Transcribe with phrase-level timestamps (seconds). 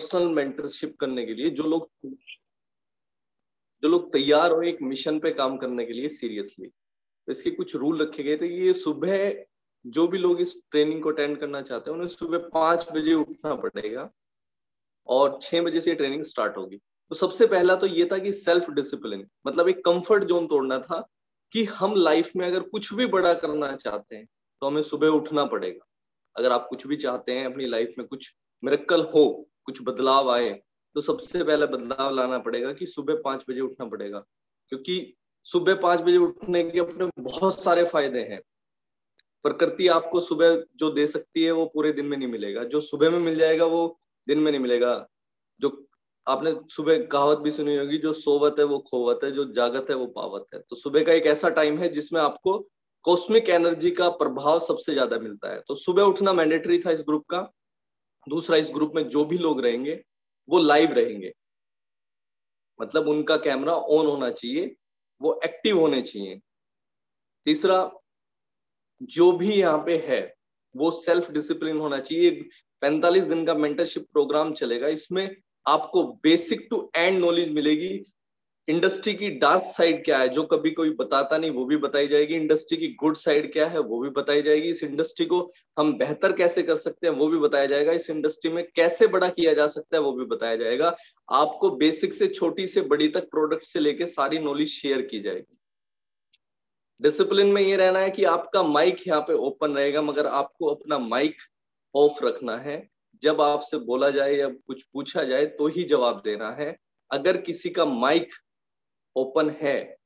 [0.00, 1.90] Personal mentorship करने के लिए, जो लोग
[3.82, 7.74] जो लोग तैयार हो एक मिशन पे काम करने के लिए सीरियसली तो इसके कुछ
[7.76, 9.44] रूल रखे गए थे ये सुबह
[9.84, 13.54] जो भी लोग इस ट्रेनिंग को अटेंड करना चाहते हैं, उन्हें सुबह पाँच बजे उठना
[13.56, 14.08] पड़ेगा
[15.06, 18.70] और छह बजे से ट्रेनिंग स्टार्ट होगी। तो सबसे पहला तो ये था कि सेल्फ
[18.70, 21.00] डिसिप्लिन मतलब एक कंफर्ट जोन तोड़ना था
[21.54, 24.26] कि हम लाइफ में अगर कुछ भी बड़ा करना चाहते हैं
[24.62, 25.86] तो हमें सुबह उठना पड़ेगा।
[26.36, 29.24] अगर आप कुछ भी चाहते हैं, अपनी लाइफ में कुछ मेरेकल हो
[29.68, 30.50] कुछ बदलाव आए
[30.96, 34.18] तो सबसे पहले बदलाव लाना पड़ेगा कि सुबह पाँच बजे उठना पड़ेगा,
[34.72, 35.14] क्योंकि
[35.46, 38.40] सुबह पाँच बजे उठने के अपने बहुत सारे फ़ायदे हैं।
[39.44, 43.10] प्रकृति आपको सुबह जो दे सकती है, वो पूरे दिन में नहीं मिलेगा। जो सुबह
[43.10, 44.94] में मिल जाएगा, वो दिन में नहीं मिलेगा।
[45.60, 45.70] जो
[46.26, 49.96] आपने सुबह कहावत भी सुनी होगी, जो सोवत है, वो खोवत है, जो जागत है,
[49.96, 52.58] वो पावत है। तो सुबह का एक ऐसा टाइम है, जिसमें आपको
[53.04, 57.24] कॉस्मिक एनर्जी का प्रभाव सबसे ज़्यादा मिलता है। तो सुबह उठना मैंडेटरी था इस ग्रुप
[57.30, 57.40] का।
[58.28, 60.04] दूसरा इस ग्रुप में जो भी लोग रहेंगे,
[60.48, 61.32] वो लाइव रहेंगे।
[62.80, 64.74] मतलब उनका कैमरा ऑन होना चाहिए,
[65.20, 66.40] वो एक्टिव होने चाहिए।
[67.46, 67.90] तीसरा,
[69.02, 70.34] जो भी यहाँ पे है,
[70.76, 72.30] वो सेल्फ डिसिप्लिन होना चाहिए।
[72.80, 78.04] पैंतालीस दिन का मेंटरशिप प्रोग्राम चलेगा। इसमें आपको बेसिक टू एंड नॉलेज मिलेगी।
[78.68, 80.28] इंडस्ट्री की डार्क साइड क्या है?
[80.28, 83.78] जो कभी कोई बताता नहीं, वो भी बताई जाएगी। इंडस्ट्री की गुड साइड क्या है,
[83.78, 87.38] वो भी बताई जाएगी। इस इंडस्ट्री को हम बेहतर कैसे कर सकते हैं, वो भी
[87.38, 90.96] बताया जाएगा। इस इंडस्ट्री में कैसे बड़ा किया जा सकता है, वो भी बताया जाएगा।
[91.32, 95.56] आपको बेसिक से, छोटी से, बड़ी तक प्रोडक्ट से लेके सारी नॉलेज शेयर की जाएगी।
[97.02, 100.98] डिसिप्लिन में ये रहना है कि आपका माइक यहाँ पे ओपन रहेगा, मगर आपको अपना
[100.98, 101.36] माइक
[101.94, 102.88] ऑफ़ रखना है।
[103.22, 106.76] जब आपसे बोला जाए या कुछ पूछा जाए तो ही जवाब देना है।
[107.10, 108.28] अगर किसी का माइक
[109.16, 109.96] ओपन है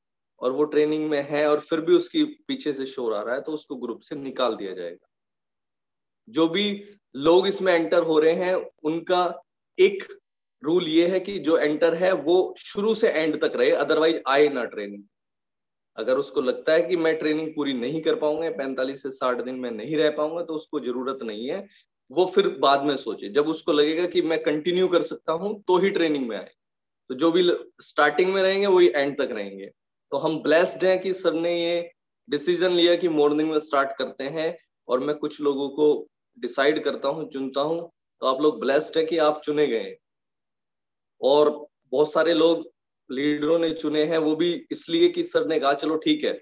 [0.41, 3.41] और वो ट्रेनिंग में है और फिर भी उसकी पीछे से शोर आ रहा है
[3.41, 5.07] तो उसको ग्रुप से निकाल दिया जाएगा।
[6.27, 6.83] जो भी
[7.15, 9.43] लोग इसमें एंटर हो रहे हैं, उनका
[9.77, 10.03] एक
[10.63, 14.47] रूल ये है कि जो एंटर है, वो शुरू से एंड तक रहे अदरवाइज़ आए
[14.49, 15.03] ना ट्रेनिंग।
[15.97, 19.55] अगर उसको लगता है कि मैं ट्रेनिंग पूरी नहीं कर पाऊँगा, पैंतालीस से साठ दिन
[19.55, 21.67] में नहीं रह पाऊँगा तो उसको ज़रूरत नहीं है।
[22.11, 25.77] वो फिर बाद में सोचे। जब उसको लगेगा कि मैं कंटिन्यू कर सकता हूँ तो
[25.77, 26.51] ही ट्रेनिंग में आए।
[27.09, 27.43] तो जो भी
[27.81, 29.65] स्टार्टिंग में रहेंगे, वही एंड तक रहेंगे।
[30.11, 31.89] तो हम ब्लेस्ड हैं कि सर ने ये
[32.29, 34.55] डिसीज़न लिया कि मॉर्निंग में स्टार्ट करते हैं
[34.87, 37.89] और मैं कुछ लोगों को डिसाइड करता हूँ, चुनता हूँ।
[38.21, 39.95] तो आप लोग ब्लेस्ड है कि आप चुने गए
[41.21, 41.49] और
[41.91, 42.71] बहुत सारे लोग
[43.09, 46.39] लीडरों ने चुने हैं, वो भी इसलिए कि सर ने कहा, चलो ठीक है।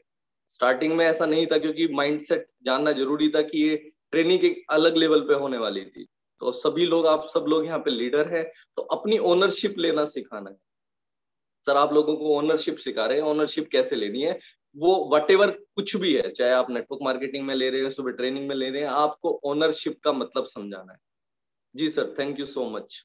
[0.50, 3.76] स्टार्टिंग में ऐसा नहीं था, क्योंकि माइंडसेट जानना ज़रूरी था कि ये
[4.12, 6.08] ट्रेनिंग एक अलग लेवल पे होने वाली थी।
[6.42, 8.44] तो सभी लोग, आप सब लोग यहाँ पे लीडर हैं
[8.78, 10.56] तो अपनी ओनरशिप लेना सिखाना है।
[11.68, 14.40] सर, आप लोगों को ओनरशिप सिखा रहे हैं ओनरशिप कैसे लेनी है?
[14.76, 15.32] वो वट
[15.76, 18.70] कुछ भी है, चाहे आप नेटवर्क मार्केटिंग में ले रहे हैं, सुबह ट्रेनिंग में ले
[18.70, 21.00] रहे हैं, आपको ओनरशिप का मतलब समझाना है।
[21.76, 23.04] जी sir thank you so much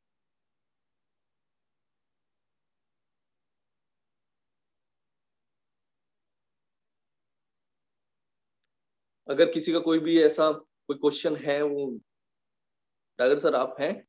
[9.28, 11.98] अगर किसी का कोई भी ऐसा कोई क्वेश्चन है, वो
[13.18, 14.06] डागर सर, आप हैं?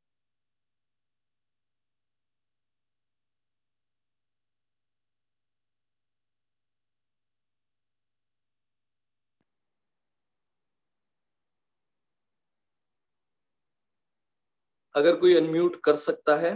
[14.95, 16.53] अगर कोई अनम्यूट कर सकता है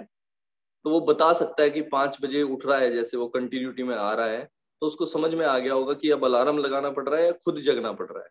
[0.86, 3.96] तो वो बता सकता है कि पाँच बजे उठ रहा है, जैसे वो कंटिन्यूटी में
[3.96, 4.44] आ रहा है
[4.82, 7.34] तो उसको समझ में आ गया होगा कि अब अलार्म लगाना पड़ रहा है या
[7.46, 8.30] खुद जगना पड़ रहा है।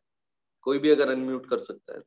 [0.67, 2.03] कोई भी अगर अनम्यूट कर सकता है।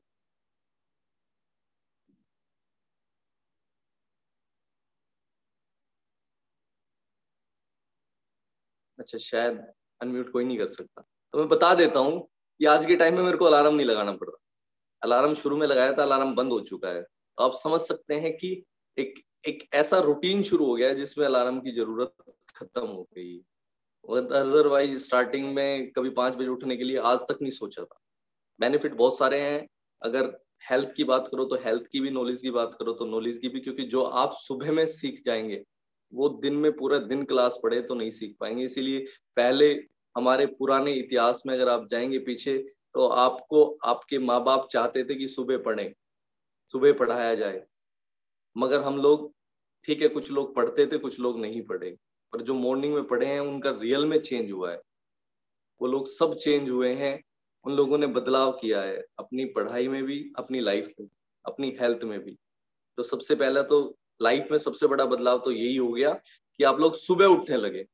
[9.03, 9.57] अच्छा शायद
[10.01, 11.01] अनम्यूट कोई नहीं कर सकता।
[11.33, 12.19] तो मैं बता देता हूँ
[12.59, 14.37] कि आज के टाइम में मेरे को अलार्म नहीं लगाना पड़ रहा।
[15.01, 18.31] अलार्म शुरू में लगाया था अलार्म बंद हो चुका है। तो आप समझ सकते हैं
[18.37, 18.51] कि
[18.97, 22.13] एक एक ऐसा रूटीन शुरू हो गया है जिसमें अलार्म की ज़रूरत
[22.55, 23.35] खत्म हो गई।
[24.05, 27.99] अदरवाइज़ स्टार्टिंग में कभी पाँच बजे उठने के लिए आज तक नहीं सोचा था।
[28.59, 29.67] बेनिफिट बहुत सारे हैं।
[30.01, 30.31] अगर
[30.69, 33.49] हेल्थ की बात करो तो हेल्थ की भी नॉलेज की बात करो तो नॉलेज की
[33.49, 35.63] भी, क्योंकि जो आप सुबह में सीख जाएँगे
[36.13, 39.06] वो दिन में पूरा दिन क्लास पढ़े तो नहीं सीख पाएँगे। इसीलिए
[39.36, 39.71] पहले
[40.15, 42.57] हमारे पुराने इतिहास में अगर आप जाएँगे पीछे
[42.94, 45.94] तो आपको आपके माँ बाप चाहते थे कि सुबह पढ़ें,
[46.74, 47.63] सुबह पढ़ाया जाए।
[48.57, 49.33] मगर हम लोग,
[49.86, 51.89] ठीक है, कुछ लोग पढ़ते थे, कुछ लोग नहीं पढ़े।
[52.33, 54.81] पर जो मॉर्निंग में पढ़े हैं, उनका रियल में चेंज हुआ है।
[55.81, 57.24] वो लोग सब चेंज हुए हैं,
[57.66, 61.07] उन लोगों ने बदलाव किया है, अपनी पढ़ाई में भी, अपनी लाइफ में
[61.45, 62.38] अपनी हेल्थ में भी।
[62.98, 66.12] तो सबसे पहला तो लाइफ में सबसे बड़ा बदलाव तो यही हो गया
[66.60, 67.86] कि आप लोग सुबह उठने लगे।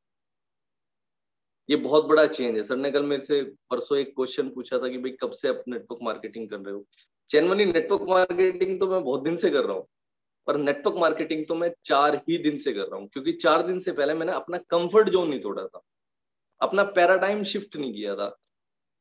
[1.69, 4.87] ये बहुत बड़ा चेंज है। सर ने कल मेरे से परसों एक क्वेश्चन पूछा था
[4.87, 6.85] कि भाई कब से आप नेटवर्क मार्केटिंग कर रहे हो?
[7.29, 9.87] जेनवनी नेटवर्क मार्केटिंग तो मैं बहुत दिन से कर रहा हूँ,
[10.47, 13.79] पर नेटवर्क मार्केटिंग तो मैं चार ही दिन से कर रहा हूँ, क्योंकि चार दिन
[13.79, 15.81] से पहले मैंने अपना कंफर्ट जोन नहीं तोड़ा था।
[16.61, 18.27] अपना पैराडाइम शिफ्ट नहीं किया था।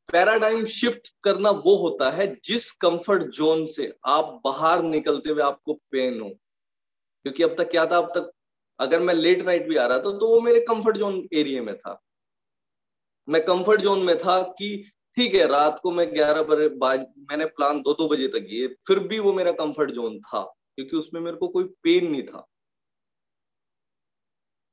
[0.09, 5.75] पैराडाइम शिफ्ट करना वो होता है जिस कंफर्ट जोन से आप बाहर निकलते हुए आपको
[5.91, 6.31] पेन हो।
[7.29, 8.31] क्योंकि अब तक क्या था, अब तक
[8.79, 11.77] अगर मैं लेट नाइट भी आ रहा था तो वो मेरे कंफर्ट जोन एरिया में
[11.77, 11.99] था।
[13.29, 14.69] मैं कंफर्ट जोन में था कि
[15.17, 16.69] ठीक है, रात को मैं ग्यारह बजे
[17.31, 20.43] मैंने प्लान दो दो बजे तक किए, फिर भी वो मेरा कंफर्ट जोन था,
[20.77, 22.47] क्योंकि उसमें मेरे को कोई पेन नहीं था।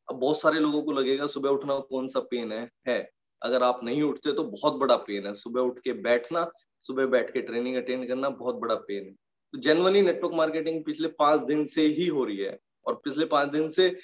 [0.07, 2.69] अब बहुत सारे लोगों को लगेगा, सुबह उठना कौन सा पेन है?
[2.87, 3.09] है।
[3.41, 6.49] अगर आप नहीं उठते तो बहुत बड़ा पेन है। सुबह उठ के बैठना,
[6.83, 9.15] सुबह बैठ के ट्रेनिंग अटेंड करना, बहुत बड़ा पेन है।
[9.55, 13.49] तो जेनवनली नेटवर्क मार्केटिंग पिछले पाँच दिन से ही हो रही है और पिछले पाँच
[13.49, 13.97] दिन से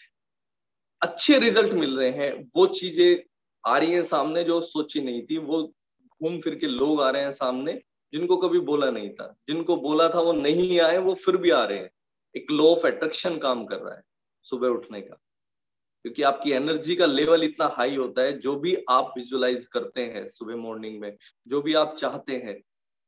[1.01, 3.23] अच्छे रिज़ल्ट मिल रहे हैं। वो चीज़ें
[3.67, 5.73] आ रही हैं सामने जो सोची नहीं थी, वो
[6.23, 7.73] घूम फिर के लोग आ रहे हैं सामने,
[8.13, 11.63] जिनको कभी बोला नहीं था। जिनको बोला था वो नहीं आए, वो फिर भी आ
[11.63, 11.89] रहे हैं।
[12.35, 14.03] एक लॉ ऑफ़ अट्रैक्शन काम कर रहा है
[14.43, 15.15] सुबह उठने का।
[16.03, 20.29] क्योंकि आपकी एनर्जी का लेवल इतना हाई होता है, जो भी आप विजुलाइज करते हैं
[20.29, 21.17] सुबह मॉर्निंग में,
[21.47, 22.61] जो भी आप चाहते हैं,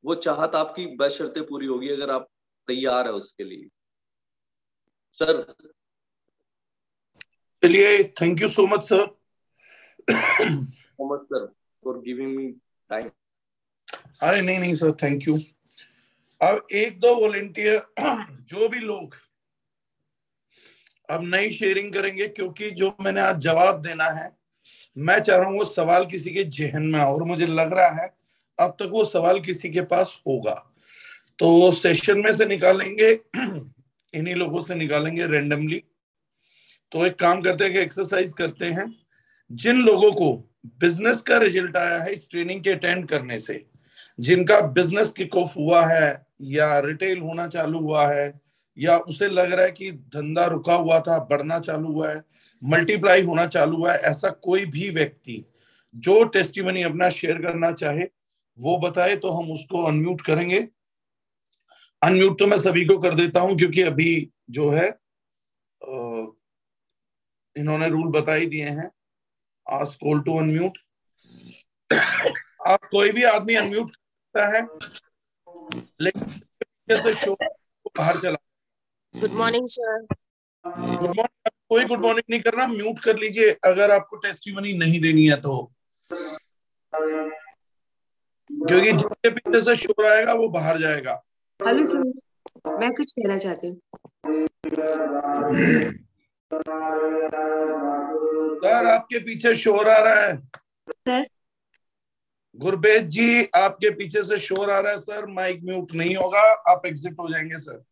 [0.05, 2.27] वो चाहत आपकी बशर्ते पूरी होगी। अगर आप
[2.67, 3.69] तैयार है उसके लिए।
[5.13, 5.53] सर।
[7.63, 9.05] चलिए thank you so much sir
[10.09, 11.45] so much sir
[11.83, 12.47] for giving me
[12.89, 13.09] time
[14.21, 15.37] अरे नहीं नहीं सर थैंक यू
[16.41, 17.85] अब एक दो वॉलेंटियर
[18.49, 19.15] जो भी लोग
[21.09, 24.31] अब नई शेयरिंग करेंगे क्योंकि जो मैंने आज जवाब देना है
[24.97, 28.13] मैं चाह रहा हूँ वो सवाल किसी के जहन में और मुझे लग रहा है
[28.59, 30.72] अब तक वो सवाल किसी के पास होगा।
[31.39, 33.11] तो सेशन में से निकालेंगे,
[34.13, 35.83] इन्हीं लोगों से निकालेंगे रेंडमली
[36.91, 38.85] तो एक काम करते हैं कि एक्सरसाइज करते हैं।
[39.51, 40.31] जिन लोगों को
[40.79, 43.65] बिज़नेस का रिज़ल्ट आया है इस ट्रेनिंग के अटेंड करने से,
[44.19, 48.33] जिनका बिज़नेस किक ऑफ़ हुआ है या रिटेल होना चालू हुआ है,
[48.77, 52.23] या उसे लग रहा है कि धंधा रुका हुआ था, बढ़ना चालू हुआ है
[52.61, 55.43] मल्टीप्लाई होना चालू हुआ है, ऐसा कोई भी व्यक्ति
[55.95, 58.05] जो टेस्टिमनी अपना शेयर करना चाहे,
[58.59, 60.67] वो बताए तो हम उसको अनम्यूट करेंगे।
[62.03, 64.09] अनम्यूट तो मैं सभी को कर देता हूँ क्योंकि अभी
[64.51, 64.87] जो है
[67.55, 68.89] इन्होंने रूल बता ही दिए हैं।
[69.67, 70.77] आज कॉल टू अनम्यूट
[72.67, 74.61] आप कोई भी आदमी अनम्यूट करता है
[76.01, 78.37] लेकिन शो बाहर चला।
[79.15, 80.05] Good morning sir
[80.65, 85.25] good morning कोई गुड मॉर्निंग नहीं करना म्यूट कर लीजिए। अगर आपको टेस्टिमनी नहीं देनी
[85.27, 85.71] है तो।
[86.93, 91.21] क्योंकि जिसके पीछे से शोर आएगा वो बाहर जाएगा।
[91.65, 92.03] हेलो सर
[92.79, 93.75] मैं कुछ कहना चाहती हूँ।
[98.63, 100.35] सर आपके पीछे शोर आ रहा है।
[100.89, 101.25] सर।
[102.59, 106.85] गुरबेज जी आपके पीछे से शोर आ रहा है सर। माइक म्यूट नहीं होगा आप
[106.85, 107.83] एग्जिट हो जाएँगे सर।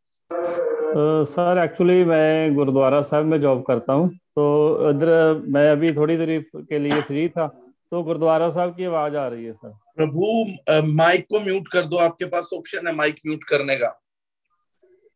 [1.26, 6.40] सर एक्चुअली मैं गुरुद्वारा साहब में जॉब करता हूँ तो इधर मैं अभी थोड़ी देर
[6.56, 7.48] के लिए फ्री था।
[7.92, 11.98] तो गुरुद्वारा साहब की आवाज़ आ रही है सर। प्रभु माइक को म्यूट कर दो
[12.00, 13.90] आपके पास ऑप्शन है माइक म्यूट करने का।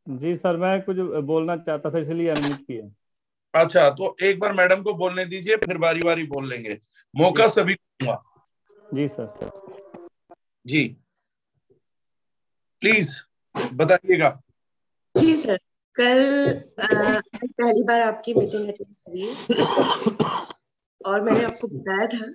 [0.07, 2.89] जी सर मैं कुछ बोलना चाहता था इसलिए अनम्यूट किया।
[3.54, 6.77] अच्छा तो एक बार मैडम को बोलने दीजिए फिर बारी बारी बोल लेंगे।
[7.13, 8.22] मौका सभी दूँगा।
[8.94, 9.51] जी सर।
[10.66, 10.88] जी।
[12.81, 13.16] प्लीज़
[13.74, 14.30] बताइएगा।
[15.16, 15.57] जी सर
[15.95, 16.21] कल
[16.81, 16.86] आ,
[17.36, 19.24] पहली बार आपकी मीटिंग अटेंड करी
[21.06, 22.26] और मैंने आपको बताया था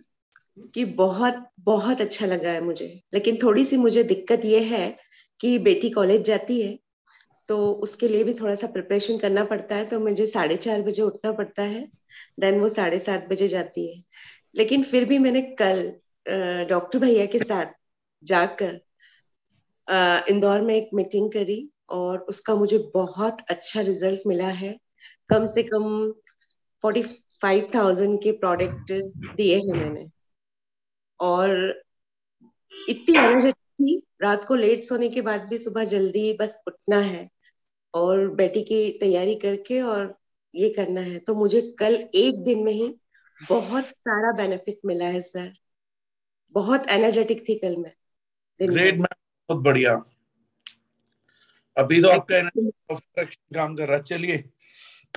[0.75, 4.89] कि बहुत बहुत अच्छा लगा है मुझे। लेकिन थोड़ी सी मुझे दिक्कत ये है
[5.41, 6.79] कि बेटी कॉलेज जाती है
[7.49, 11.03] तो उसके लिए भी थोड़ा सा प्रिपरेशन करना पड़ता है तो मुझे साढ़े चार बजे
[11.03, 11.81] उठना पड़ता है,
[12.41, 14.03] देन वो साढ़े सात बजे जाती है।
[14.55, 15.83] लेकिन फिर भी मैंने कल
[16.69, 17.73] डॉक्टर भैया के साथ
[18.23, 18.81] जाकर
[20.31, 24.77] इंदौर में एक मीटिंग करी और उसका मुझे बहुत अच्छा रिज़ल्ट मिला है।
[25.31, 25.87] कम से कम
[26.85, 27.03] फोर्टी
[27.43, 28.93] फाइव थाउज़ेंड के प्रोडक्ट
[29.37, 30.07] दिए हैं मैंने।
[31.21, 31.83] और
[32.89, 37.29] इतनी एनर्जेटिक थी। रात को लेट सोने के बाद भी सुबह जल्दी बस उठना है
[37.95, 40.15] और बेटी की तैयारी करके और
[40.55, 42.95] ये करना है। तो मुझे कल एक दिन में ही
[43.49, 45.53] बहुत सारा बेनिफिट मिला है सर
[46.53, 47.93] बहुत एनर्जेटिक थी कल मैं।
[48.61, 49.95] ग्रेट मैम बहुत बढ़िया।
[51.77, 54.45] अभी तो आपका काम कर रहा चलिए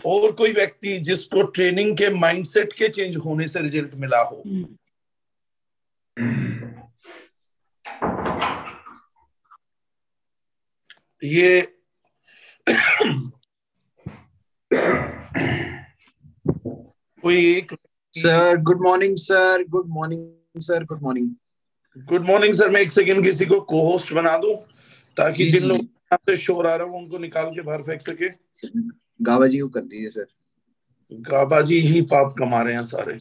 [0.05, 4.43] और कोई व्यक्ति जिसको ट्रेनिंग के माइंडसेट के चेंज होने से रिज़ल्ट मिला हो?
[11.23, 11.61] ये
[17.23, 17.73] कोई एक
[18.13, 21.29] sir good morning sir good morning sir good morning
[21.97, 24.55] good morning sir मैं एक सेकंड किसी को को होस्ट बना दूँ
[25.17, 28.29] ताकि जिन लोग यहाँ से शोर आ रहा हूँ उनको निकाल के बाहर फेंक सके।
[29.23, 30.25] गावा जी को कर दीजिए सर
[31.11, 33.19] गाबा जी ही पाप कमा रहे हैं सारे।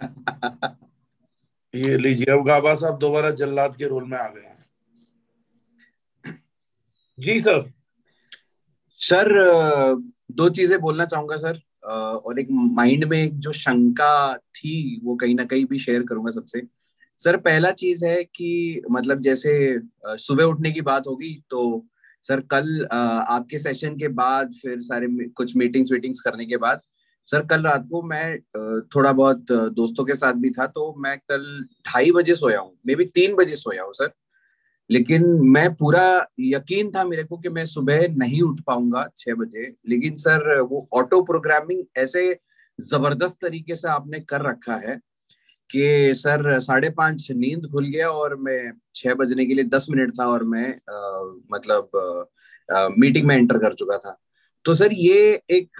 [1.74, 4.64] ये लीजिए, अब गाबा साहब दोबारा जल्लाद के रोल में आ गए हैं।
[7.18, 7.70] जी सर
[9.00, 9.28] सर
[10.32, 15.34] दो चीज़ें बोलना चाहूँगा, सर। और एक माइंड में एक जो शंका थी, वो कहीं
[15.34, 16.62] ना कहीं भी शेयर करूँगा सबसे।
[17.20, 19.78] सर, पहला चीज़ है कि मतलब जैसे
[20.18, 21.86] सुबह उठने की बात होगी तो
[22.24, 26.80] सर, कल आपके सेशन के बाद फिर सारे कुछ मीटिंग्स वीटिंग्स करने के बाद
[27.30, 28.40] सर कल रात को मैं
[28.94, 31.44] थोड़ा बहुत दोस्तों के साथ भी था तो मैं कल
[31.88, 34.10] ढाई बजे सोया हूँ मे बी तीन बजे सोया हूँ सर।
[34.90, 36.04] लेकिन मैं पूरा
[36.40, 40.88] यकीन था मेरे को कि मैं सुबह नहीं उठ पाऊँगा छह बजे लेकिन सर वो
[40.92, 42.38] ऑटो प्रोग्रामिंग ऐसे
[42.78, 44.96] ज़बरदस्त तरीके से आपने कर रखा है
[45.70, 50.12] कि सर साढ़े पाँच नींद खुल गया और मैं छह बजने के लिए दस मिनट
[50.20, 51.22] था और मैं आ,
[51.52, 51.90] मतलब
[52.72, 54.16] आ, मीटिंग में एंटर कर चुका था।
[54.64, 55.70] तो सर ये एक,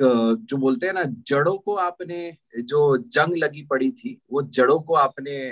[0.43, 4.95] जो बोलते हैं ना, जड़ों को आपने, जो जंग लगी पड़ी थी, वो जड़ों को
[4.97, 5.51] आपने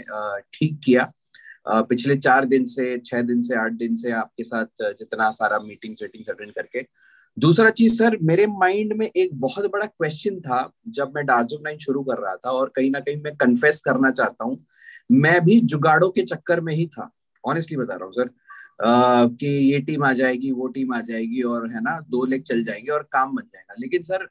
[0.54, 1.12] ठीक किया।
[1.68, 5.94] पिछले चार दिन से, छह दिन से, आठ दिन से आपके साथ जितना सारा मीटिंग
[6.02, 6.84] वेटिंग अटेंड करके।
[7.36, 11.78] दूसरा चीज़ सर, मेरे माइंड में एक बहुत बड़ा क्वेश्चन था, जब मैं डार्जो नाइन
[11.78, 14.58] शुरू कर रहा था, और कहीं ना कहीं मैं कन्फेस करना चाहता हूँ,
[15.10, 17.10] मैं भी जुगाड़ों के चक्कर में ही था।
[17.44, 18.30] ऑनेस्टली बता रहा हूँ, सर
[18.82, 22.62] कि ये टीम आ जाएगी वो टीम आ जाएगी और है ना दो लेग चल
[22.64, 24.28] जाएँगे और काम बन जाएगा। लेकिन सर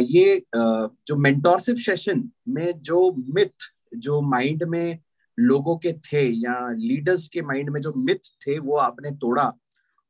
[0.00, 4.98] ये जो मेंटोरशिप सेशन में जो मिथ जो माइंड में
[5.38, 9.52] लोगों के थे या लीडर्स के माइंड में जो मिथ थे वो आपने तोड़ा?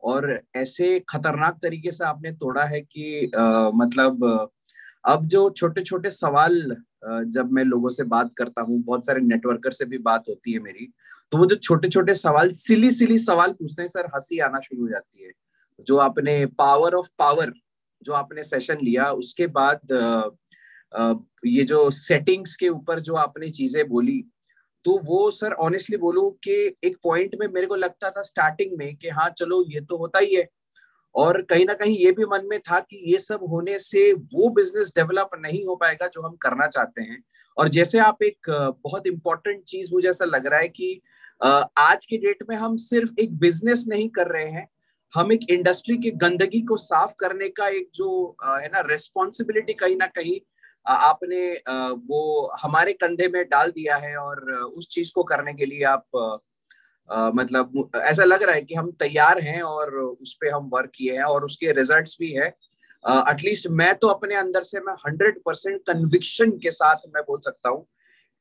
[0.03, 4.51] और ऐसे खतरनाक तरीके से आपने तोड़ा है कि आ, मतलब
[5.05, 9.71] अब जो छोटे छोटे सवाल जब मैं लोगों से बात करता हूँ बहुत सारे नेटवर्कर
[9.71, 10.93] से भी बात होती है मेरी
[11.33, 14.83] तो वो जो छोटे छोटे सवाल सिली सिली सवाल पूछते हैं, सर, हँसी आना शुरू
[14.83, 15.31] हो जाती है।
[15.87, 17.53] जो आपने पावर ऑफ़ पावर
[18.03, 19.81] जो आपने सेशन लिया, उसके बाद
[21.47, 24.23] ये जो सेटिंग्स के ऊपर जो आपने चीज़ें बोली
[24.85, 26.55] तो वो, सर ऑनेस्टली बोलूँ कि
[26.85, 30.19] एक पॉइंट में मेरे को लगता था स्टार्टिंग में कि हाँ चलो, ये तो होता
[30.21, 30.47] ही है।
[31.15, 34.51] और कहीं ना कहीं ये भी मन में था कि ये सब होने से वो
[34.55, 37.23] बिज़नेस डेवलप नहीं हो पाएगा जो हम करना चाहते हैं।
[37.57, 38.51] और जैसे आप एक
[38.85, 41.01] बहुत इंपॉर्टेंट चीज़ मुझे ऐसा लग रहा है कि
[41.45, 44.67] आज के डेट में हम सिर्फ़ एक बिज़नेस नहीं कर रहे हैं।
[45.13, 49.97] हम एक इंडस्ट्री की गंदगी को साफ़ करने का एक जो है ना रेस्पॉन्सिबिलिटी कहीं
[49.97, 50.39] ना कहीं
[50.87, 51.53] आपने
[52.09, 52.21] वो
[52.63, 56.07] हमारे कंधे में डाल दिया है और उस चीज़ को करने के लिए आप
[57.09, 61.17] मतलब ऐसा लग रहा है कि हम तैयार हैं और उस पर हम वर्क किए
[61.17, 62.47] हैं और उसके रिजल्ट्स भी है।
[63.05, 67.69] एटलीस्ट मैं तो अपने अंदर से मैं हंड्रेड परसेंट कन्विक्शन के साथ मैं बोल सकता
[67.69, 67.87] हूँ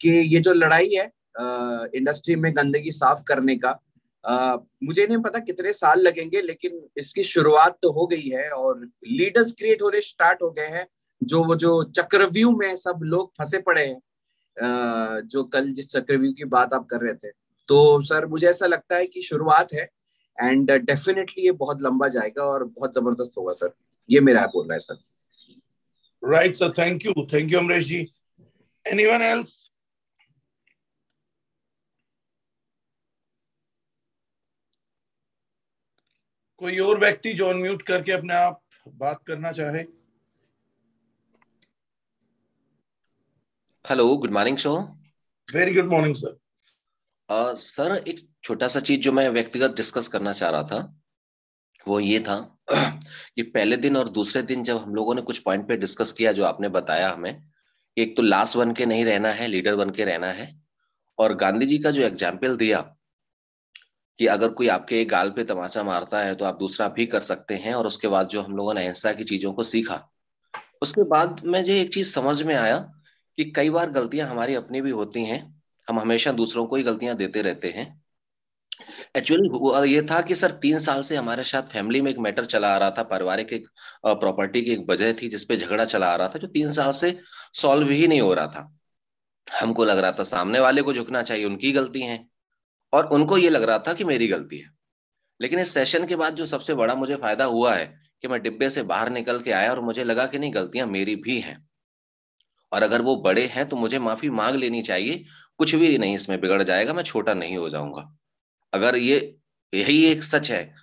[0.02, 3.80] कि ये जो लड़ाई है इंडस्ट्री में गंदगी साफ़ करने का।
[4.24, 8.80] आ, मुझे नहीं पता कितने साल लगेंगे लेकिन इसकी शुरुआत तो हो गई है और
[9.08, 10.86] लीडर्स क्रिएट होने स्टार्ट हो गए हैं
[11.22, 14.00] जो वो जो चक्रव्यूह में सब लोग फंसे पड़े हैं।
[15.28, 17.32] जो कल जिस चक्रव्यूह की बात आप कर रहे थे।
[17.70, 19.90] तो सर मुझे ऐसा लगता है कि शुरुआत है
[20.38, 23.74] एंड डेफिनेटली ये बहुत लंबा जाएगा और बहुत ज़बरदस्त होगा सर।
[24.10, 24.96] ये मेरा बोल रहा है sir.
[26.24, 28.06] Right sir thank you thank you Amresh ji
[28.86, 29.63] anyone else
[36.64, 39.80] कोई और व्यक्ति जो अनम्यूट करके अपने आप बात करना चाहे?
[43.86, 44.72] Hello good morning show
[45.54, 50.50] very good morning sir sir एक छोटा सा चीज़ जो मैं व्यक्तिगत डिस्कस करना चाह
[50.50, 50.80] रहा था
[51.88, 52.40] वो ये था
[53.36, 56.32] कि पहले दिन और दूसरे दिन जब हम लोगों ने कुछ पॉइंट पे डिस्कस किया
[56.32, 57.44] जो आपने बताया हमें
[57.98, 60.62] एक तो लास्ट बन के नहीं रहना है लीडर बन के रहना है
[61.18, 62.96] और गांधी जी का जो एग्ज़ाम्पल दिया
[64.20, 67.56] कि अगर कोई आपके गाल पे तमाचा मारता है तो आप दूसरा भी कर सकते
[67.56, 70.02] हैं, और उसके बाद जो हम लोगों ने अहिंसा की चीज़ों को सीखा।
[70.82, 72.78] उसके बाद मुझे एक चीज़ समझ में आया
[73.38, 75.42] कि कई बार गलतियाँ हमारी अपनी भी होती हैं।
[75.88, 77.86] हम हमेशा दूसरों को ही गलतियाँ देते रहते हैं।
[79.18, 82.74] एक्चुअली ये था कि सर, तीन साल से हमारे साथ फैमिली में एक मैटर चला
[82.76, 83.68] आ रहा था, पारिवारिक एक
[84.06, 87.18] प्रॉपर्टी की एक वजह थी जिसपे झगड़ा चला आ रहा था, जो तीन साल से
[87.54, 88.70] सॉल्व ही नहीं हो रहा था।
[89.48, 92.33] हमको लग रहा था सामने वाले को झुकना चाहिए, उनकी गलती है।
[92.94, 94.70] और उनको ये लग रहा था कि मेरी गलती है।
[95.42, 98.70] लेकिन इस सेशन के बाद जो सबसे बड़ा मुझे फ़ायदा हुआ है कि मैं डिब्बे
[98.70, 101.70] से बाहर निकल के आया और मुझे लगा कि नहीं, गलतियाँ मेरी भी हैं।
[102.72, 105.26] और अगर वो बड़े हैं तो मुझे माफ़ी मांग लेनी चाहिए।
[105.58, 108.18] कुछ भी नहीं, इसमें बिगड़ जाएगा, मैं छोटा नहीं हो जाऊँगा।
[108.74, 109.38] अगर ये,
[109.74, 110.76] यही एक सच है।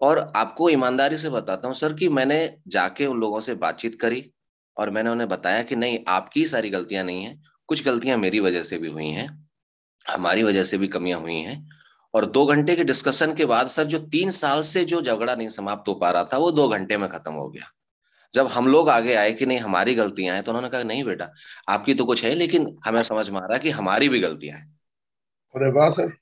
[0.00, 4.32] और आपको ईमानदारी से बताता हूँ सर कि मैंने जाके उन लोगों से बातचीत करी
[4.76, 8.62] और मैंने उन्हें बताया कि नहीं, आपकी सारी गलतियाँ नहीं है, कुछ गलतियाँ मेरी वजह
[8.62, 9.47] से भी हुई हैं।
[10.08, 11.68] हमारी वजह से भी कमियाँ हुई हैं।
[12.14, 15.48] और दो घंटे के डिस्कशन के बाद सर जो तीन साल से जो झगड़ा नहीं
[15.50, 17.70] समाप्त हो पा रहा था वो दो घंटे में खत्म हो गया।
[18.34, 21.30] जब हम लोग आगे आए कि नहीं हमारी गलतियाँ हैं तो उन्होंने कहा नहीं बेटा
[21.68, 24.56] आपकी तो कुछ है लेकिन हमें समझ में आ रहा है कि हमारी भी गलतियाँ
[24.56, 24.66] हैं।
[25.54, 26.12] अरे वाह सर।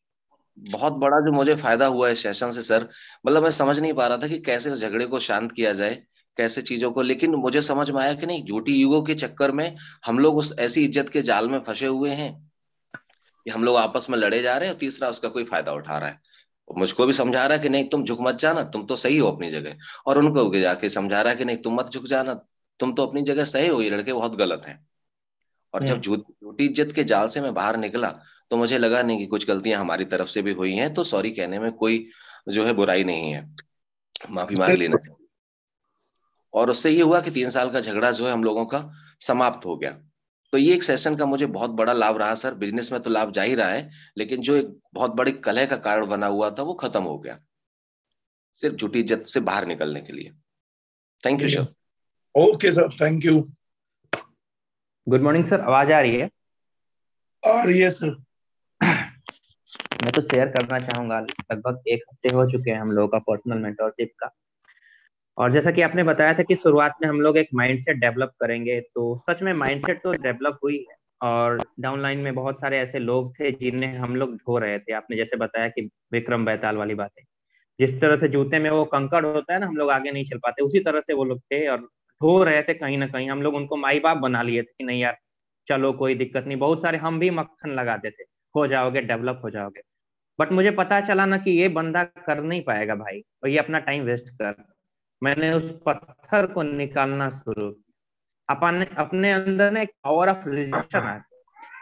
[0.59, 2.89] बहुत बड़ा जो मुझे फ़ायदा हुआ है सेशन से सर
[3.27, 5.95] मतलब मैं समझ नहीं पा रहा था कि कैसे उस झगड़े को शांत किया जाए
[6.37, 9.77] कैसे चीज़ों को लेकिन मुझे समझ में आया कि नहीं झूठी युगों के चक्कर में
[10.07, 12.31] हम लोग उस ऐसी इज़्ज़त के जाल में फंसे हुए हैं।
[13.47, 15.99] कि हम लोग आपस में लड़े जा रहे हैं और तीसरा उसका कोई फ़ायदा उठा
[15.99, 16.21] रहा है।
[16.69, 19.29] मुझको भी समझा रहा है कि नहीं तुम झुक मत जाना तुम तो सही हो
[19.29, 19.77] अपनी जगह।
[20.07, 22.35] और उनको भी जाके समझा रहा है कि नहीं तुम मत झुक जाना
[22.81, 24.79] तुम तो अपनी जगह सही हो ये लड़के बहुत गलत हैं।
[25.75, 28.11] और जब झूठी इज़्ज़त के जाल से मैं बाहर निकला
[28.51, 31.31] तो मुझे लगा नहीं कि कुछ गलतियाँ हमारी तरफ़ से भी हुई हैं तो सॉरी
[31.31, 32.07] कहने में कोई
[32.49, 33.49] जो है बुराई नहीं है।
[34.31, 35.27] माफ़ी मांग लेना चाहिए।
[36.55, 38.83] और उससे ये हुआ कि तीन साल का झगड़ा जो है हम लोगों का
[39.21, 39.91] समाप्त हो गया।
[40.53, 43.33] तो ये एक सेशन का मुझे बहुत बड़ा लाभ रहा सर। बिज़नेस में तो लाभ
[43.33, 46.63] जा ही रहा है लेकिन जो एक बहुत बड़ी कलह का कारण बना हुआ था
[46.63, 47.39] वो खत्म हो गया।
[48.63, 50.31] सिर्फ़ झूठी इज़्ज़त से बाहर निकलने के लिए।
[51.23, 51.67] Thank you sir
[52.35, 53.41] okay sir thank you
[55.07, 56.31] good morning sir आवाज़ आ रही है?
[57.43, 58.17] आ रही है सर
[60.03, 63.59] मैं तो शेयर करना चाहूँगा। लगभग एक हफ़्ते हो चुके हैं हम लोगों का पर्सनल
[63.59, 64.27] मेंटरशिप का।
[65.39, 68.81] और जैसा कि आपने बताया था कि शुरुआत में हम लोग एक माइंडसेट डेवलप करेंगे
[68.81, 72.99] तो सच में माइंडसेट तो डेवलप हुई है और डाउन लाइन में बहुत सारे ऐसे
[72.99, 76.95] लोग थे जिन्हें हम लोग ढो रहे थे। आपने जैसे बताया कि विक्रम बैताल वाली
[76.95, 77.23] बातें।
[77.79, 80.39] जिस तरह से जूते में वो कंकड़ होता है ना, हम लोग आगे नहीं चल
[80.39, 81.79] पाते, उसी तरह से वो लोग थे और
[82.21, 84.85] ढो रहे थे कहीं ना कहीं। हम लोग उनको माई बाप बना लिए थे कि
[84.85, 85.17] नहीं यार,
[85.69, 88.25] चलो कोई दिक्कत नहीं, बहुत सारे हम भी मक्खन लगाते थे,
[88.55, 89.83] हो जाओगे डेवलप हो जाओगे।
[90.39, 93.79] बट मुझे पता चला ना कि ये बंदा कर नहीं पाएगा भाई, और ये अपना
[93.81, 94.55] टाइम वेस्ट कर
[95.23, 97.75] मैंने उस पत्थर को निकालना शुरू
[98.49, 101.23] अपने अपने अंदर ना एक पावर ऑफ़ रिजेक्शन आया।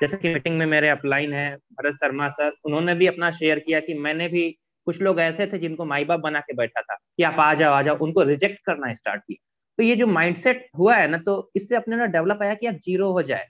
[0.01, 3.81] जैसे कि मीटिंग में मेरे अपलाइन है, भरत शर्मा सर, उन्होंने भी अपना शेयर किया
[3.81, 4.51] कि मैंने भी
[4.87, 7.73] कुछ लोग ऐसे थे जिनको माई बाप बना के बैठा था कि आप आ जाओ
[7.75, 9.45] आ जाओ, उनको रिजेक्ट करना स्टार्ट किया।
[9.79, 12.75] तो ये जो माइंडसेट हुआ है ना तो इससे अपने ना डेवलप आया कि यार
[12.75, 13.47] ज़ीरो हो जाए।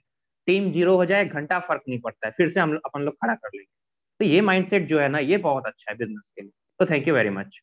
[0.47, 3.35] टीम ज़ीरो हो जाए, घंटा फ़र्क नहीं पड़ता है, फिर से हम अपन लोग खड़ा
[3.35, 3.73] कर लेंगे।
[4.21, 7.09] तो ये माइंडसेट जो है ना, ये बहुत अच्छा है बिज़नेस के लिए। तो thank
[7.09, 7.61] you very much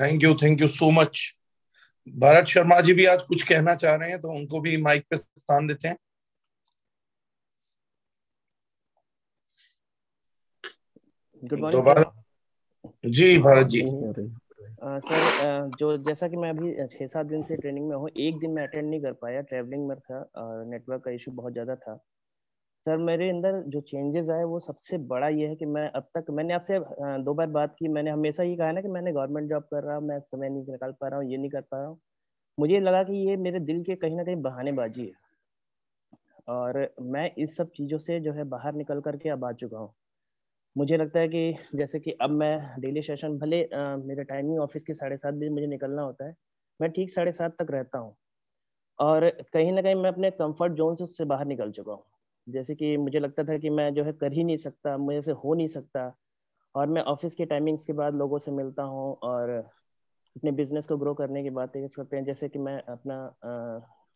[0.00, 1.20] thank you thank you so much
[2.06, 5.16] Bharat Sharma ji भी आज कुछ कहना चाह रहे हैं तो उनको भी माइक पे
[5.16, 5.96] स्थान देते हैं।
[11.42, 12.04] गुड मॉर्निंग
[13.06, 13.80] जी भरत जी।
[14.80, 18.50] सर जो जैसा कि मैं अभी छह सात दिन से ट्रेनिंग में हूँ एक दिन
[18.50, 20.24] मैं अटेंड नहीं कर पाया ट्रैवलिंग में था
[20.66, 21.98] नेटवर्क का इशू बहुत ज़्यादा था।
[22.88, 26.26] सर, मेरे अंदर जो चेंजेस आए वो सबसे बड़ा ये है कि मैं अब तक,
[26.30, 26.78] मैंने आपसे
[27.24, 29.96] दो बार बात की, मैंने हमेशा ये कहा ना कि मैंने गवर्नमेंट जॉब कर रहा
[29.96, 31.98] हूँ, मैं समय नहीं निकाल पा रहा हूँ, ये नहीं कर पा रहा हूँ।
[32.58, 35.12] मुझे लगा कि ये मेरे दिल के कहीं ना कहीं बहानेबाजी है।
[36.48, 39.92] और मैं इस सब चीज़ों से जो है बाहर निकल करके अब आ चुका हूँ।
[40.76, 43.60] मुझे लगता है कि जैसे कि अब मैं डेली सेशन भले
[44.06, 46.34] मेरा टाइमिंग ऑफ़िस की साढ़े सात बजे मुझे निकलना होता है,
[46.80, 48.14] मैं ठीक साढ़े सात तक रहता हूँ।
[48.98, 52.04] और कहीं ना कहीं मैं अपने कंफर्ट जोन से उससे बाहर निकल चुका हूँ।
[52.48, 55.32] जैसे कि मुझे लगता था कि मैं जो है कर ही नहीं सकता, मुझे से
[55.32, 56.16] हो नहीं सकता।
[56.74, 59.50] और मैं ऑफ़िस के टाइमिंग्स के बाद लोगों से मिलता हूँ और
[60.36, 63.34] अपने बिज़नेस को ग्रो करने की बातें करते हैं। जैसे कि मैं अपना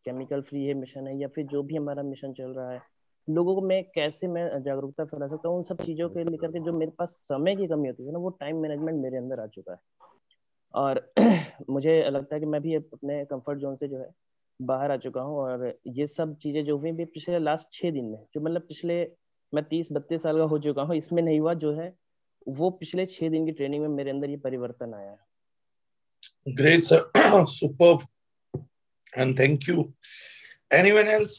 [0.07, 2.81] केमिकल फ्री है, मिशन है, या फिर जो भी हमारा मिशन चल रहा है,
[3.29, 5.57] लोगों को मैं कैसे मैं जागरूकता फैला सकता हूँ?
[5.59, 8.18] उन सब चीज़ों के लेकर के जो मेरे पास समय की कमी होती है ना,
[8.18, 9.79] वो टाइम मैनेजमेंट मेरे अंदर आ चुका है।
[10.75, 11.12] और
[11.71, 14.11] मुझे लगता है कि मैं भी अपने कंफर्ट जोन से जो है
[14.60, 18.04] बाहर आ चुका हूँ और ये सब चीज़ें जो हुई भी पिछले लास्ट छह दिन
[18.04, 19.02] में जो मतलब पिछले
[19.52, 21.92] मैं तीस बत्तीस साल का हो चुका हूँ इसमें नहीं हुआ जो है
[22.48, 27.44] वो पिछले छह दिन की ट्रेनिंग में मेरे अंदर ये परिवर्तन आया है। Great sir
[27.48, 28.04] super
[29.12, 29.92] and thank you
[30.70, 31.34] anyone else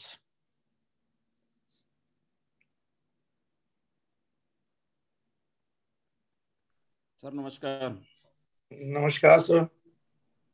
[7.22, 7.88] sir नमस्कार
[8.72, 9.66] नमस्कार सर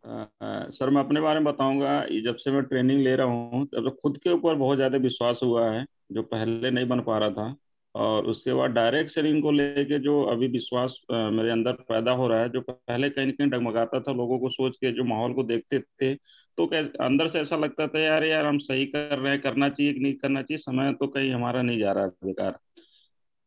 [0.04, 3.90] सर, मैं अपने बारे में बताऊँगा। जब से मैं ट्रेनिंग ले रहा हूँ, तब तो
[4.02, 7.54] खुद के ऊपर बहुत ज़्यादा विश्वास हुआ है, जो पहले नहीं बन पा रहा था।
[7.94, 12.40] और उसके बाद डायरेक्ट सेलिंग को लेके जो अभी विश्वास मेरे अंदर पैदा हो रहा
[12.40, 15.42] है, जो पहले कहीं ना कहीं डगमगाता था, लोगों को सोच के, जो माहौल को
[15.44, 16.14] देखते थे
[16.58, 16.66] तो
[17.04, 20.00] अंदर से ऐसा लगता था, यार यार, हम सही कर रहे हैं, करना चाहिए कि
[20.00, 22.58] नहीं करना चाहिए, समय तो कहीं हमारा नहीं जा रहा, बेकार।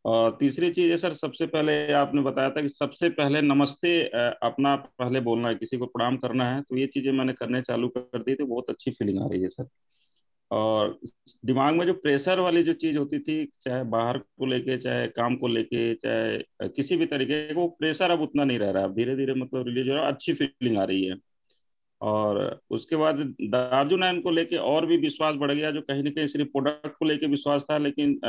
[0.06, 4.02] और तीसरी चीज़ है सर, सबसे पहले आपने बताया था कि सबसे पहले नमस्ते
[4.44, 7.88] अपना पहले बोलना है, किसी को प्रणाम करना है तो ये चीज़ें मैंने करने चालू
[7.90, 9.68] कर दी थी, बहुत अच्छी फीलिंग आ रही है सर।
[10.52, 11.00] और
[11.46, 15.36] दिमाग में जो प्रेशर वाली जो चीज़ होती थी, चाहे बाहर को लेके, चाहे काम
[15.38, 19.16] को लेके, चाहे किसी भी तरीके का प्रेशर अब उतना नहीं रह रहा है धीरे
[19.16, 21.16] धीरे मतलब रिलीज़ हो रहा है, अच्छी फीलिंग आ रही है।
[22.04, 22.38] और
[22.70, 23.20] उसके बाद
[23.52, 26.96] दादू नाइन को लेके और भी विश्वास बढ़ गया जो कहीं ना कहीं सिर्फ़ प्रोडक्ट
[27.00, 28.20] को लेके विश्वास था लेकिन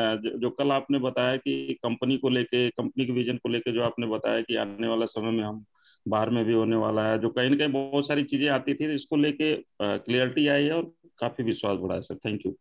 [0.41, 4.07] जो कल आपने बताया कि कंपनी को लेके कंपनी के विजन को लेके जो आपने
[4.07, 5.65] बताया कि आने वाला समय में हम
[6.07, 8.95] बाहर में भी होने वाला है जो कहीं ना कहीं बहुत सारी चीज़ें आती थी
[8.95, 12.15] इसको लेके क्लियरिटी आई है और काफ़ी विश्वास बढ़ा है sir.
[12.15, 12.57] Thank you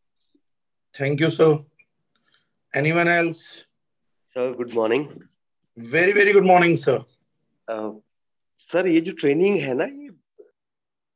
[0.96, 1.58] thank you sir
[2.74, 3.42] anyone else
[4.36, 5.06] sir good morning
[5.78, 7.04] very very good morning sir
[8.70, 10.03] sir ये जो ट्रेनिंग है ना ये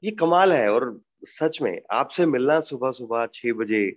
[0.03, 3.91] ये कमाल है और सच में, आपसे मिलना सुबह सुबह छह बजे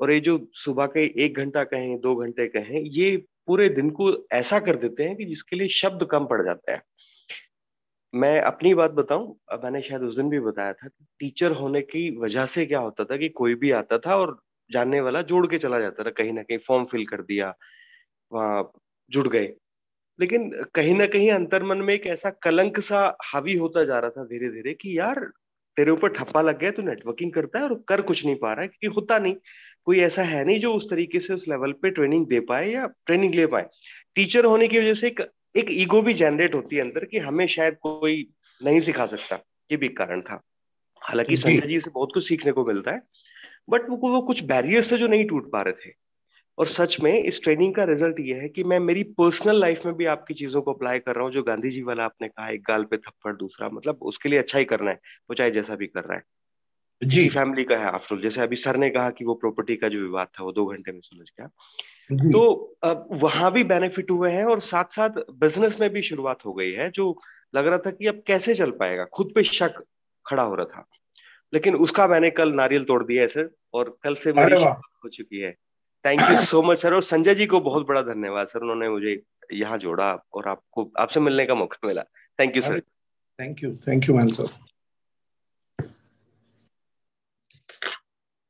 [0.00, 4.10] और ये जो सुबह के एक घंटा कहें, दो घंटे कहें, ये पूरे दिन को
[4.32, 6.82] ऐसा कर देते हैं कि जिसके लिए शब्द कम पड़ जाते हैं।
[8.14, 9.28] मैं अपनी बात बताऊँ
[9.64, 10.88] मैंने शायद उस दिन भी बताया था
[11.20, 14.38] टीचर होने की वजह से क्या होता था कि कोई भी आता था और
[14.70, 17.54] जानने वाला जोड़ के चला जाता था, कहीं ना कहीं फॉर्म फिल कर दिया,
[18.32, 18.70] वहाँ
[19.10, 19.52] जुड़ गए।
[20.20, 24.24] लेकिन कहीं ना कहीं अंतर्मन में एक ऐसा कलंक सा हावी होता जा रहा था
[24.24, 25.32] धीरे धीरे कि यार
[25.76, 28.62] तेरे ऊपर ठप्पा लग गया तो नेटवर्किंग करता है और कर कुछ नहीं पा रहा
[28.62, 29.34] है क्योंकि होता नहीं।
[29.84, 32.86] कोई ऐसा है नहीं जो उस तरीके से उस लेवल पे ट्रेनिंग दे पाए या
[33.06, 33.66] ट्रेनिंग ले पाए।
[34.14, 35.20] टीचर होने की वजह से एक
[35.56, 38.28] एक ईगो भी जनरेट होती है अंदर कि हमें शायद कोई
[38.64, 39.36] नहीं सिखा सकता।
[39.70, 40.42] ये भी कारण था।
[41.00, 43.02] हालाँकि संजय जी से बहुत कुछ सीखने को मिलता है
[43.70, 46.07] बट वो, वो कुछ बैरियर्स थे जो नहीं टूट पा रहे थे।
[46.58, 49.94] और सच में इस ट्रेनिंग का रिज़ल्ट ये है कि मैं मेरी पर्सनल लाइफ में
[49.94, 52.62] भी आपकी चीज़ों को अप्लाई कर रहा हूँ जो गांधी जी वाला आपने कहा एक
[52.62, 55.86] गाल पे थप्पड़ दूसरा मतलब उसके लिए अच्छा ही करना है वो चाहे जैसा भी
[55.86, 56.22] कर रहा है।
[57.04, 60.00] जी। फैमिली का है आफ्टर जैसे अभी सर ने कहा कि वो प्रॉपर्टी का जो
[60.00, 61.46] विवाद था वो दो घंटे में सुलझ गया।
[62.32, 62.44] तो
[62.82, 66.70] अब वहाँ भी बेनिफिट हुए हैं और साथ साथ बिज़नेस में भी शुरुआत हो गई
[66.70, 67.20] है जो
[67.54, 69.04] लग रहा था कि अब कैसे चल पाएगा?
[69.04, 69.84] खुद पे शक
[70.26, 70.86] खड़ा हो रहा था।
[71.54, 74.64] लेकिन उसका मैंने कल नारियल तोड़ दिया है सर और कल से मेरी
[75.04, 75.54] हो चुकी है।
[76.08, 79.20] Thank you so much sir और संजय जी को बहुत बड़ा धन्यवाद सर उन्होंने मुझे
[79.52, 82.02] यहाँ जोड़ा और आपको, आपसे मिलने का मौका मिला।
[82.38, 82.80] Thank you sir
[83.38, 84.48] thank you thank you ma'am sir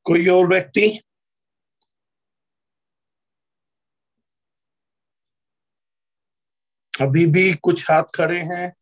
[0.06, 0.88] कोई और व्यक्ति?
[6.94, 8.72] अभी भी कुछ हाथ खड़े हैं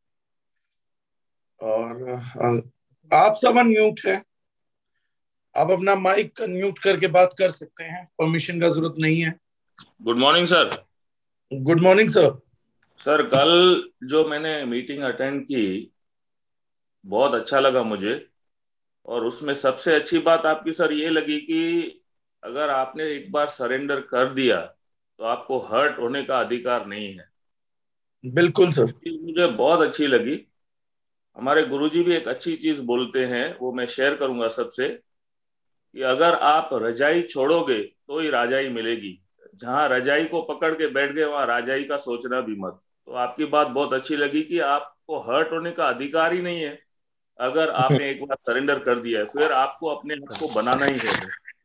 [1.61, 2.11] और
[3.11, 4.23] आप सब अनम्यूट है।
[5.57, 9.35] आप अपना माइक म्यूट करके बात कर सकते हैं। परमिशन का ज़रूरत नहीं है।
[10.03, 10.71] Good morning sir
[11.53, 12.31] good morning sir
[13.01, 15.93] sir कल जो मैंने मीटिंग अटेंड की
[17.05, 18.15] बहुत अच्छा लगा मुझे।
[19.09, 22.03] और उसमें सबसे अच्छी बात आपकी सर ये लगी कि
[22.43, 27.29] अगर आपने एक बार सरेंडर कर दिया तो आपको हर्ट होने का अधिकार नहीं है।
[28.25, 30.39] बिल्कुल सर मुझे बहुत अच्छी लगी।
[31.37, 34.89] हमारे गुरुजी भी एक अच्छी चीज़ बोलते हैं वो मैं शेयर करूँगा सबसे।
[35.97, 39.19] कि अगर आप रजाई छोड़ोगे तो ही राजाई मिलेगी।
[39.55, 43.45] जहाँ रजाई को पकड़ के बैठ गए वहाँ राजाई का सोचना भी मत। तो आपकी
[43.47, 46.79] बात बहुत अच्छी लगी कि आपको हर्ट होने का अधिकार ही नहीं है।
[47.39, 50.99] अगर आपने एक बार सरेंडर कर दिया है फिर आपको अपने आप को बनाना ही
[50.99, 51.15] है।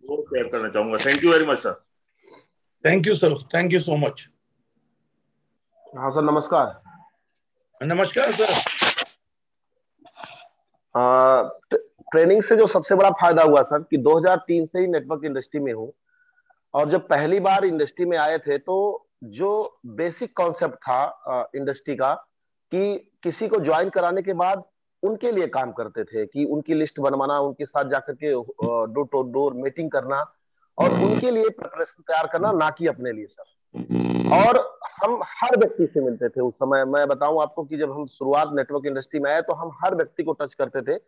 [0.06, 1.74] वो शेयर करना चाहूँगा। Thank you very much sir
[2.86, 4.28] thank you sir thank you so much
[5.94, 6.82] हाँ सर नमस्कार।
[7.82, 8.52] नमस्कार सर
[12.12, 15.72] ट्रेनिंग से जो सबसे बड़ा फ़ायदा हुआ सर कि 2003 से ही नेटवर्क इंडस्ट्री में
[15.74, 15.92] हूँ।
[16.74, 18.76] और जब पहली बार इंडस्ट्री में आए थे तो
[19.36, 22.14] जो बेसिक कॉन्सेप्ट था इंडस्ट्री का
[22.72, 24.64] कि किसी को ज्वाइन कराने के बाद
[25.04, 28.32] उनके लिए काम करते थे कि उनकी लिस्ट बनवाना उनके साथ जाकर के
[28.94, 30.20] डोर टू डोर मीटिंग करना
[30.78, 33.44] और उनके लिए प्रिपरेशन तैयार करना ना कि अपने लिए सर।
[34.36, 34.60] और
[35.02, 38.50] हम हर व्यक्ति से मिलते थे उस समय। मैं बताऊँ आपको कि जब हम शुरुआत
[38.54, 41.00] नेटवर्क इंडस्ट्री में आए तो हम हर व्यक्ति को टच करते थे।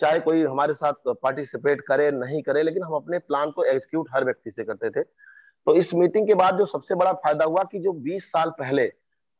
[0.00, 4.24] चाहे कोई हमारे साथ पार्टिसिपेट करे नहीं करे लेकिन हम अपने प्लान को एग्जीक्यूट हर
[4.24, 7.78] व्यक्ति से करते थे। तो इस मीटिंग के बाद जो सबसे बड़ा फ़ायदा हुआ कि
[7.78, 8.90] जो 20 साल पहले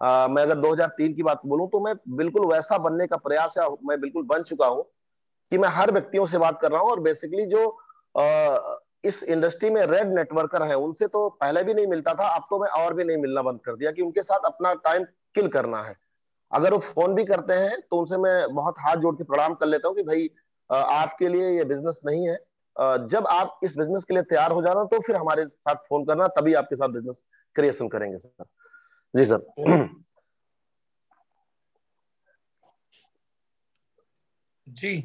[0.01, 3.69] आ, मैं अगर 2003 की बात बोलूँ तो मैं बिल्कुल वैसा बनने का प्रयास है
[3.85, 4.83] मैं बिल्कुल बन चुका हूँ
[5.53, 7.69] कि मैं हर व्यक्तियों से बात कर रहा हूँ और बेसिकली जो
[8.19, 12.47] आ, इस इंडस्ट्री में रेड नेटवर्कर है उनसे तो पहले भी नहीं मिलता था अब
[12.51, 15.49] तो मैं और भी नहीं मिलना बंद कर दिया कि उनके साथ अपना टाइम किल
[15.49, 15.97] करना है।
[16.53, 19.67] अगर वो फ़ोन भी करते हैं तो उनसे मैं बहुत हाथ जोड़ के प्रणाम कर
[19.67, 20.31] लेता हूँ कि भाई
[20.71, 22.37] आपके लिए ये बिज़नेस नहीं है।
[23.09, 26.27] जब आप इस बिज़नेस के लिए तैयार हो जाना तो फिर हमारे साथ फ़ोन करना
[26.37, 27.23] तभी आपके साथ बिज़नेस
[27.57, 28.45] क्रिएशन करेंगे सर
[29.15, 29.47] जी सर
[34.67, 34.97] जी।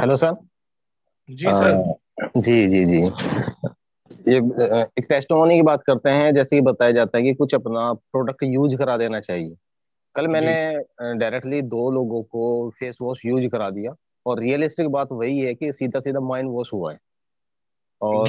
[0.00, 0.36] हेलो सर
[1.30, 1.94] जी सर
[2.36, 3.00] जी जी जी.
[4.28, 4.36] ये
[4.98, 8.42] एक टेस्टोमोनी की बात करते हैं जैसे कि बताया जाता है कि कुछ अपना प्रोडक्ट
[8.42, 9.54] यूज़ करा देना चाहिए।
[10.14, 13.94] कल मैंने डायरेक्टली दो लोगों को फेस वॉश यूज़ करा दिया
[14.26, 16.98] और रियलिस्टिक बात वही है कि सीधा सीधा माइंड वॉश हुआ है।
[18.00, 18.28] और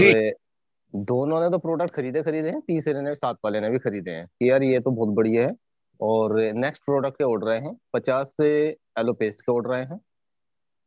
[0.93, 4.25] दोनों ने तो प्रोडक्ट खरीदे खरीदे हैं तीसरे ने सात वाले ने भी खरीदे हैं
[4.27, 5.55] कि यार ये तो बहुत बढ़िया है।
[5.99, 8.47] और नेक्स्ट प्रोडक्ट के ऑर्डर आए हैं पचास से
[8.99, 9.99] एलो पेस्ट के ऑर्डर आए हैं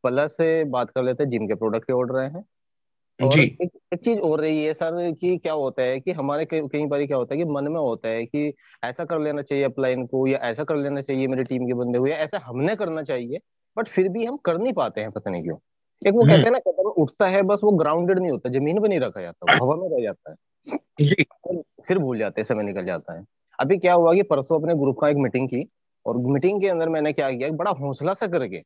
[0.03, 2.43] प्लस से बात कर लेते हैं जिम के प्रोडक्ट के ऑर्डर आए हैं।
[3.23, 6.45] और जी। एक, एक चीज़ और रही है सर कि क्या होता है कि हमारे
[6.45, 9.41] कई कई बार क्या होता है कि मन में होता है कि ऐसा कर लेना
[9.41, 12.41] चाहिए अपलाइन को या ऐसा कर लेना चाहिए मेरी टीम के बंदे को या ऐसा
[12.43, 13.39] हमने करना चाहिए
[13.77, 15.57] बट फिर भी हम कर नहीं पाते हैं पता नहीं क्यों।
[16.07, 18.81] एक वो हम्म। कहते हैं ना कदम उठता है बस वो ग्राउंडेड नहीं होता ज़मीन
[18.81, 21.25] पर नहीं रखा जाता हवा में रह जाता है। जी।
[21.87, 23.25] फिर भूल जाते हैं समय निकल जाता है।
[23.59, 25.69] अभी क्या हुआ कि परसों अपने ग्रुप का एक मीटिंग की
[26.05, 28.63] और मीटिंग के अंदर मैंने क्या किया बड़ा हौसला सा करके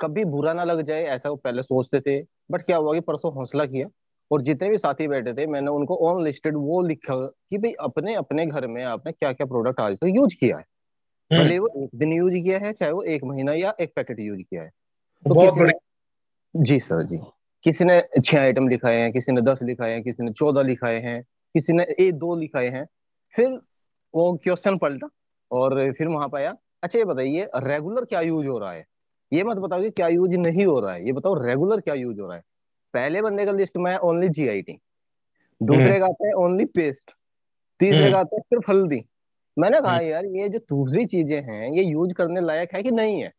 [0.00, 3.32] कभी बुरा ना लग जाए ऐसा वो पहले सोचते थे बट क्या हुआ कि परसों
[3.34, 3.86] हौसला किया
[4.30, 8.14] और जितने भी साथी बैठे थे मैंने उनको ऑन लिस्टेड वो लिखा कि भाई अपने
[8.14, 10.64] अपने घर में आपने क्या क्या प्रोडक्ट आज तक यूज़ किया है।
[11.30, 14.20] हम्म। भले वो एक दिन यूज़ किया है चाहे वो एक महीना या एक पैकेट
[14.20, 15.72] यूज़ किया है। तो बहुत ने
[16.56, 17.18] जी सर जी।
[17.62, 21.00] किसी ने छह आइटम लिखाए हैं किसी ने दस लिखाए हैं किसी ने चौदह लिखाए
[21.00, 21.22] हैं
[21.54, 22.86] किसी ने एक दो लिखाए हैं।
[23.34, 23.60] फिर
[24.14, 25.08] वो क्वेश्चन पलटा
[25.50, 28.84] और फिर वहाँ पे आया अच्छा ये बताइए रेगुलर क्या यूज़ हो रहा है?
[29.34, 32.20] ये मत बताओ कि क्या यूज़ नहीं हो रहा है। ये बताओ रेगुलर क्या यूज़
[32.20, 32.42] हो रहा है?
[32.94, 34.78] पहले बंदे का लिस्ट में ओनली जीआईटी
[35.60, 37.10] दूसरे हम्म। का आता है ओनली पेस्ट
[37.80, 39.04] तीसरे हम्म। का आता है सिर्फ़ हल्दी।
[39.56, 42.90] मैंने कहा हम्म। यार ये जो दूसरी चीज़ें हैं ये यूज़ करने लायक है कि
[42.90, 43.32] नहीं है?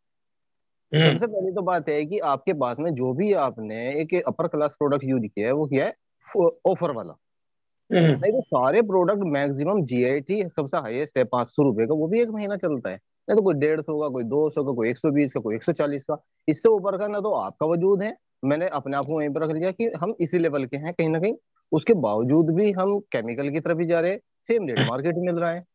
[0.92, 4.72] सबसे पहली तो बात है कि आपके पास में जो भी आपने एक अपर क्लास
[4.72, 5.94] प्रोडक्ट यूज़ किया है वो किया है
[6.66, 7.16] ऑफ़र वाला।
[7.90, 12.22] नहीं तो सारे प्रोडक्ट मैक्सिमम जीआईटी सबसे हाईएस्ट है पाँच सौ रुपए का वो भी
[12.22, 13.00] एक महीना चलता है।
[13.30, 15.40] नहीं तो कोई डेढ़ सौ का, कोई दो सौ का, कोई एक सौ बीस का,
[15.40, 18.98] कोई एक सौ चालीस का। इससे ऊपर का ना तो आपका वजूद है। मैंने अपने
[18.98, 21.34] आप को वहीं पर रख लिया कि हम इसी लेवल के हैं कहीं ना कहीं।
[21.72, 25.34] उसके बावजूद भी हम केमिकल की तरफ़ ही जा रहे हैं। सेम रेट मार्केट में
[25.34, 25.66] मिल रहा है।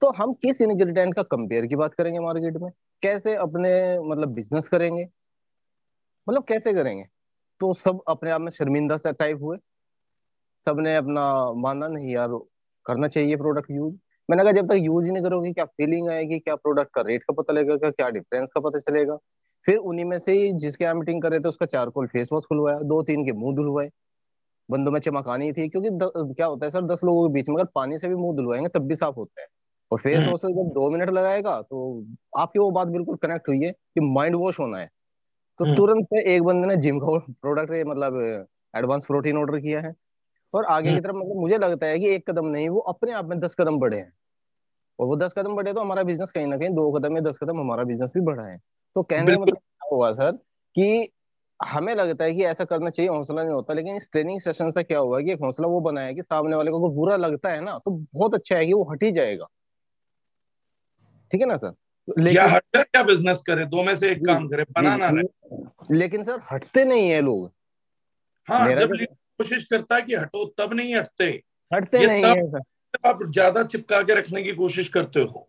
[0.00, 2.70] तो हम किस इंग्रेडिएंट का कंपेयर की बात करेंगे मार्केट में?
[3.02, 5.08] कैसे अपने मतलब बिज़नेस करेंगे?
[6.28, 7.04] मतलब कैसे करेंगे?
[7.60, 9.56] तो सब अपने आप में शर्मिंदा टाइप हुए।
[10.64, 12.28] सबने अपना माना, नहीं यार,
[12.86, 13.94] करना चाहिए प्रोडक्ट यूज़
[14.28, 17.22] मैंने कहा जब तक यूज़ ही नहीं करोगे क्या फीलिंग आएगी क्या प्रोडक्ट का रेट
[17.22, 19.16] का पता लगेगा क्या डिफरेंस का पता चलेगा?
[19.66, 22.44] फिर उन्हीं में से ही जिसके यहाँ मीटिंग कर रहे थे उसका चारकोल फेस वॉश
[22.48, 23.90] खुलवाया दो तीन के मुँह धुलवाए।
[24.68, 27.56] बंदों में चमकानी थी क्योंकि द, क्या होता है सर दस लोगों के बीच में
[27.56, 29.46] अगर पानी से भी मुँह धुलवाएँगे तब भी साफ़ होता है।
[29.92, 32.04] और फेस हम्म। वॉश से जब दो मिनट लगाएगा तो
[32.38, 34.88] आपकी वो बात बिल्कुल कनेक्ट हुई है कि माइंड वॉश होना है।
[35.60, 39.92] तो हम्म। तुरंत एक बंदे ने जिम का प्रोडक्ट मतलब एडवांस प्रोटीन ऑर्डर किया है।
[40.54, 43.12] और आगे हम्म। की तरफ़ मतलब मुझे लगता है कि एक कदम नहीं वो अपने
[43.12, 44.12] आप में दस कदम बढ़े हैं।
[44.98, 47.36] और वो दस कदम बढ़े तो हमारा बिज़नेस कहीं ना कहीं दो कदम या दस
[47.42, 48.58] कदम हमारा बिज़नेस भी बढ़ा है।
[48.96, 50.30] तो कहने का मतलब क्या हुआ सर
[50.76, 51.08] कि
[51.62, 54.82] हमें लगता है कि ऐसा करना चाहिए हौसला नहीं होता लेकिन इस ट्रेनिंग सेशन से
[54.82, 57.60] क्या हुआ कि एक हौसला वो बनाया कि सामने वाले को अगर बुरा लगता है
[57.60, 59.46] ना तो बहुत अच्छा है कि वो हट ही जाएगा।
[61.32, 61.74] ठीक है ना सर
[62.08, 65.08] या लेकिन हटे या बिज़नेस करे दो में से एक काम करे जी बना ना
[65.08, 67.50] रहे। जी। लेकिन सर हटते नहीं है लोग।
[68.48, 68.92] हाँ जब
[69.38, 71.26] कोशिश करता है कि हटो तब नहीं हटते।
[71.70, 75.48] हटते नहीं तब है सर। आप ज़्यादा चिपका के रखने की कोशिश करते हो।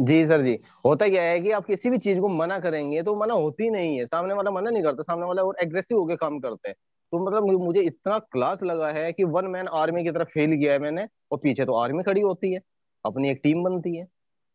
[0.00, 3.14] जी सर जी। होता क्या है कि आप किसी भी चीज़ को मना करेंगे तो
[3.16, 6.38] मना होती नहीं है। सामने वाला मना नहीं करता सामने वाला और एग्रेसिव होकर काम
[6.40, 6.74] करते हैं।
[7.12, 10.72] तो मतलब मुझे इतना क्लास लगा है कि वन मैन आर्मी की तरफ़ फेल किया
[10.72, 12.60] है मैंने और पीछे तो आर्मी खड़ी होती है
[13.04, 14.04] अपनी एक टीम बनती है।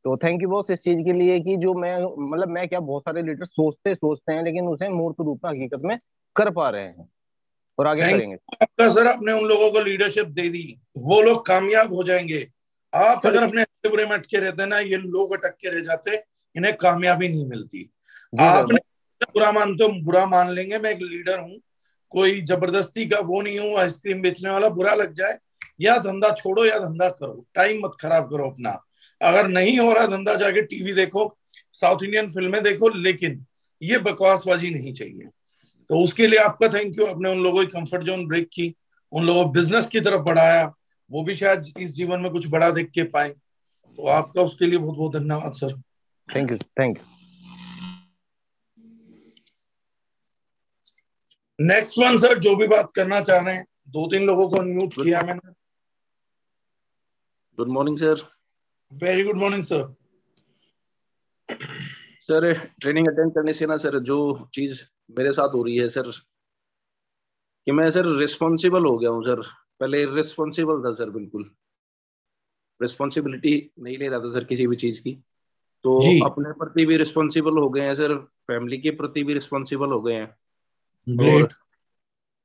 [0.06, 1.96] तो थैंक यू बॉस इस चीज़ के लिए कि जो मैं
[2.32, 5.82] मतलब मैं क्या बहुत सारे लीडर सोचते सोचते हैं लेकिन उसे मूर्त रूप में हकीकत
[5.84, 5.98] में
[6.36, 7.08] कर पा रहे हैं।
[7.80, 11.94] और आगे करेंगे। आपका सर आपने उन लोगों को लीडरशिप दे दी। वो लोग कामयाब
[11.94, 12.48] हो जाएँगे।
[12.94, 16.24] आप अगर अपने बुरे में अटके रहते ना ये लोग अटक के रह जाते
[16.56, 17.89] इन्हें कामयाबी नहीं मिलती।
[18.39, 18.80] आपने
[19.34, 21.60] बुरा मानते हो बुरा मान लेंगे मैं एक लीडर हूँ।
[22.12, 25.38] कोई ज़बरदस्ती का वो नहीं हूँ आइसक्रीम बेचने वाला बुरा लग जाए।
[25.82, 28.72] या धंधा छोड़ो या धंधा करो। टाइम मत खराब करो अपना।
[29.22, 31.38] अगर नहीं हो रहा धंधा जाके टीवी देखो
[31.74, 33.46] साउथ इंडियन फ़िल्में देखो लेकिन
[33.82, 35.30] ये बकवासबाजी नहीं चाहिए।
[35.89, 38.73] तो उसके लिए आपका थैंक यू आपने उन लोगों की कंफर्ट जोन ब्रेक की
[39.12, 40.65] उन लोगों को बिज़नेस की तरफ़ बढ़ाया
[41.12, 44.80] वो भी शायद इस जीवन में कुछ बड़ा देख के पाए। तो आपका उसके लिए
[44.80, 45.73] बहुत बहुत धन्यवाद sir
[46.30, 47.04] thank you thank you
[51.60, 54.95] next one sir जो भी बात करना चाह रहे हैं दो तीन लोगों को अनम्यूट
[54.95, 55.52] गुड किया मैंने।
[57.58, 58.21] Good morning sir
[58.91, 59.84] very good morning sir
[62.30, 64.17] sir training attend करने से ना सर जो
[64.54, 64.84] चीज़
[65.17, 66.12] मेरे साथ हो रही है सर
[67.65, 69.41] कि मैं सर रिस्पॉन्सिबल हो गया हूँ सर
[69.80, 71.52] पहले रिस्पॉन्सिबल था सर बिल्कुल.
[72.82, 75.24] रिस्पॉन्सिबिलिटी नहीं ले रहा था सर किसी भी चीज़ की.
[75.84, 80.02] तो अपने प्रति भी रिस्पॉन्सिबल हो गए हैं सर फैमिली के प्रति भी रिस्पॉन्सिबल हो
[80.02, 80.38] गए हैं.
[81.30, 81.50] और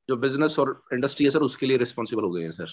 [0.08, 2.66] जो बिज़नेस और इंडस्ट्री है सर उसके लिए रिस्पॉन्सिबल हो गए हैं सर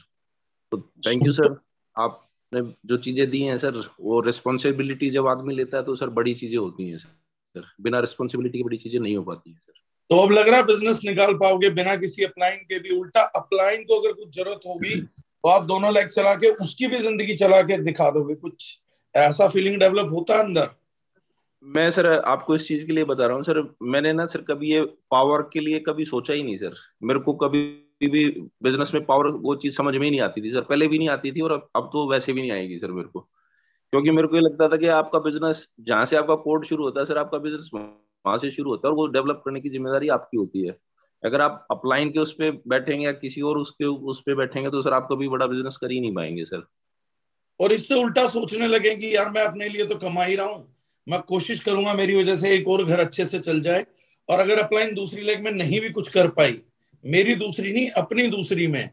[0.72, 0.78] तो
[1.08, 1.62] थैंक यू सर
[1.98, 6.34] आपने जो चीज़ें दी हैं सर वो रिस्पॉन्सिबिलिटी जब आदमी लेता है तो सर बड़ी
[6.34, 7.10] चीज़ें होती हैं सर
[7.56, 10.66] बिना रिस्पॉन्सिबिलिटी की बड़ी चीज़ें नहीं हो पाती है सर। तो अब लग रहा है
[10.66, 14.96] बिज़नेस निकाल पाओगे बिना किसी अपलाइन के भी। उल्टा अपलाइन को अगर कुछ ज़रूरत होगी
[14.96, 18.78] तो आप दोनों लेग चला के उसकी भी ज़िंदगी चला के दिखा दोगे। कुछ
[19.16, 20.70] ऐसा फीलिंग डेवलप होता है अंदर?
[21.66, 24.72] मैं सर आपको इस चीज़ के लिए बता रहा हूँ सर मैंने ना सर कभी
[24.72, 27.62] ये पावर के लिए कभी सोचा ही नहीं सर। मेरे को कभी
[28.04, 28.26] भी
[28.64, 31.10] बिज़नेस में पावर वो चीज़ समझ में ही नहीं आती थी सर। पहले भी नहीं
[31.10, 33.28] आती थी और अब अब तो वैसे भी नहीं आएगी सर मेरे को।
[33.94, 37.00] क्योंकि मेरे को ये लगता था कि आपका बिज़नेस जहाँ से आपका कोड शुरू होता
[37.00, 40.08] है, सर आपका बिज़नेस वहाँ से शुरू होता है और वो डेवलप करने की ज़िम्मेदारी
[40.10, 40.76] आपकी होती है।
[41.24, 44.82] अगर आप अपलाइन के उस पर बैठेंगे या किसी और उसके, उस पर बैठेंगे तो
[44.82, 46.64] सर आप कभी बड़ा बिज़नेस कर ही नहीं पाएँगे, सर।
[47.60, 50.68] और इससे उल्टा सोचने लगे कि यार मैं अपने लिए तो कमा ही रहा हूँ,
[51.08, 53.86] मैं कोशिश करूँगा मेरी वजह से एक और घर अच्छे से चल जाए
[54.30, 56.58] और अगर अपलाइन दूसरी लेग में नहीं भी कुछ कर पाई,
[57.04, 58.90] मेरी दूसरी नहीं, अपनी दूसरी में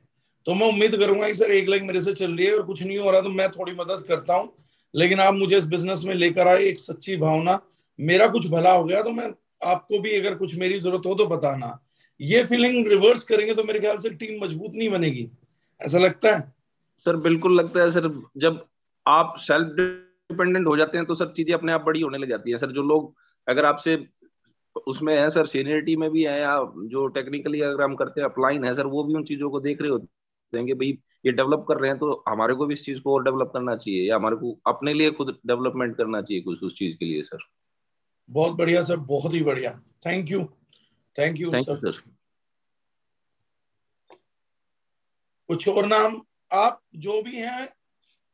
[0.46, 2.82] तो मैं उम्मीद करूँगा कि सर एक लेग मेरे से चल रही है और कुछ
[2.82, 4.52] नहीं हो रहा तो मैं थोड़ी मदद करता हूँ।
[4.94, 7.60] लेकिन आप मुझे इस बिज़नेस में लेकर आए, एक सच्ची भावना।
[7.98, 9.30] मेरा कुछ भला हो गया तो मैं
[9.64, 11.78] आपको भी अगर कुछ मेरी ज़रूरत हो तो बताना।
[12.20, 15.28] ये फीलिंग रिवर्स करेंगे तो मेरे ख्याल से टीम मज़बूत नहीं बनेगी।
[15.80, 16.40] ऐसा लगता है?
[17.06, 18.64] सर, बिल्कुल लगता है, सर। जब
[19.06, 22.50] आप सेल्फ डिपेंडेंट हो जाते हैं तो सर चीज़ें अपने आप बड़ी होने लग जाती
[22.50, 23.14] है। सर, जो लोग
[23.46, 23.98] अगर आपसे
[24.86, 28.64] उसमें है, सर सीनियरिटी में भी है या जो टेक्निकली अगर हम करते हैं अपलाइन
[28.64, 30.98] है, सर, वो भी उन चीज़ों को देख रहे होते हैं कि भाई
[31.28, 33.76] ये डेवलप कर रहे हैं तो हमारे को भी इस चीज़ को और डेवलप करना
[33.76, 37.22] चाहिए या हमारे को अपने लिए खुद डेवलपमेंट करना चाहिए कुछ उस चीज़ के लिए
[37.22, 37.48] सर
[38.28, 39.70] बहुत बढ़िया सर बहुत ही बढ़िया।
[40.06, 40.44] Thank you
[41.18, 42.00] thank you sir
[45.48, 46.20] कुछ और नाम?
[46.50, 47.68] आप जो भी हैं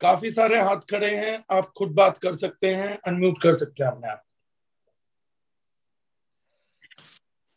[0.01, 3.91] काफ़ी सारे हाथ खड़े हैं आप खुद बात कर सकते हैं अनम्यूट कर सकते हैं
[3.91, 4.23] अपने आप।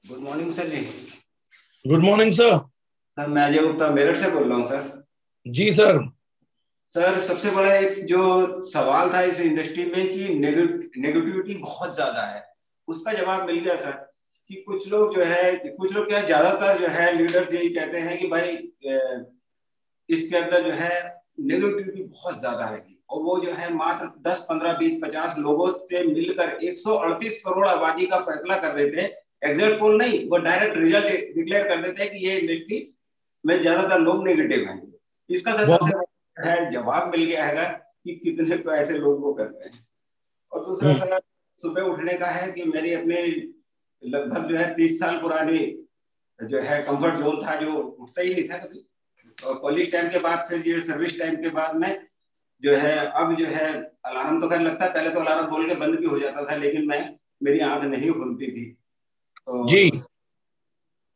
[0.04, 0.80] गुड मॉर्निंग सर जी।
[1.84, 4.97] गुड मॉर्निंग सर सर मैं अजय गुप्ता मेरठ से बोल रहा हूँ सर
[5.48, 5.98] जी सर।
[6.94, 8.20] सर सबसे बड़ा एक जो
[8.68, 12.42] सवाल था इस इंडस्ट्री में कि नेगेटिविटी बहुत ज़्यादा है।
[12.88, 13.92] उसका जवाब मिल गया सर
[14.50, 18.18] कि कुछ लोग जो है कुछ लोग क्या ज़्यादातर जो है लीडर्स यही कहते हैं
[18.18, 18.52] कि भाई
[20.08, 20.92] इसके अंदर जो है
[21.40, 26.04] नेगेटिविटी बहुत ज़्यादा है और वो जो है मात्र 10, 15, 20, 50 लोगों से
[26.06, 29.10] मिलकर 138 करोड़ आबादी का फैसला कर देते हैं
[29.50, 32.86] एग्जैक्ट पोल नहीं वो डायरेक्ट रिज़ल्ट डिक्लेयर कर देते हैं कि ये इंडस्ट्री
[33.44, 34.80] में ज़्यादातर लोग नेगेटिव हैं।
[35.30, 35.96] इसका सबसे
[36.36, 37.66] है जवाब मिल गया है
[38.04, 39.86] कि कितने तो ऐसे लोग वो करते हैं।
[40.52, 41.20] और दूसरा हम्म। सर
[41.62, 43.22] सुबह उठने का है कि मेरी अपने
[44.02, 45.58] लगभग जो है तीस साल पुरानी
[46.40, 48.84] जो है कंफर्ट जोन था जो उठता ही नहीं था कभी।
[49.38, 52.06] कॉलेज टाइम के बाद फिर ये सर्विस टाइम के बाद में
[52.62, 53.66] जो है अब जो है
[54.06, 56.56] अलार्म तो खैर लगता है पहले तो अलार्म बोल के बंद भी हो जाता था
[56.56, 57.00] लेकिन मैं
[57.42, 58.64] मेरी आँख नहीं खुलती थी।
[59.48, 59.90] तो जी।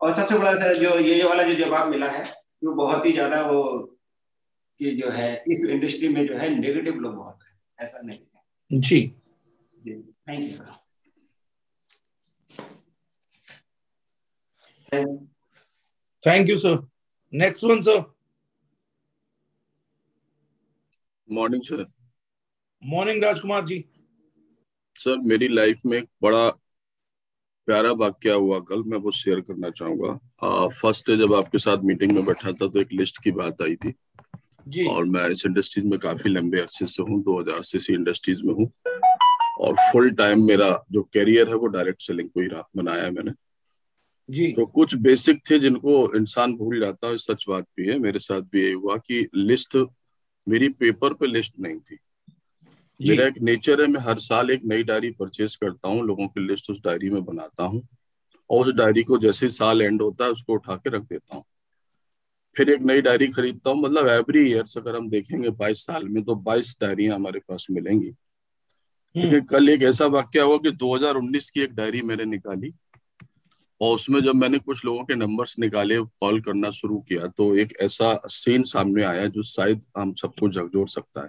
[0.01, 2.25] और सबसे बड़ा सर जो ये वाला जो जवाब मिला है
[2.64, 3.62] वो बहुत ही ज़्यादा वो
[4.80, 8.80] कि जो है इस इंडस्ट्री में जो है नेगेटिव लोग बहुत है। ऐसा नहीं है।
[8.80, 9.00] जी।
[9.78, 9.92] जी
[10.28, 10.80] thank you sir
[16.24, 16.78] thank you sir
[17.32, 18.02] next one sir
[21.28, 21.87] morning sir
[22.82, 23.85] morning Rajkumar ji
[24.96, 26.48] sir मेरी लाइफ में एक बड़ा
[27.68, 32.12] प्यारा वाक्य हुआ। कल मैं वो शेयर करना चाहूँगा। फ़र्स्ट डे जब आपके साथ मीटिंग
[32.12, 33.94] में बैठा था तो एक लिस्ट की बात आई थी।
[34.68, 38.42] जी। और मैं इस इंडस्ट्रीज़ में काफ़ी लंबे अरसे से हूँ दो हज़ार से इंडस्ट्रीज़
[38.44, 38.70] में हूँ।
[39.61, 43.33] और फुल टाइम मेरा जो करियर है वो डायरेक्ट सेलिंग को ही बनाया है मैंने।
[44.29, 48.18] जी। तो कुछ बेसिक थे जिनको इंसान भूल जाता है सच बात भी है। मेरे
[48.18, 49.77] साथ भी यही हुआ कि लिस्ट
[50.46, 51.98] मेरी पेपर पे लिस्ट नहीं थी।
[53.01, 56.46] मेरा एक नेचर है मैं हर साल एक नई डायरी परचेज करता हूँ लोगों की
[56.46, 57.87] लिस्ट उस डायरी में बनाता हूँ।
[58.51, 61.44] और उस डायरी को जैसे साल एंड होता है उसको उठा के रख देता हूँ।
[62.56, 66.22] फिर एक नई डायरी खरीदता हूँ। मतलब एवरी ईयर अगर हम देखेंगे बाईस साल में
[66.24, 71.50] तो बाईस डायरिया हमारे पास मिलेंगी। ठीक है कल एक ऐसा वाक्य हुआ कि 2019
[71.50, 72.72] की एक डायरी मैंने निकाली
[73.80, 77.72] और उसमें जब मैंने कुछ लोगों के नंबर्स निकाले कॉल करना शुरू किया तो एक
[77.80, 81.28] ऐसा सीन सामने आया जो शायद हम सबको झकझोर सकता है।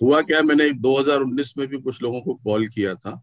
[0.00, 3.20] हुआ क्या मैंने 2019 में भी कुछ लोगों को कॉल किया था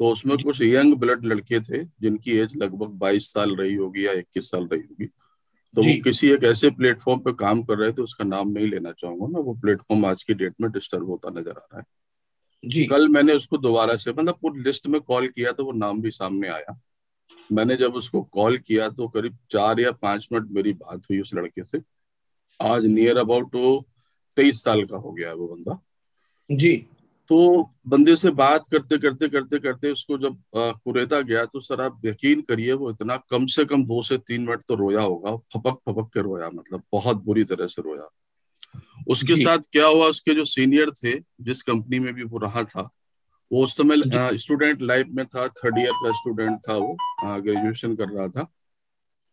[0.00, 4.12] तो उसमें कुछ यंग ब्लड लड़के थे जिनकी एज लगभग 22 साल रही होगी या
[4.12, 5.08] 21 साल रही होगी।
[5.76, 8.92] तो वो किसी एक ऐसे प्लेटफॉर्म पे काम कर रहे थे उसका नाम नहीं लेना
[8.92, 11.84] चाहूँगा मैं वो प्लेटफॉर्म आज की डेट में डिस्टर्ब होता नज़र आ रहा है।
[12.64, 16.00] जी। कल मैंने उसको दोबारा से मतलब पूरी लिस्ट में कॉल किया तो वो नाम
[16.02, 16.78] भी सामने आया।
[17.52, 21.34] मैंने जब उसको कॉल किया तो करीब चार या पाँच मिनट मेरी बात हुई उस
[21.34, 21.80] लड़के से।
[22.60, 23.86] आज नियर अबाउट वो
[24.36, 25.78] तेईस साल का हो गया है वो बंदा।
[26.50, 26.74] जी।
[27.30, 27.38] तो
[27.88, 32.40] बंदे से बात करते करते करते करते उसको जब कुरेता गया तो सर आप यकीन
[32.42, 36.10] करिए वो इतना कम से कम दो से तीन मिनट तो रोया होगा। फपक फपक
[36.14, 38.08] के रोया मतलब बहुत बुरी तरह से रोया।
[39.08, 42.88] उसके साथ क्या हुआ उसके जो सीनियर थे जिस कंपनी में भी वो रहा था
[43.50, 46.96] वो उस समय स्टूडेंट लाइफ में था थर्ड ईयर का स्टूडेंट था वो
[47.40, 48.46] ग्रेजुएशन कर रहा था।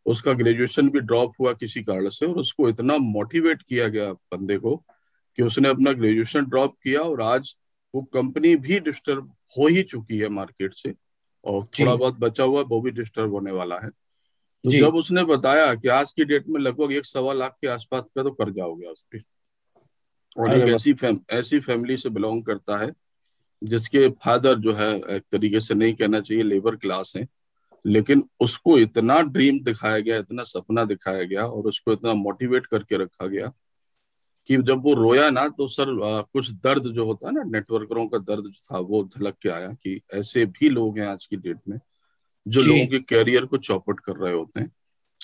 [0.05, 4.57] उसका ग्रेजुएशन भी ड्रॉप हुआ किसी कारण से और उसको इतना मोटिवेट किया गया बंदे
[4.57, 4.75] को
[5.37, 7.55] कि उसने अपना ग्रेजुएशन ड्रॉप किया और आज
[7.95, 10.93] वो कंपनी भी डिस्टर्ब हो ही चुकी है मार्केट से
[11.45, 15.75] और थोड़ा बहुत बचा हुआ वो भी डिस्टर्ब होने वाला है। तो जब उसने बताया
[15.75, 18.75] कि आज की डेट में लगभग एक सवा लाख के आसपास का तो कर्जा हो
[18.75, 19.19] गया उस पर
[20.37, 22.91] और एक ऐसी फैम, ऐसी फैमिली से बिलोंग करता है
[23.63, 27.27] जिसके फादर जो है एक तरीके से नहीं कहना चाहिए लेबर क्लास है
[27.87, 32.97] लेकिन उसको इतना ड्रीम दिखाया गया इतना सपना दिखाया गया और उसको इतना मोटिवेट करके
[32.97, 33.53] रखा गया
[34.51, 38.07] कि जब वो रोया ना तो सर आ, कुछ दर्द जो होता है ना नेटवर्करों
[38.07, 41.35] का दर्द जो था वो झलक के आया कि ऐसे भी लोग हैं आज की
[41.35, 41.79] डेट में
[42.47, 44.71] जो लोगों के कैरियर को चौपट कर रहे होते हैं।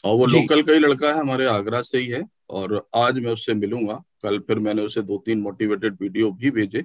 [0.05, 3.31] और वो लोकल का ही लड़का है हमारे आगरा से ही है और आज मैं
[3.31, 6.83] उससे मिलूँगा। कल फिर मैंने उसे दो तीन मोटिवेटेड वीडियो भी भेजे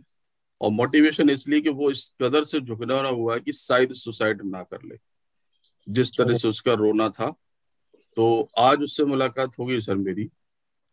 [0.60, 4.62] और मोटिवेशन इसलिए कि वो इस कदर से झुकना हुआ है कि शायद सुसाइड ना
[4.62, 4.98] कर ले।
[5.88, 7.34] जिस तरह से उसका रोना था।
[8.16, 10.30] तो आज उससे मुलाकात होगी सर मेरी।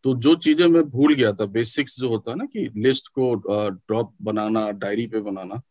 [0.03, 3.33] तो जो चीज़ें मैं भूल गया था बेसिक्स जो होता है ना कि लिस्ट को
[3.69, 5.61] ड्रॉप बनाना डायरी पे बनाना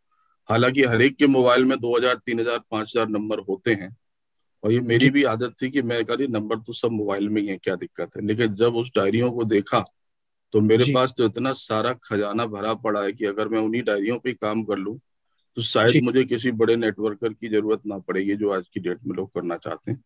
[0.48, 3.96] हालाँकि हर एक के मोबाइल में 2000 3000 5000 नंबर होते हैं।
[4.64, 7.48] और ये मेरी भी आदत थी कि मैं कह नंबर तो सब मोबाइल में ही
[7.48, 8.26] है क्या दिक्कत है?
[8.26, 9.84] लेकिन जब उस डायरियों को देखा
[10.52, 14.18] तो मेरे पास तो इतना सारा खजाना भरा पड़ा है कि अगर मैं उन्हीं डायरियों
[14.18, 14.98] पे काम कर लूँ
[15.56, 19.16] तो शायद मुझे किसी बड़े नेटवर्कर की ज़रूरत ना पड़ेगी जो आज की डेट में
[19.16, 20.04] लोग करना चाहते हैं।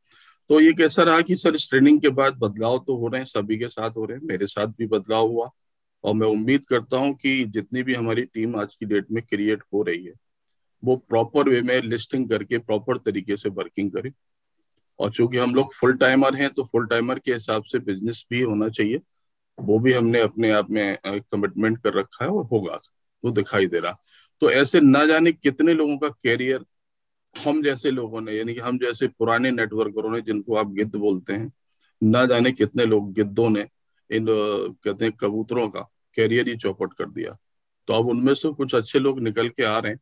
[0.50, 3.26] तो ये कैसा रहा कि सर, इस ट्रेनिंग के बाद बदलाव तो हो रहे हैं,
[3.26, 5.50] सभी के साथ हो रहे हैं, मेरे साथ भी बदलाव हुआ।
[6.04, 9.62] और मैं उम्मीद करता हूँ कि जितनी भी हमारी टीम आज की डेट में क्रिएट
[9.74, 10.12] हो रही है,
[10.82, 14.12] वो प्रॉपर वे में लिस्टिंग करके प्रॉपर तरीके से वर्किंग करे।
[14.98, 18.40] और चूँकि हम लोग फुल टाइमर हैं तो फुल टाइमर के हिसाब से बिज़नेस भी
[18.40, 19.00] होना चाहिए।
[19.58, 23.66] वो भी हमने अपने आप में कमिटमेंट कर रखा है और होगा वो तो दिखाई
[23.66, 23.96] दे रहा।
[24.42, 26.64] तो ऐसे ना जाने कितने लोगों का कैरियर
[27.34, 31.32] हम जैसे लोगों ने, यानी कि हम जैसे पुराने नेटवर्करों ने जिनको आप गिद्ध बोलते
[31.32, 31.52] हैं,
[32.02, 33.66] ना जाने कितने लोग गिद्धों ने
[34.10, 35.80] इन कहते हैं कबूतरों का
[36.16, 37.36] कैरियर ही चौपट कर दिया।
[37.88, 40.00] तो अब उनमें से कुछ अच्छे लोग निकल के आ रहे हैं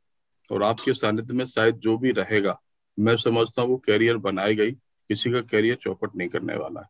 [0.48, 2.58] और आपके सानिध्य में शायद जो भी रहेगा,
[2.98, 6.86] मैं समझता हूँ वो कैरियर बनाए गई, किसी का कैरियर चौपट नहीं करने वाला है।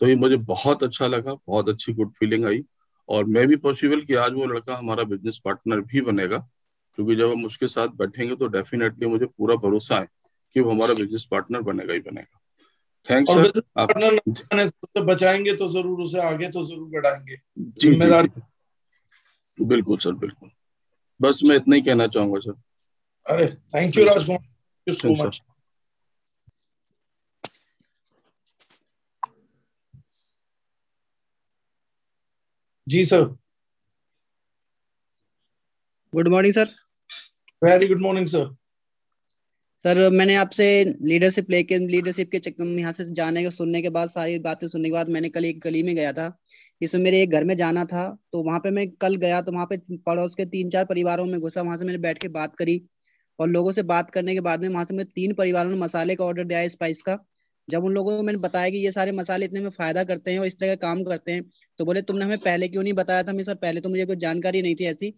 [0.00, 2.64] तो ये मुझे बहुत अच्छा लगा, बहुत अच्छी गुड फीलिंग आई
[3.08, 6.46] और मैं भी पॉसिबल कि आज वो लड़का हमारा बिज़नेस पार्टनर भी बनेगा।
[6.98, 10.06] क्योंकि जब हम उसके साथ बैठेंगे तो डेफिनेटली मुझे पूरा भरोसा है
[10.56, 12.38] कि वो हमारा बिज़नेस पार्टनर बनेगा ही बनेगा।
[13.06, 13.88] थैंक्स सर आप
[15.06, 17.36] बचाएँगे तो ज़रूर उसे आगे तो ज़रूर बढ़ाएँगे।
[17.80, 18.28] ज़िम्मेदारी।
[19.58, 20.50] बिल्कुल सर बिल्कुल।
[21.20, 22.54] बस मैं इतना ही कहना चाहूँगा सर
[23.26, 25.40] अरे thank you Rajkumar so much
[32.86, 33.22] ji sir
[36.12, 36.68] good morning sir
[37.62, 38.44] very good morning sir
[39.84, 40.64] sir मैंने आपसे
[41.02, 44.88] लीडरशिप लेके लीडरशिप के चक्कर यहाँ से जाने के सुनने के बाद, सारी बातें सुनने
[44.88, 46.26] के बाद मैंने कल एक गली में गया था।
[46.80, 49.66] इसमें मेरे एक घर में जाना था तो वहाँ पे मैं कल गया तो वहाँ
[49.66, 52.80] पे पड़ोस के तीन चार परिवारों में घुसा, वहाँ से मैंने बैठ के बात करी
[53.38, 56.14] और लोगों से बात करने के बाद में वहाँ से मैं तीन परिवारों ने मसाले
[56.14, 57.18] का ऑर्डर दिया स्पाइस का।
[57.68, 60.38] जब उन लोगों को मैंने बताया कि ये सारे मसाले इतने में फ़ायदा करते हैं
[60.38, 61.44] और इस तरह का काम करते हैं
[61.78, 63.32] तो बोले, तुमने हमें पहले क्यों नहीं बताया था?
[63.32, 65.14] मैं सर, पहले तो मुझे कोई जानकारी नहीं थी ऐसी।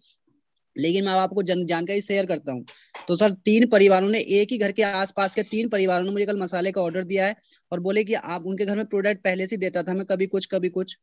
[0.75, 2.65] लेकिन मैं आपको जन, जानकारी शेयर करता हूँ।
[3.07, 6.25] तो सर तीन परिवारों ने एक ही घर के आसपास के तीन परिवारों ने मुझे
[6.25, 7.35] कल मसाले का ऑर्डर दिया है
[7.71, 10.45] और बोले कि आप उनके घर में प्रोडक्ट पहले से देता था मैं कभी कुछ
[10.45, 10.95] कभी कुछ।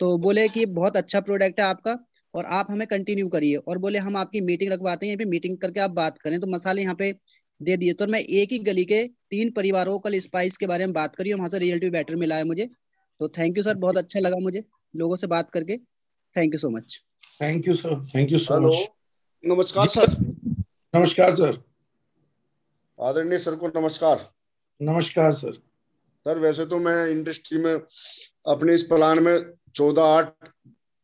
[0.00, 1.98] तो बोले कि बहुत अच्छा प्रोडक्ट है आपका
[2.34, 5.90] और आप हमें कंटिन्यू करिए। और बोले हम आपकी मीटिंग रखवाते हैं मीटिंग करके आप
[5.92, 7.12] बात करें। तो मसाले यहाँ पे
[7.60, 10.86] दे दिए। तो मैं एक ही गली के तीन परिवारों को कल स्पाइस के बारे
[10.86, 12.68] में बात करी और वहाँ से रियलिटी बैटर मिला है मुझे।
[13.20, 14.64] तो थैंक यू सर बहुत अच्छा लगा मुझे
[14.94, 15.76] लोगों से बात करके।
[16.36, 17.00] Thank you so much
[17.40, 18.88] thank you sir thank you so much
[19.48, 20.06] नमस्कार सर।
[20.94, 21.56] नमस्कार सर।
[22.98, 24.18] आदरणीय सर को नमस्कार।
[24.80, 25.52] नमस्कार सर।
[26.26, 29.38] सर वैसे तो मैं इंडस्ट्री में अपने इस प्लान में
[29.76, 30.50] चौदह आठ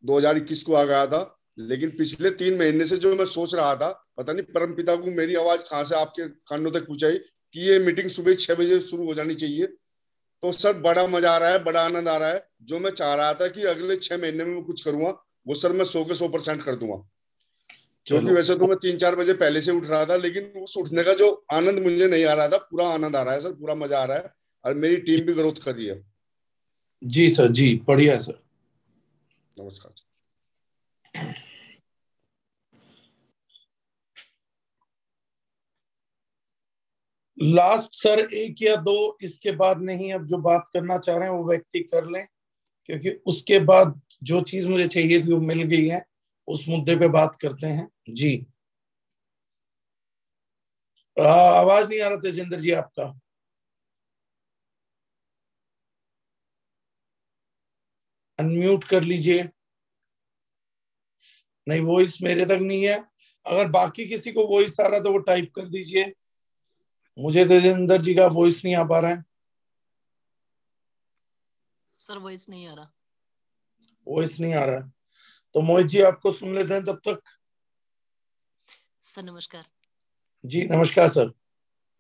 [0.05, 1.23] दो हज़ार इक्कीस को आ गया था
[1.59, 5.11] लेकिन पिछले तीन महीने से जो मैं सोच रहा था पता नहीं परम पिता को
[5.13, 9.07] मेरी आवाज़ कहाँ से आपके कानों तक पहुंचाई कि ये मीटिंग सुबह छह बजे शुरू
[9.07, 12.47] हो जानी चाहिए। तो सर बड़ा मज़ा आ रहा है बड़ा आनंद आ रहा है।
[12.63, 15.11] जो मैं चाह रहा था कि अगले छह महीने में मैं कुछ करूँगा
[15.47, 17.03] वो सर मैं सौ के सौ परसेंट कर दूँगा।
[18.07, 21.03] क्योंकि वैसे तो मैं तीन चार बजे पहले से उठ रहा था लेकिन उस उठने
[21.05, 23.75] का जो आनंद मुझे नहीं आ रहा था पूरा आनंद आ रहा है सर पूरा
[23.75, 24.33] मज़ा आ रहा है
[24.65, 26.03] और मेरी टीम भी ग्रोथ कर रही है।
[27.03, 28.43] जी सर जी बढ़िया सर।
[29.57, 30.03] नमस्कार
[37.39, 41.37] लास्ट सर एक या दो इसके बाद नहीं अब जो बात करना चाह रहे हैं
[41.37, 42.27] वो व्यक्ति कर लें
[42.87, 46.05] क्योंकि उसके बाद जो चीज़ मुझे चाहिए थी वो मिल गई है
[46.49, 48.47] उस मुद्दे पे बात करते हैं। जी।
[51.21, 53.21] आ, आवाज़ नहीं आ रहा तेजिंदर जी आपका।
[58.39, 59.49] अनम्यूट कर लीजिए।
[61.69, 63.05] नहीं वॉइस मेरे तक नहीं है।
[63.47, 66.15] अगर बाकी किसी को वॉइस आ रहा तो वो टाइप कर दीजिए।
[67.19, 69.25] मुझे तेजेंद्र जी का वॉइस नहीं आ पा रहा है।
[71.87, 72.93] सर वॉइस नहीं आ रहा।
[74.09, 74.93] वॉइस नहीं आ रहा है।
[75.55, 77.23] तो मोहित जी आपको सुन लेते हैं तब तक।
[79.05, 79.65] सर नमस्कार।
[80.45, 81.29] जी नमस्कार सर।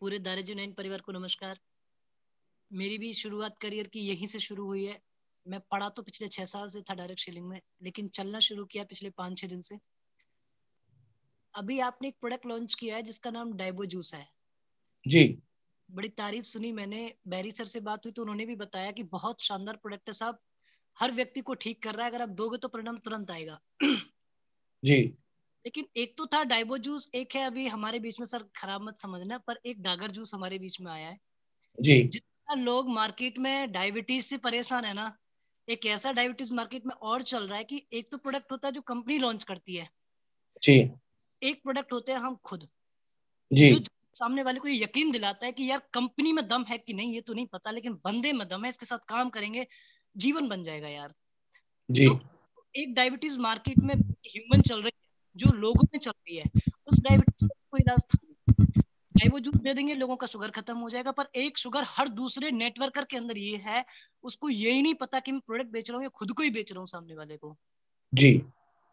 [0.01, 1.59] पूरे दारेजू नाइन परिवार को नमस्कार।
[2.71, 5.01] मेरी भी शुरुआत करियर की यहीं से शुरू हुई है।
[5.47, 8.85] मैं पढ़ा तो पिछले छह साल से था डायरेक्ट शेलिंग में लेकिन चलना शुरू किया
[8.85, 9.79] पिछले पाँच छह दिन से।
[11.55, 14.27] अभी आपने एक प्रोडक्ट लॉन्च किया है जिसका नाम डाइबो जूस है।
[15.07, 15.43] जी।
[15.91, 19.43] बड़ी तारीफ़ सुनी मैंने। बैरी सर से बात हुई तो उन्होंने भी बताया कि बहुत
[19.43, 20.39] शानदार प्रोडक्ट है साहब।
[20.99, 23.61] हर व्यक्ति को ठीक कर रहा है। अगर आप दोगे तो परिणाम तुरंत आएगा।
[24.83, 25.17] जी।
[25.65, 28.99] लेकिन एक तो था डाइबो जूस एक है अभी हमारे बीच में सर खराब मत
[28.99, 31.19] समझना पर एक डागर जूस हमारे बीच में आया है।
[31.79, 35.13] जी। जितना लोग मार्केट में डायबिटीज़ से परेशान है ना
[35.69, 38.73] एक ऐसा डायबिटीज़ मार्केट में और चल रहा है कि एक तो प्रोडक्ट होता है
[38.73, 39.89] जो कंपनी लॉन्च करती है।
[40.63, 40.95] जी।
[41.43, 42.69] एक प्रोडक्ट होते हैं हम खुद।
[43.51, 43.79] जी। जो
[44.15, 47.15] सामने वाले को ये यकीन दिलाता है कि यार कंपनी में दम है कि नहीं
[47.15, 49.67] ये तो नहीं पता लेकिन बंदे में दम है इसके साथ काम करेंगे
[50.17, 51.15] जीवन बन जाएगा यार।
[51.89, 52.21] जी। तो
[52.75, 54.91] एक डायबिटीज़ मार्केट में ह्यूमन चल रही
[55.37, 56.51] जो लोगों में चल रही है
[56.87, 58.19] उस डायबिटीज़ का कोई इलाज था
[59.15, 62.51] डाइबो जूस दे देंगे लोगों का शुगर खत्म हो जाएगा पर एक शुगर हर दूसरे
[62.51, 63.85] नेटवर्कर के अंदर ये है
[64.25, 66.73] उसको यही नहीं पता कि मैं प्रोडक्ट बेच रहा हूँ या खुद को ही बेच
[66.73, 67.57] रहा हूँ सामने वाले को।
[68.13, 68.43] जी।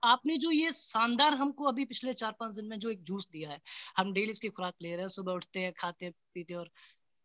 [0.03, 3.49] आपने जो ये शानदार हमको अभी पिछले चार पाँच दिन में जो एक जूस दिया
[3.49, 3.59] है
[3.97, 6.69] हम डेली इसकी खुराक ले रहे हैं सुबह उठते हैं खाते हैं पीते और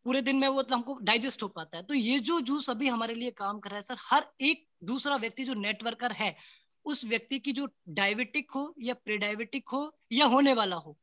[0.07, 2.89] पूरे दिन में वो मतलब हमको डाइजेस्ट हो पाता है। तो ये जो जूस अभी
[2.89, 6.35] हमारे लिए काम कर रहा है सर हर एक दूसरा व्यक्ति जो नेटवर्कर है
[6.87, 10.97] उस व्यक्ति की जो डायबिटिक हो या प्री डायबिटिक हो या होने वाला हो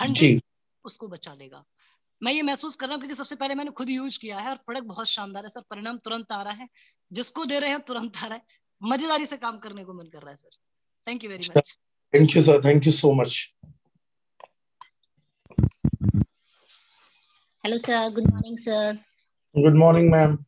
[0.00, 0.42] हंड्रेड
[0.84, 1.64] उसको बचा लेगा।
[2.22, 4.56] मैं ये महसूस कर रहा हूँ क्योंकि सबसे पहले मैंने खुद यूज़ किया है और
[4.56, 6.68] प्रोडक्ट बहुत शानदार है सर। परिणाम तुरंत आ रहा है।
[7.12, 8.42] जिसको दे रहे हैं तुरंत आ रहा है।
[8.82, 10.56] मजेदारी से काम करने को मन कर रहा है sir.
[11.06, 11.78] Thank you very much
[12.14, 13.54] thank you sir thank you so much
[17.64, 18.98] hello sir good morning sir
[19.54, 20.38] good morning ma'am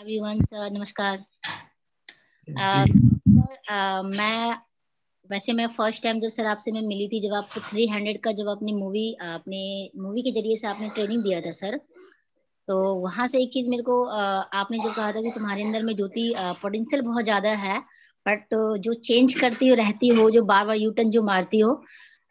[0.00, 1.24] everyone sir नमस्कार
[3.46, 4.54] मैं,
[5.30, 8.32] वैसे मैं फ़र्स्ट टाइम जब सर आपसे मैं मिली थी, जब आपको थ्री हंड्रेड का
[8.32, 9.60] जब अपनी मूवी अपने
[10.02, 11.76] मूवी के ज़रिए से आपने ट्रेनिंग दिया था सर
[12.68, 14.02] तो वहाँ से एक चीज़ मेरे को
[14.54, 16.32] आपने जो कहा था कि तुम्हारे अंदर में ज्योति
[16.62, 17.78] पोटेंशियल बहुत ज़्यादा है
[18.26, 21.72] बट जो चेंज करती हो, रहती हो, जो बार बार यूटर्न जो मारती हो,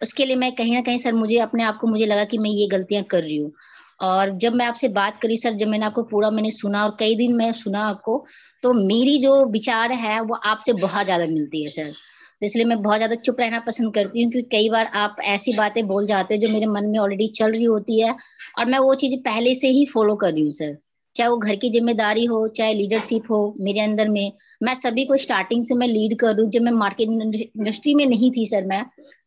[0.01, 2.49] उसके लिए मैं कहीं ना कहीं सर मुझे, अपने आप को मुझे लगा कि मैं
[2.51, 3.51] ये गलतियाँ कर रही हूँ।
[3.99, 7.15] और जब मैं आपसे बात करी, सर, जब मैंने आपको पूरा मैंने सुना और कई
[7.15, 8.25] दिन मैं सुना आपको
[8.63, 11.91] तो मेरी जो विचार है, वो आपसे बहुत ज़्यादा मिलती है, सर।
[12.41, 15.53] तो इसलिए मैं बहुत ज़्यादा चुप रहना पसंद करती हूँ, क्योंकि कई बार आप ऐसी
[15.53, 18.15] बातें बोल जाते हो जो मेरे मन में ऑलरेडी चल रही होती है
[18.59, 20.77] और मैं वो चीज़ पहले से ही फॉलो कर रही हूँ, सर।
[21.15, 24.31] चाहे वो घर की ज़िम्मेदारी हो, चाहे लीडरशिप हो, मेरे अंदर में,
[24.63, 28.05] मैं सभी को स्टार्टिंग से मैं लीड कर रही हूँ। जब मैं मार्केट इंडस्ट्री में
[28.05, 28.83] नहीं थी सर मैं,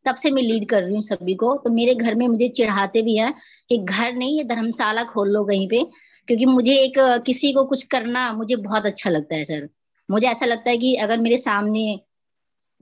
[0.07, 3.03] तब से मैं लीड कर रही हूँ सभी को। तो मेरे घर में मुझे चिढ़ाते
[3.03, 3.33] भी हैं
[3.71, 5.83] कि घर नहीं, ये धर्मशाला खोल लो कहीं पे,
[6.29, 9.69] क्योंकि मुझे एक, किसी को कुछ करना मुझे बहुत अच्छा लगता है सर
[10.09, 12.01] मुझे ऐसा लगता है कि अगर मेरे सामने,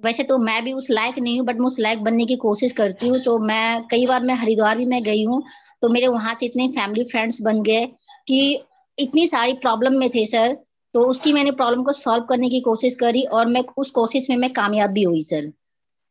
[0.00, 2.72] वैसे तो मैं भी उस लायक नहीं हूँ बट मैं उस लायक बनने की कोशिश
[2.72, 5.42] करती हूँ। तो मैं, कई बार मैं हरिद्वार भी मैं गई हूँ
[5.82, 7.84] तो मेरे वहाँ से इतने फैमिली फ्रेंड्स बन गए
[8.28, 8.59] कि
[8.99, 10.57] इतनी सारी प्रॉब्लम में थे सर
[10.94, 14.36] तो उसकी मैंने प्रॉब्लम को सॉल्व करने की कोशिश करी और मैं उस कोशिश में
[14.36, 15.51] मैं कामयाब भी हुई सर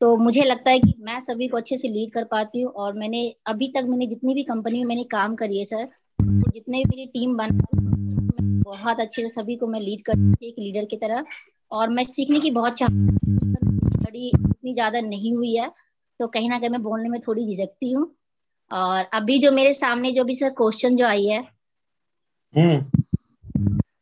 [0.01, 2.93] तो मुझे लगता है कि मैं सभी को अच्छे से लीड कर पाती हूँ और
[2.93, 6.83] मैंने अभी तक मैंने जितनी भी कंपनी में मैंने काम करी है सर तो जितने
[6.83, 7.57] भी मेरी टीम बन
[8.63, 11.25] बहुत अच्छे से सभी को मैं लीड कर एक लीडर की तरह
[11.71, 15.71] और मैं सीखने की बहुत स्टडी इतनी ज़्यादा नहीं हुई है
[16.19, 18.09] तो कहीं ना कहीं मैं बोलने में थोड़ी झिझकती हूँ
[18.71, 21.54] और अभी जो मेरे सामने जो भी सर क्वेश्चन जो आई है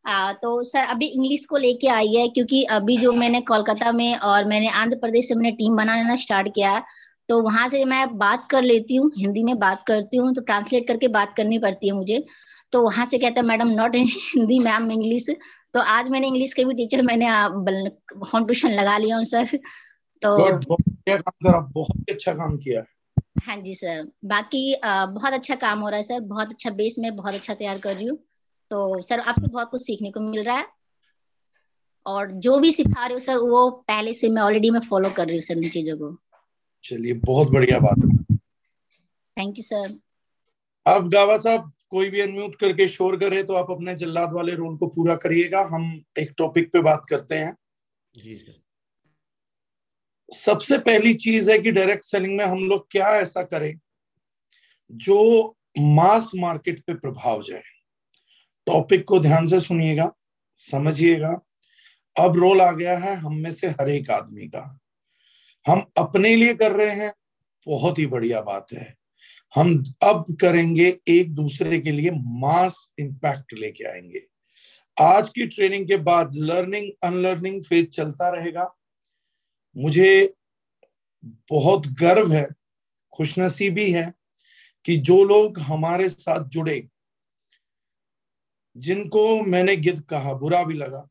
[0.07, 4.15] आ, तो सर अभी इंग्लिश को लेके आई है क्योंकि अभी जो मैंने कोलकाता में
[4.15, 6.83] और मैंने आंध्र प्रदेश से मैंने टीम बनाना स्टार्ट किया है
[7.29, 10.87] तो वहाँ से मैं बात कर लेती हूँ हिंदी में बात करती हूँ तो ट्रांसलेट
[10.87, 12.25] करके बात करनी पड़ती है मुझे।
[12.71, 15.29] तो वहाँ से कहता है madam not Hindi ma'am English
[15.73, 17.27] तो आज मैंने इंग्लिश के भी टीचर मैंने
[18.15, 19.45] कॉम्पिटिशन लगा लिया हूँ सर
[20.21, 20.37] तो
[21.61, 22.83] बहुत अच्छा काम किया।
[23.45, 27.15] हाँ जी सर बाकी बहुत अच्छा काम हो रहा है सर बहुत अच्छा बेस में
[27.15, 28.17] बहुत अच्छा तैयार कर रही हूँ।
[28.73, 30.67] तो सर आपसे बहुत कुछ सीखने को मिल रहा है।
[32.05, 35.25] और जो भी सिखा रहे हो सर वो पहले से मैं ऑलरेडी मैं फॉलो कर
[35.25, 36.15] रही हूँ सर उन चीज़ों को।
[36.83, 38.35] चलिए बहुत बढ़िया बात है।
[39.37, 39.93] थैंक यू सर
[40.85, 44.77] अब गावा साहब कोई भी अनम्यूट करके शोर करे तो आप अपने जल्लाद वाले रोल
[44.77, 45.85] को पूरा करिएगा। हम
[46.19, 47.55] एक टॉपिक पे बात करते हैं।
[48.15, 48.61] जी सर
[50.29, 53.73] सबसे पहली चीज़ है कि डायरेक्ट सेलिंग में हम लोग क्या ऐसा करें
[54.91, 57.63] जो मास मार्केट पे प्रभाव जाए।
[58.67, 60.13] टॉपिक को ध्यान से सुनिएगा,
[60.55, 61.41] समझिएगा।
[62.19, 64.79] अब रोल आ गया है हम में से हर एक आदमी का।
[65.67, 67.13] हम अपने लिए कर रहे हैं,
[67.67, 68.95] बहुत ही बढ़िया बात है।
[69.55, 74.21] हम अब करेंगे एक दूसरे के लिए मास इंपैक्ट लेके आएँगे।
[75.01, 78.75] आज की ट्रेनिंग के बाद लर्निंग अनलर्निंग फ़ेज़ चलता रहेगा।
[79.77, 80.33] मुझे
[81.25, 82.47] बहुत गर्व है,
[83.13, 84.13] खुशनसीबी है
[84.85, 86.87] कि जो लोग हमारे साथ जुड़े
[88.77, 91.07] जिनको मैंने गिद्ध कहा, बुरा भी लगा।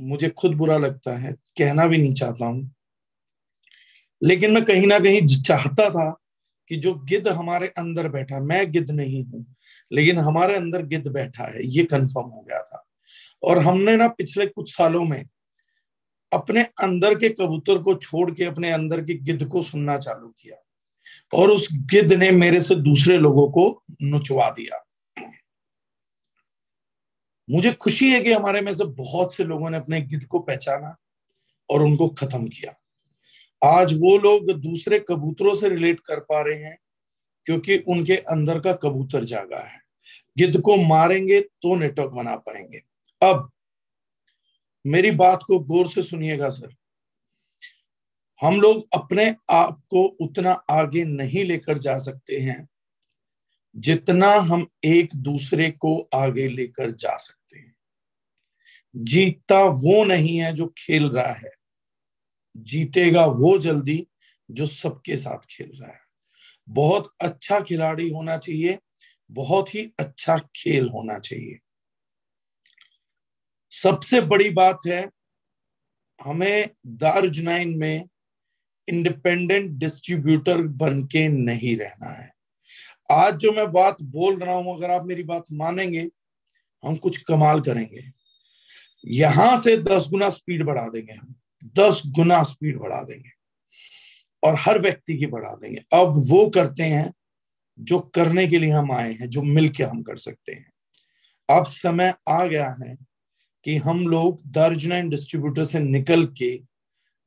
[0.00, 2.74] मुझे खुद बुरा लगता है, कहना भी नहीं चाहता हूँ।
[4.22, 6.18] लेकिन मैं कहीं ना कहीं चाहता था
[6.68, 9.56] कि जो गिद्ध हमारे अंदर बैठा, मैं गिद्ध नहीं हूँ,
[9.92, 12.86] लेकिन हमारे अंदर गिद्ध बैठा है, ये कंफर्म हो गया था।
[13.42, 15.26] और हमने ना पिछले कुछ सालों में
[16.32, 20.56] अपने अंदर के कबूतर को छोड़ के, अपने अंदर के गिद्ध को सुनना चालू किया।
[21.34, 24.85] और उस गिद्ध ने मेरे से दूसरे लोगों को नुचवा दिया।
[27.50, 30.96] मुझे खुशी है कि हमारे में से बहुत से लोगों ने अपने गिद्ध को पहचाना
[31.70, 32.72] और उनको खत्म किया।
[33.64, 36.78] आज वो लोग दूसरे कबूतरों से रिलेट कर पा रहे हैं
[37.46, 39.80] क्योंकि उनके अंदर का कबूतर जागा है।
[40.38, 42.80] गिद्ध को मारेंगे तो नेटवर्क बना पाएँगे।
[43.22, 43.50] अब
[44.86, 46.74] मेरी बात को गौर से सुनिएगा, सर।
[48.42, 52.68] हम लोग अपने आप को उतना आगे नहीं लेकर जा सकते हैं
[53.76, 57.76] जितना हम एक दूसरे को आगे लेकर जा सकते हैं।
[58.96, 61.50] जीतता वो नहीं है जो खेल रहा है।
[62.56, 64.06] जीतेगा वो जल्दी
[64.50, 66.00] जो सबके साथ खेल रहा है।
[66.68, 68.78] बहुत अच्छा खिलाड़ी होना चाहिए,
[69.30, 71.58] बहुत ही अच्छा खेल होना चाहिए।
[73.70, 75.10] सबसे बड़ी बात है,
[76.24, 78.08] हमें दारुजनाइन में
[78.88, 82.35] इंडिपेंडेंट डिस्ट्रीब्यूटर बन के नहीं रहना है।
[83.12, 86.08] आज जो मैं बात बोल रहा हूँ, अगर आप मेरी बात मानेंगे,
[86.84, 88.12] हम कुछ कमाल करेंगे।
[89.06, 91.34] यहाँ से दस गुना स्पीड बढ़ा देंगे हम।
[91.64, 93.30] दस गुना स्पीड बढ़ा देंगे।
[94.44, 97.14] और हर व्यक्ति की बढ़ा देंगे। अब वो करते हैं
[97.80, 100.72] जो करने के लिए हम आए हैं, जो मिलके हम कर सकते हैं।
[101.50, 102.96] अब समय आ गया है
[103.64, 106.62] कि हम लोग दर्ज नाइन डिस्ट्रीब्यूटर से निकल के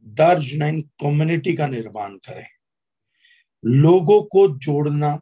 [0.05, 2.45] दर्ज नाइन कम्युनिटी का निर्माण करें।
[3.65, 5.19] लोगों को जोड़ना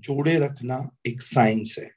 [0.00, 1.90] जोड़े रखना एक साइंस है।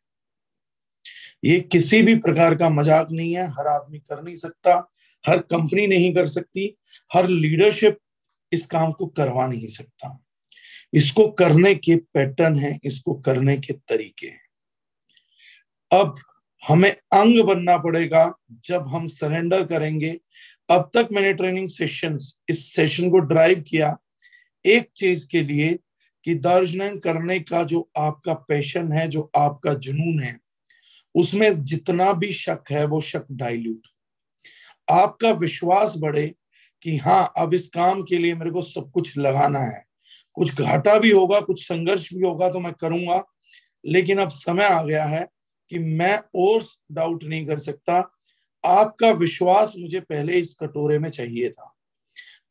[1.45, 4.91] ये किसी भी प्रकार का मज़ाक नहीं है, हर आदमी कर नहीं सकता,
[5.25, 6.75] हर कंपनी नहीं कर सकती,
[7.11, 7.97] हर लीडरशिप
[8.51, 10.19] इस काम को करवा नहीं सकता।
[10.93, 14.41] इसको करने के पैटर्न है, इसको करने के तरीके हैं।
[15.91, 16.13] अब
[16.63, 18.31] हमें अंग बनना पड़ेगा,
[18.65, 20.19] जब हम सरेंडर करेंगे।
[20.69, 23.97] अब तक मैंने ट्रेनिंग सेशंस इस सेशन को ड्राइव किया,
[24.65, 25.77] एक चीज़ के लिए
[26.23, 30.39] कि दर्जनन करने का जो आपका पैशन है, जो आपका जुनून है,
[31.15, 33.79] उसमें जितना भी शक है, वो शक डाइल्यूट
[34.91, 36.35] आपका विश्वास बढ़े
[36.81, 39.85] कि हाँ अब इस काम के लिए मेरे को सब कुछ लगाना है।
[40.33, 43.23] कुछ घाटा भी होगा, कुछ संघर्ष भी होगा तो मैं करूँगा।
[43.85, 45.27] लेकिन अब समय आ गया है
[45.69, 48.11] कि मैं और डाउट नहीं कर सकता।
[48.65, 51.75] आपका विश्वास मुझे पहले इस कटोरे में चाहिए था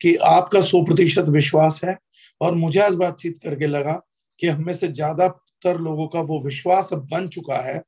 [0.01, 1.97] कि आपका सौ प्रतिशत विश्वास है।
[2.41, 4.01] और मुझे आज बातचीत करके लगा
[4.39, 7.83] कि हम से ज़्यादातर लोगों का वो विश्वास अब बन चुका है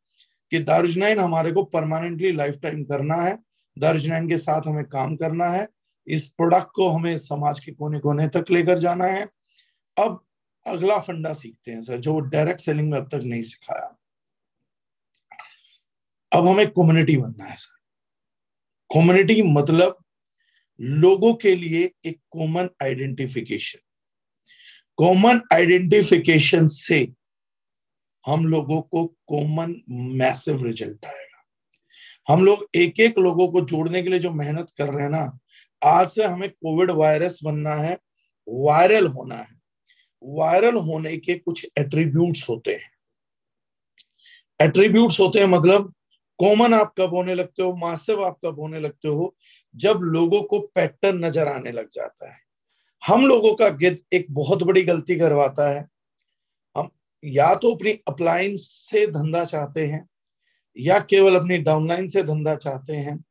[0.51, 3.37] कि दार्जनाइन हमारे को परमानेंटली लाइफ टाइम करना है।
[3.77, 5.67] दर्जनैन के साथ हमें काम करना है।
[6.07, 9.23] इस प्रोडक्ट को हमें समाज के कोने कोने तक लेकर जाना है।
[9.97, 10.25] अब
[10.67, 13.97] अगला फंडा सीखते हैं, सर, जो डायरेक्ट सेलिंग में अब तक नहीं सिखाया।
[16.31, 17.75] अब हमें कम्युनिटी बनना है, सर।
[18.89, 20.03] कम्युनिटी मतलब
[20.79, 23.79] लोगों के लिए एक कॉमन आइडेंटिफिकेशन
[24.99, 27.07] कॉमन आइडेंटिफिकेशन से
[28.25, 34.09] हम लोगों को कॉमन मैसिव रिज़ल्ट आएगा हम लोग एक एक लोगों को जोड़ने के
[34.09, 35.39] लिए जो मेहनत कर रहे हैं ना,
[35.81, 37.97] आज से हमें कोविड वायरस बनना है
[38.47, 39.47] वायरल होना है।
[40.23, 42.91] वायरल होने के कुछ एट्रीब्यूट्स होते हैं।
[44.59, 45.93] एट्रीब्यूट्स होते हैं मतलब
[46.39, 49.35] कॉमन आप कब होने लगते हो मासिव आप कब होने लगते हो,
[49.75, 52.44] जब लोगों को पैटर्न नज़र आने लग जाता है।
[53.03, 55.85] हम लोगों का गिद्ध एक बहुत बड़ी गलती करवाता है।
[56.75, 56.89] हम
[57.23, 60.07] या तो अपनी अप्लायंस से धंधा चाहते हैं,
[60.77, 63.23] या केवल अपनी डाउनलाइन से धंधा चाहते हैं,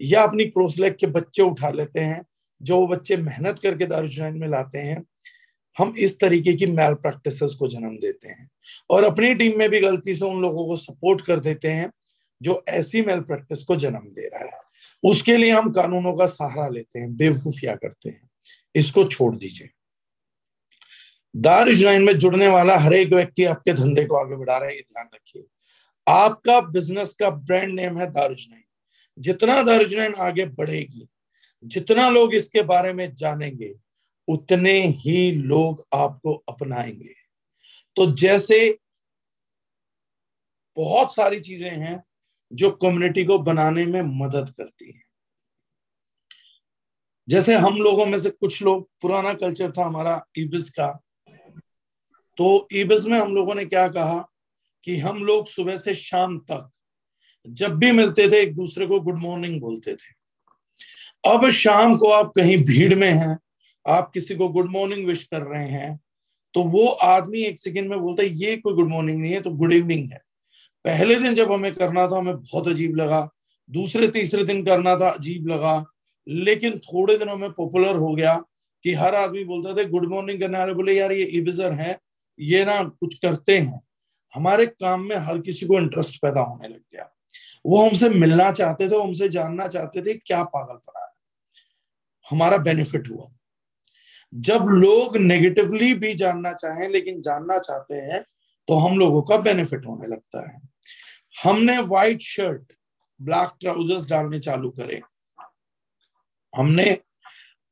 [0.00, 2.22] या अपनी क्रोसलेग के बच्चे उठा लेते हैं,
[2.60, 5.02] जो वो बच्चे मेहनत करके दारुजनाइन में लाते हैं।
[5.76, 8.48] हम इस तरीके की मैल प्रैक्टिस को जन्म देते हैं
[8.90, 11.90] और अपनी टीम में भी गलती से उन लोगों को सपोर्ट कर देते हैं,
[12.40, 14.60] जो ऐसी मैल प्रैक्टिस को जन्म दे रहा है।
[15.02, 18.25] उसके लिए हम कानूनों का सहारा लेते हैं, बेवकूफिया करते हैं।
[18.76, 19.68] इसको छोड़ दीजिए।
[21.36, 24.82] दारुजनाइन में जुड़ने वाला हर एक व्यक्ति आपके धंधे को आगे बढ़ा रहा है, ये
[24.82, 25.44] ध्यान रखिए।
[26.06, 28.62] आपका बिज़नेस का ब्रांड नेम है दारुजनाइन
[29.18, 31.08] जितना दारुजनाइन आगे बढ़ेगी,
[31.64, 33.74] जितना लोग इसके बारे में जानेंगे,
[34.28, 37.14] उतने ही लोग आपको अपनाएँगे।
[37.96, 38.78] तो जैसे
[40.76, 42.02] बहुत सारी चीज़ें हैं
[42.52, 45.05] जो कम्युनिटी को बनाने में मदद करती हैं।
[47.28, 50.88] जैसे हम लोगों में से कुछ लोग, पुराना कल्चर था हमारा ईबिस का।
[52.38, 54.18] तो ईबिस में हम लोगों ने क्या कहा
[54.84, 56.70] कि हम लोग सुबह से शाम तक
[57.46, 60.14] जब भी मिलते थे, एक दूसरे को गुड मॉर्निंग बोलते थे।
[61.24, 63.38] अब शाम को आप कहीं भीड़ में हैं,
[63.86, 65.98] आप किसी को गुड मॉर्निंग विश कर रहे हैं
[66.54, 69.50] तो वो आदमी एक सेकंड में बोलता है, ये कोई गुड मॉर्निंग नहीं है तो
[69.52, 70.20] गुड इवनिंग है।
[70.84, 73.28] पहले दिन जब हमें करना था, हमें बहुत अजीब लगा।
[73.70, 75.84] दूसरे, तीसरे दिन करना था, अजीब लगा।
[76.28, 78.36] लेकिन थोड़े दिनों में पॉपुलर हो गया
[78.84, 81.98] कि हर आदमी बोलता था गुड मॉर्निंग करने वाले बोले, यार, ये इबिजर है,
[82.40, 83.80] ये ना कुछ करते हैं।
[84.34, 87.12] हमारे काम में हर किसी को इंटरेस्ट पैदा होने लग गया।
[87.66, 91.10] वो हमसे मिलना चाहते थे, हमसे जानना चाहते थे, क्या पागलपना है?
[92.30, 93.28] हमारा बेनिफिट हुआ।
[94.34, 98.24] जब लोग नेगेटिवली भी जानना चाहें, लेकिन जानना चाहते हैं
[98.68, 100.60] तो हम लोगों का बेनिफिट होने लगता है।
[101.44, 102.72] हमने व्हाइट शर्ट
[103.20, 105.00] ब्लैक ट्राउजर्स डालने चालू करे।
[106.56, 106.84] हमने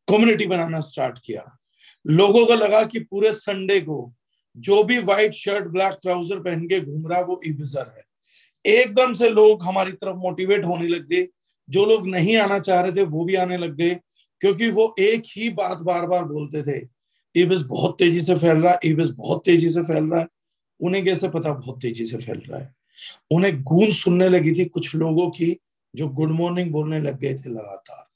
[0.08, 1.58] कम्युनिटी बनाना स्टार्ट किया।
[2.06, 4.14] लोगों को लगा कि पूरे संडे को
[4.56, 8.04] जो भी व्हाइट शर्ट ब्लैक ट्राउज़र पहन के घूम रहा वो इबिजर है।
[8.66, 11.28] एकदम से लोग हमारी तरफ़ मोटिवेट होने लग गए।
[11.70, 14.00] जो लोग नहीं आना चाह रहे थे, वो भी आने लग गए।
[14.40, 16.88] क्योंकि वो एक ही बात बार बार बोलते थे
[17.40, 20.28] इबिस बहुत तेज़ी से फैल रहा है इबिस बहुत तेज़ी से फैल रहा है।
[20.80, 22.74] उन्हें कैसे पता बहुत तेज़ी से फैल रहा है?
[23.30, 25.56] उन्हें गूंज सुनने लगी थी कुछ लोगों की,
[25.94, 28.13] जो गुड मॉर्निंग बोलने लग गए थे लगातार।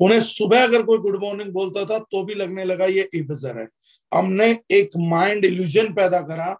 [0.00, 3.68] उन्हें सुबह अगर कोई गुड मॉर्निंग बोलता था तो भी लगने लगा ये इबिजर है।
[4.12, 6.56] हमने एक माइंड इल्यूजन पैदा करा,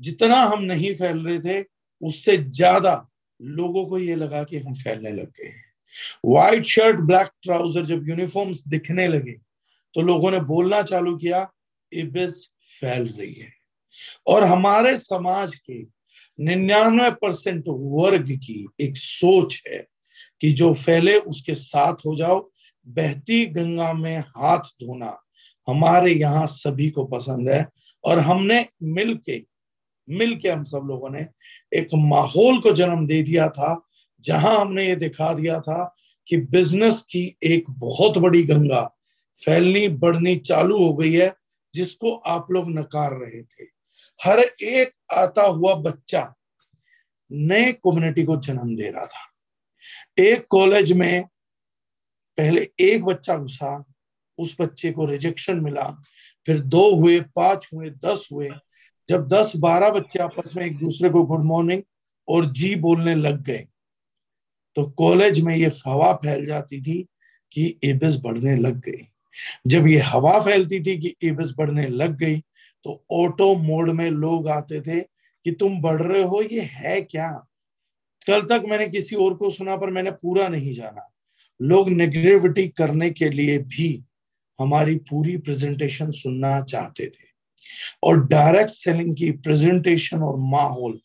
[0.00, 1.64] जितना हम नहीं फैल रहे थे,
[2.02, 3.08] उससे ज़्यादा
[3.40, 5.52] लोगों को ये लगा कि हम फैलने लग गए
[6.26, 9.32] व्हाइट शर्ट ब्लैक ट्राउज़र जब यूनिफॉर्म्स दिखने लगे
[9.94, 11.46] तो लोगों ने बोलना चालू किया
[11.92, 13.50] इबिस फैल रही है।
[14.26, 15.82] और हमारे समाज के
[16.38, 19.78] निन्यानवे परसेंट वर्ग की एक सोच है
[20.40, 22.38] कि जो फैले उसके साथ हो जाओ
[22.86, 25.16] बहती गंगा में हाथ धोना
[25.68, 27.66] हमारे यहाँ सभी को पसंद है।
[28.04, 29.42] और हमने मिलके
[30.08, 31.26] मिलके हम सब लोगों ने
[31.72, 33.86] एक माहौल को जन्म दे दिया था,
[34.24, 35.94] जहाँ हमने ये दिखा दिया था
[36.28, 38.82] कि बिज़नेस की एक बहुत बड़ी गंगा
[39.44, 41.34] फैलनी, बढ़नी, चालू हो गई है,
[41.74, 43.64] जिसको आप लोग नकार रहे थे।
[44.20, 46.34] हर एक आता हुआ बच्चा
[47.32, 51.24] नए कम्युनिटी को जन्म दे रहा था। एक कॉलेज में
[52.38, 53.84] पहले एक बच्चा घुसा,
[54.38, 55.84] उस बच्चे को रिजेक्शन मिला,
[56.46, 58.50] फिर दो हुए, पाँच हुए, दस हुए।
[59.08, 61.82] जब दस, बारह बच्चे आपस में एक दूसरे को गुड मॉर्निंग
[62.28, 63.66] और जी बोलने लग गए
[64.76, 67.02] तो कॉलेज में ये हवा फैल जाती थी
[67.52, 69.06] कि एबिस बढ़ने लग गई।
[69.66, 72.38] जब ये हवा फैलती थी कि एबिस बढ़ने लग गई
[72.84, 77.30] तो ऑटो मोड में लोग आते थे कि तुम बढ़ रहे हो, ये है क्या?
[78.26, 81.08] कल तक मैंने किसी और को सुना, पर मैंने पूरा नहीं जाना।
[81.60, 83.88] लोग नेगेटिविटी करने के लिए भी
[84.58, 87.34] हमारी पूरी प्रेजेंटेशन सुनना चाहते थे।
[88.02, 90.98] और डायरेक्ट सेलिंग की प्रेजेंटेशन और माहौल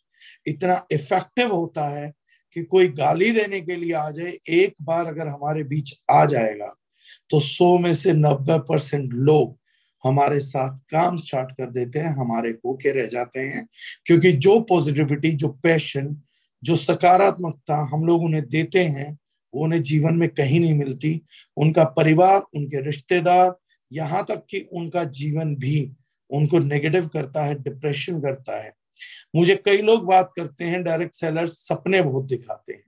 [0.47, 2.12] इतना इफ़ेक्टिव होता है
[2.56, 6.70] कि कोई गाली देने के लिए आ जाए, एक बार अगर हमारे बीच आ जाएगा
[7.30, 9.58] तो सौ में से नब्बे परसेंट लोग
[10.04, 13.68] हमारे साथ काम स्टार्ट कर देते हैं, हमारे होके रह जाते हैं।
[14.06, 16.16] क्योंकि जो पॉजिटिविटी जो पैशन
[16.64, 19.18] जो सकारात्मकता हम लोग उन्हें देते हैं
[19.54, 21.22] वो उन्हें जीवन में कहीं नहीं मिलती।
[21.58, 23.56] उनका परिवार, उनके रिश्तेदार,
[23.91, 25.91] यहाँ तक कि उनका जीवन भी
[26.30, 28.74] उनको नेगेटिव करता है डिप्रेशन करता है।
[29.36, 32.84] मुझे कई लोग बात करते हैं डायरेक्ट सेलर्स सपने बहुत दिखाते हैं।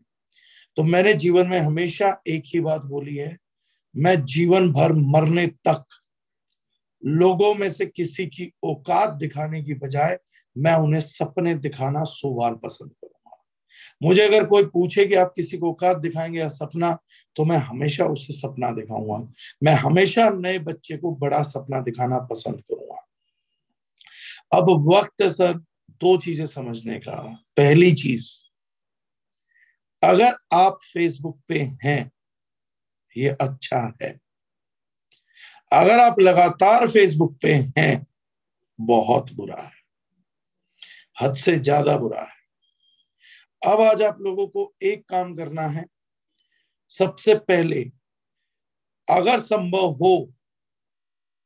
[0.78, 3.38] तो मैंने जीवन में हमेशा एक ही बात बोली है,
[3.96, 5.86] मैं जीवन भर मरने तक
[7.04, 10.18] लोगों में से किसी की औकात दिखाने की बजाय
[10.58, 13.13] मैं उन्हें सपने दिखाना सो बार पसंद करूँगा
[14.04, 16.98] मुझे अगर कोई पूछे कि आप किसी को औकात दिखाएँगे या सपना
[17.36, 19.18] तो मैं हमेशा उसे सपना दिखाऊँगा।
[19.64, 23.06] मैं हमेशा नए बच्चे को बड़ा सपना दिखाना पसंद करूँगा।
[24.52, 25.54] अब वक्त, सर,
[26.02, 27.22] दो चीज़ें समझने का।
[27.58, 28.30] पहली चीज़,
[30.04, 32.12] अगर आप फेसबुक पे हैं,
[33.16, 34.20] ये अच्छा है।
[35.72, 38.06] अगर आप लगातार फेसबुक पे हैं,
[38.80, 39.72] बहुत बुरा है।
[41.22, 42.43] हद से ज़्यादा बुरा है।
[43.66, 45.86] अब आज आप लोगों को एक काम करना है।
[46.88, 47.92] सबसे पहले,
[49.10, 50.34] अगर संभव हो,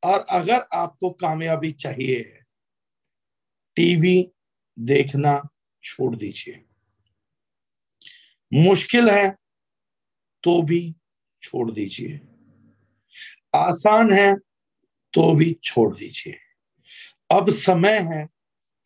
[0.04, 2.46] और अगर आपको कामयाबी चाहिए है,
[3.76, 4.32] टीवी
[4.78, 5.48] देखना
[5.82, 6.64] छोड़ दीजिए।
[8.54, 9.36] मुश्किल है
[10.42, 10.94] तो भी
[11.42, 12.20] छोड़ दीजिए।
[13.54, 14.36] आसान है
[15.14, 16.38] तो भी छोड़ दीजिए।
[17.32, 18.37] अब समय है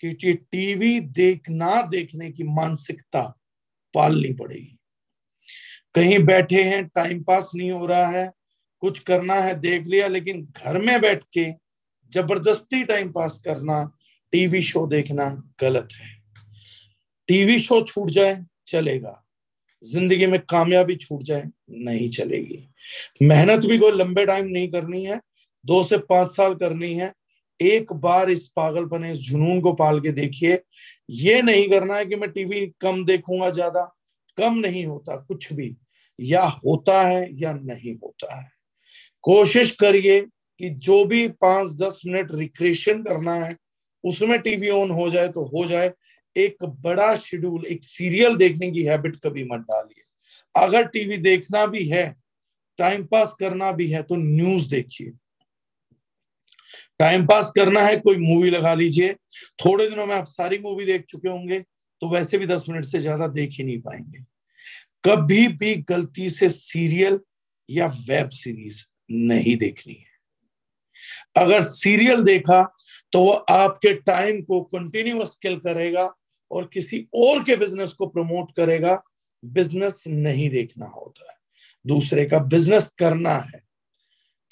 [0.04, 3.22] कि टीवी देखना देखने की मानसिकता
[3.94, 4.78] पालनी पड़ेगी।
[5.94, 8.32] कहीं बैठे हैं टाइम पास नहीं हो रहा है,
[8.80, 11.52] कुछ करना है, देख लिया, लेकिन घर में बैठ के
[12.12, 13.92] ज़बरदस्ती टाइम पास करना,
[14.32, 16.22] टीवी शो देखना गलत है।
[17.28, 19.24] टीवी शो छूट जाए, चलेगा।
[19.84, 22.68] ज़िंदगी में कामयाबी छूट जाए, नहीं चलेगी।
[23.22, 25.20] मेहनत भी कोई लंबे टाइम नहीं करनी है,
[25.66, 27.12] दो से पाँच साल करनी है
[27.60, 30.60] एक बार इस पागलपने, इस जुनून को पाल के देखिए।
[31.10, 33.82] ये नहीं करना है कि मैं टीवी कम देखूँगा ज़्यादा।
[34.38, 35.76] कम नहीं होता, कुछ भी।
[36.18, 38.50] या होता है या नहीं होता है।
[39.24, 40.20] कोशिश करिए
[40.60, 43.56] कि जो भी पाँच दस मिनट रिक्रिएशन करना है,
[44.04, 45.92] उसमें टीवी ऑन हो जाए तो हो जाए।
[46.36, 50.02] एक बड़ा शेड्यूल एक सीरियल देखने की हैबिट कभी मत डालिए।
[50.54, 52.04] अगर टीवी देखना भी है
[52.78, 55.12] टाइम पास करना भी है तो न्यूज़ देखिए।
[57.02, 59.12] टाइम पास करना है, कोई मूवी लगा लीजिए।
[59.58, 61.60] थोड़े दिनों में आप सारी मूवी देख चुके होंगे
[62.02, 64.18] तो वैसे भी दस मिनट से ज़्यादा देख ही नहीं पाएँगे।
[65.04, 67.18] कभी भी गलती से सीरियल
[67.68, 70.10] या वेब सीरीज़ नहीं देखनी है।
[71.36, 72.62] अगर सीरियल देखा
[73.12, 76.08] तो वो आपके टाइम को कंटिन्यूस किल करेगा
[76.50, 79.02] और किसी और के बिज़नेस को प्रमोट करेगा।
[79.42, 81.36] बिज़नेस नहीं देखना होता है।
[81.84, 83.62] दूसरे का बिज़नेस करना है।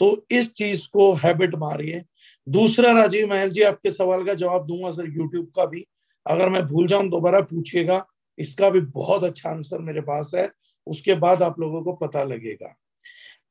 [0.01, 2.03] तो इस चीज़ को हैबिट मारिए।
[2.49, 5.87] दूसरा राजीव महल जी, आपके सवाल का जवाब दूँगा सर यूट्यूब का भी।
[6.27, 8.07] अगर मैं भूल जाऊँ, दोबारा पूछिएगा।
[8.39, 10.51] इसका भी बहुत अच्छा आंसर मेरे पास है।
[10.87, 12.75] उसके बाद आप लोगों को पता लगेगा।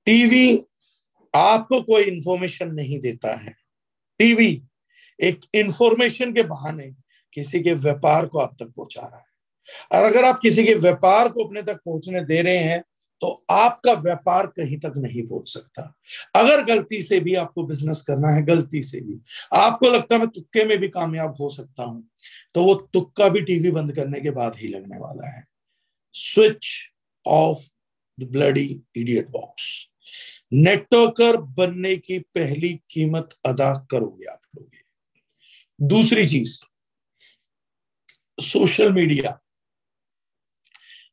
[0.05, 0.63] टीवी
[1.35, 3.53] आपको कोई इंफॉर्मेशन नहीं देता है।
[4.19, 4.63] टीवी
[5.19, 6.91] एक इंफॉर्मेशन के बहाने
[7.33, 9.25] किसी के व्यापार को आप तक पहुँचा रहा है।
[9.91, 12.83] और अगर आप किसी के व्यापार को अपने तक पहुँचने दे रहे हैं
[13.21, 15.83] तो आपका व्यापार कहीं तक नहीं पहुँच सकता।
[16.35, 19.19] अगर गलती से भी आपको बिज़नेस करना है, गलती से भी,
[19.53, 22.03] आपको लगता है मैं तुक्के में भी कामयाब हो सकता हूँ
[22.55, 25.43] तो वो तुक्का भी टीवी बंद करने के बाद ही लगने वाला है।
[26.15, 26.67] Switch
[27.25, 27.67] off
[28.17, 29.67] the bloody idiot box
[30.53, 34.67] networker बनने की पहली कीमत अदा करोगे आप लोग
[35.79, 36.57] दूसरी चीज़
[38.37, 39.39] सोशल मीडिया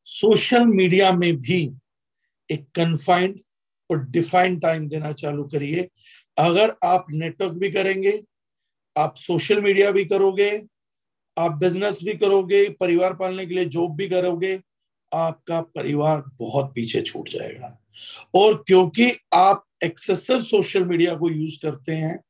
[0.06, 1.58] सोशल मीडिया में भी
[2.50, 3.40] एक कन्फाइंड
[3.90, 5.88] और डिफाइंड टाइम देना चालू करिए।
[6.38, 8.22] अगर आप नेटवर्क भी करेंगे,
[8.98, 10.62] आप सोशल मीडिया भी करोगे,
[11.38, 14.60] आप बिज़नेस भी करोगे, परिवार पालने के लिए जॉब भी करोगे,
[15.14, 17.82] आपका परिवार बहुत पीछे छूट जाएगा।
[18.34, 22.24] और क्योंकि आप एक्सेसिव सोशल मीडिया को यूज़ करते हैं,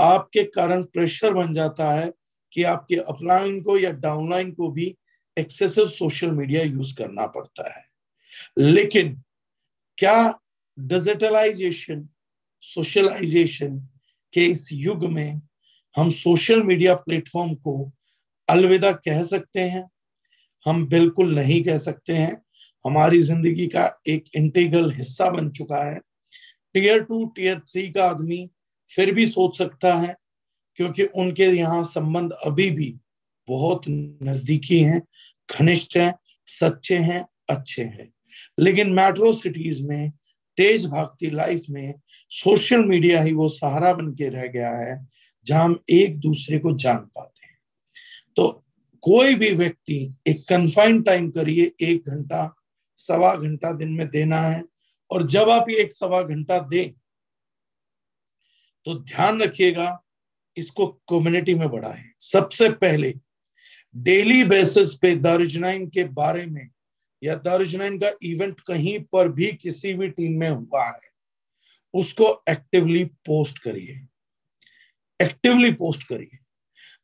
[0.00, 2.12] आपके कारण प्रेशर बन जाता है
[2.52, 4.96] कि आपके अपलाइन को या डाउनलाइन को भी
[5.38, 7.84] एक्सेसिव सोशल मीडिया यूज़ करना पड़ता है।
[8.58, 9.22] लेकिन
[9.98, 10.38] क्या
[10.78, 12.08] डिजिटलाइजेशन
[12.62, 13.78] सोशलाइजेशन
[14.34, 15.40] के इस युग में
[15.96, 17.90] हम सोशल मीडिया प्लेटफॉर्म को
[18.48, 19.88] अलविदा कह सकते हैं?
[20.66, 22.36] हम बिल्कुल नहीं कह सकते हैं।
[22.84, 25.98] हमारी ज़िंदगी का एक इंटीग्रल हिस्सा बन चुका है।
[26.74, 28.48] टीयर टू टीयर थ्री का आदमी
[28.90, 30.14] फिर भी सोच सकता है,
[30.78, 32.94] क्योंकि उनके यहाँ संबंध अभी भी
[33.48, 35.02] बहुत नजदीकी हैं,
[35.48, 36.14] घनिष्ठ हैं,
[36.46, 38.12] सच्चे हैं, अच्छे हैं।
[38.58, 40.10] लेकिन मेट्रो सिटीज़ में,
[40.58, 41.94] तेज भागती लाइफ में,
[42.30, 45.06] सोशल मीडिया ही वो सहारा बन के रह गया है,
[45.46, 47.56] जहाँ हम एक दूसरे को जान पाते हैं।
[48.36, 48.48] तो
[49.02, 52.54] कोई भी व्यक्ति एक कन्फाइंड टाइम करिए, एक घंटा,
[52.98, 54.62] सवा घंटा दिन में देना है,
[55.10, 56.90] और जब आप ये एक सवा घंटा दें
[58.86, 59.98] तो ध्यान रखिएगा,
[60.56, 63.12] इसको कम्युनिटी में बढ़ाएँ। सबसे पहले
[63.94, 66.68] डेली बेसिस पे दारुजनाइन के बारे में
[67.22, 71.00] या दारुजनाइन का इवेंट कहीं पर भी किसी भी टीम में हुआ है,
[71.94, 74.00] उसको एक्टिवली पोस्ट करिए।
[75.20, 76.38] एक्टिवली पोस्ट करिए।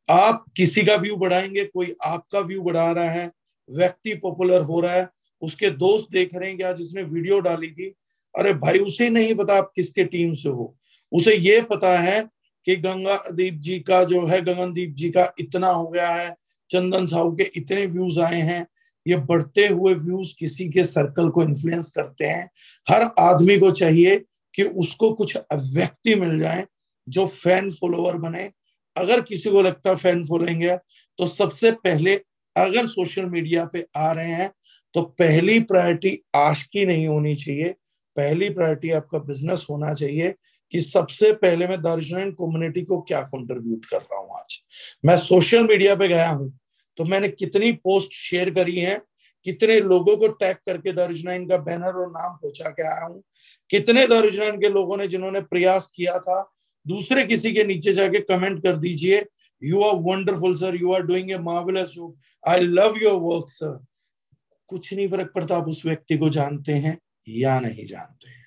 [0.08, 3.30] आप किसी का व्यू बढ़ाएँगे, कोई आपका व्यू बढ़ा रहा है,
[3.68, 5.08] व्यक्ति पॉपुलर हो रहा है,
[5.42, 7.94] उसके दोस्त देख रहे हैं कि आज इसने वीडियो डाली थी,
[8.34, 10.76] अरे भाई उसे नहीं पता आप किसके टीम से हो।
[11.12, 12.20] उसे ये पता है
[12.66, 16.36] कि गंगा दीप जी का जो है, गगनदीप जी का इतना हो गया है,
[16.70, 18.66] चंदन साहू के इतने व्यूज़ आए हैं
[19.06, 22.48] ये बढ़ते हुए व्यूज़ किसी के सर्कल को इन्फ्लुएंस करते हैं।
[22.86, 24.16] हर आदमी को चाहिए
[24.54, 26.66] कि उसको कुछ व्यक्ति मिल जाए
[27.08, 28.50] जो फ़ैन फॉलोअर बने।
[28.96, 30.76] अगर किसी को लगता है फ़ैन फॉलोइंग है
[31.18, 32.14] तो सबसे पहले
[32.56, 34.50] अगर सोशल मीडिया पे आ रहे हैं
[34.94, 37.74] तो पहली प्रायोरिटी आशकी नहीं होनी चाहिए।
[38.16, 40.34] पहली प्रायोरिटी आपका बिज़नेस होना चाहिए
[40.72, 44.60] कि सबसे पहले मैं दर्जन कम्युनिटी को क्या कंट्रीब्यूट कर रहा हूँ आज।
[45.04, 46.52] मैं सोशल मीडिया पे गया हूँ
[46.98, 49.00] तो मैंने कितनी पोस्ट शेयर करी है,
[49.46, 53.22] कितने लोगों को टैग करके दर्जनाइन का बैनर और नाम पहुँचा के आया हूँ,
[53.70, 56.40] कितने दर्जनाइन के लोगों ने जिन्होंने प्रयास किया था,
[56.86, 59.24] दूसरे किसी के नीचे जाके कमेंट कर दीजिए
[59.62, 63.78] you are wonderful sir you are doing a marvellous job I love your work sir
[64.70, 68.46] कुछ नहीं फ़र्क पड़ता, आप उस व्यक्ति को जानते हैं या नहीं जानते हैं।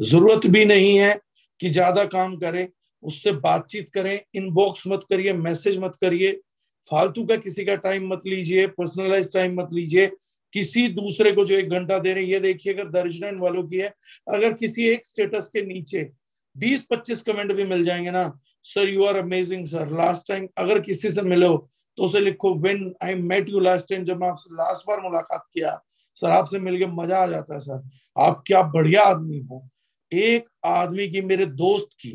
[0.00, 1.18] ज़रूरत भी नहीं है
[1.60, 2.68] कि ज़्यादा काम करें,
[3.02, 6.40] उससे बातचीत करें इनबॉक्स मत करिए मैसेज मत करिए
[6.86, 10.06] फालतू का किसी का टाइम मत लीजिए पर्सनलाइज टाइम मत लीजिए।
[10.54, 13.78] किसी दूसरे को जो एक घंटा दे रहे हैं, ये देखिए, अगर दर्जन वालों की
[13.78, 13.92] है,
[14.28, 16.08] अगर किसी एक स्टेटस के नीचे
[16.56, 21.10] 20-25 कमेंट भी मिल जाएँगे ना sir you are amazing sir last time अगर किसी
[21.10, 21.56] से मिलो
[21.98, 25.46] तो उसे लिखो when I met you last time जब मैं आपसे लास्ट बार मुलाकात
[25.54, 25.78] किया
[26.16, 29.68] सर आपसे मिलके मज़ा आ जाता है सर आप क्या बढ़िया आदमी हो।
[30.12, 32.10] एक आदमी की, मेरे दोस्त की,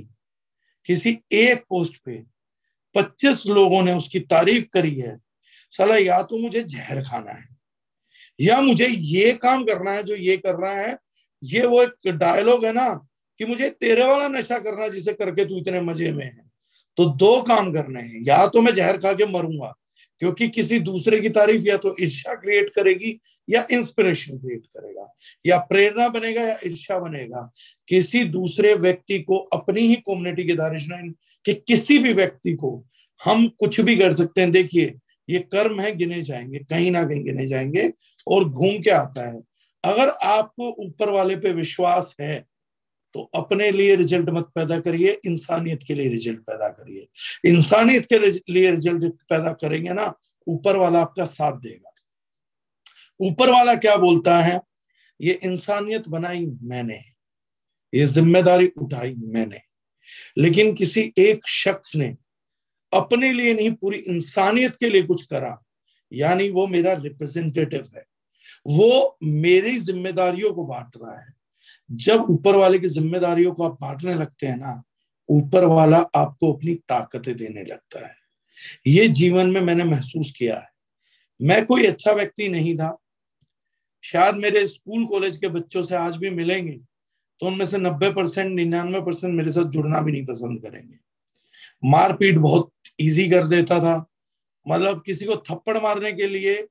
[0.85, 2.23] किसी एक पोस्ट पे
[2.95, 5.17] पच्चीस लोगों ने उसकी तारीफ़ करी है।
[5.73, 7.45] सला, या तो मुझे जहर खाना है,
[8.39, 10.97] या मुझे ये काम करना है जो ये कर रहा है।
[11.43, 12.89] ये वो एक डायलॉग है ना,
[13.39, 16.43] कि मुझे तेरे वाला नशा करना जिसे करके तू इतने मज़े में है।
[16.97, 19.73] तो दो काम करने हैं, या तो मैं जहर खा के मरूँगा
[20.19, 25.57] क्योंकि किसी दूसरे की तारीफ़ या तो ईर्षा क्रिएट करेगी या इंस्पिरेशन क्रिएट करेगा। या
[25.57, 27.51] प्रेरणा बनेगा या ईर्षा बनेगा।
[27.87, 32.85] किसी दूसरे व्यक्ति को अपनी ही कम्युनिटी के दारिशनाइन कि किसी भी व्यक्ति को
[33.25, 34.93] हम कुछ भी कर सकते हैं। देखिए,
[35.29, 37.93] ये कर्म है, गिने जाएँगे, कहीं ना कहीं गिने जाएँगे
[38.27, 39.41] और घूम के आता है।
[39.83, 42.45] अगर आपको ऊपर वाले पे विश्वास है
[43.15, 47.07] तो अपने लिए रिज़ल्ट मत पैदा करिए, इंसानियत के लिए रिज़ल्ट पैदा करिए।
[47.45, 48.19] इंसानियत के
[48.51, 50.13] लिए रिज़ल्ट पैदा करेंगे ना,
[50.47, 51.93] ऊपर वाला आपका साथ देगा।
[53.19, 54.59] ऊपर वाला क्या बोलता है?
[55.19, 56.99] ये इंसानियत बनाई मैंने,
[57.93, 59.61] ये ज़िम्मेदारी उठाई मैंने।
[60.37, 62.15] लेकिन किसी एक शख्स ने
[62.93, 65.57] अपने लिए नहीं, पूरी इंसानियत के लिए कुछ करा,
[66.11, 68.05] यानी वो मेरा रिप्रेजेंटेटिव है।
[68.67, 71.32] वो मेरी जिम्मेदारियों को बांट रहा है।
[71.93, 74.81] जब ऊपर वाले की जिम्मेदारियों को आप बांटने लगते हैं ना,
[75.29, 78.13] ऊपर वाला आपको अपनी ताकतें देने लगता है।
[78.87, 80.67] ये जीवन में मैंने महसूस किया है।
[81.39, 82.97] मैं कोई अच्छा व्यक्ति नहीं था।
[84.03, 86.79] शायद मेरे स्कूल, कॉलेज के बच्चों से आज भी मिलेंगे
[87.41, 90.97] तो उनमें से नब्बे परसेंट, निन्यानवे परसेंट मेरे साथ जुड़ना भी नहीं पसंद करेंगे।
[91.83, 93.95] मारपीट बहुत इजी कर देता था।
[94.65, 96.67] मतलब किसी को थप्पड़ मारने के लिए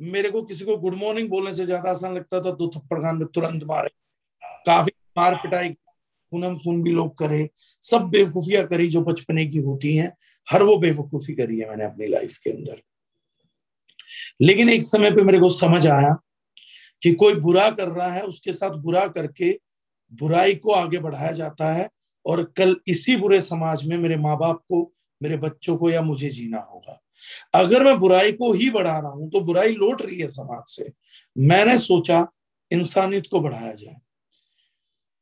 [0.00, 3.16] मेरे को किसी को गुड मॉर्निंग बोलने से ज़्यादा आसान लगता था दो थप्पड़ खान
[3.16, 3.90] में तुरंत मारे।
[4.66, 7.50] काफ़ी मार पिटाई खूनम खून भी लोग करे,
[7.82, 10.12] सब बेवकूफियाँ करी जो बचपने की होती हैं।
[10.50, 12.82] हर वो बेवकूफ़ी करी है मैंने अपनी लाइफ के अंदर।
[14.40, 16.16] लेकिन एक समय पे मेरे को समझ आया
[17.02, 19.60] कि कोई बुरा कर रहा है, उसके साथ बुरा करके
[20.12, 21.88] बुराई को आगे बढ़ाया जाता है
[22.26, 24.92] और कल इसी बुरे समाज में मेरे माँ बाप को,
[25.22, 27.00] मेरे बच्चों को या मुझे जीना होगा।
[27.54, 30.92] अगर मैं बुराई को ही बढ़ा रहा हूँ तो बुराई लौट रही है समाज से।
[31.38, 32.26] मैंने सोचा
[32.70, 33.96] इंसानियत को बढ़ाया जाए।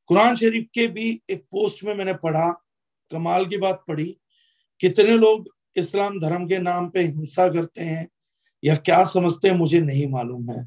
[0.09, 2.48] कुरान शरीफ के भी एक पोस्ट में मैंने पढ़ा,
[3.11, 4.16] कमाल की बात पढ़ी,
[4.80, 8.09] कितने लोग इस्लाम धर्म के नाम पे हिंसा करते हैं,
[8.62, 10.64] या क्या समझते हैं मुझे नहीं मालूम है।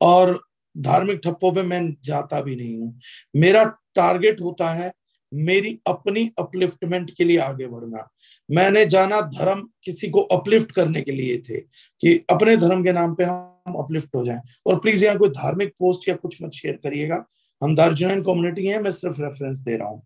[0.00, 0.40] और
[0.76, 2.98] धार्मिक ठप्पों पे मैं जाता भी नहीं हूँ।
[3.36, 3.64] मेरा
[3.94, 4.92] टारगेट होता है
[5.32, 8.06] मेरी अपनी अपलिफ्टमेंट के लिए आगे बढ़ना।
[8.48, 13.14] मैंने जाना धर्म किसी को अपलिफ्ट करने के लिए थे, कि अपने धर्म के नाम
[13.14, 16.76] पे हम अपलिफ्ट हो जाएँ। और प्लीज़ यहाँ कोई धार्मिक पोस्ट या कुछ मत शेयर
[16.76, 17.24] करिएगा।
[17.62, 20.02] हम दार्जुनन कम्युनिटी है, मैं सिर्फ़ रेफरेंस दे रहा हूँ।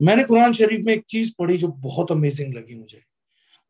[0.00, 3.00] मैंने कुरान शरीफ में एक चीज़ पढ़ी जो बहुत अमेजिंग लगी मुझे।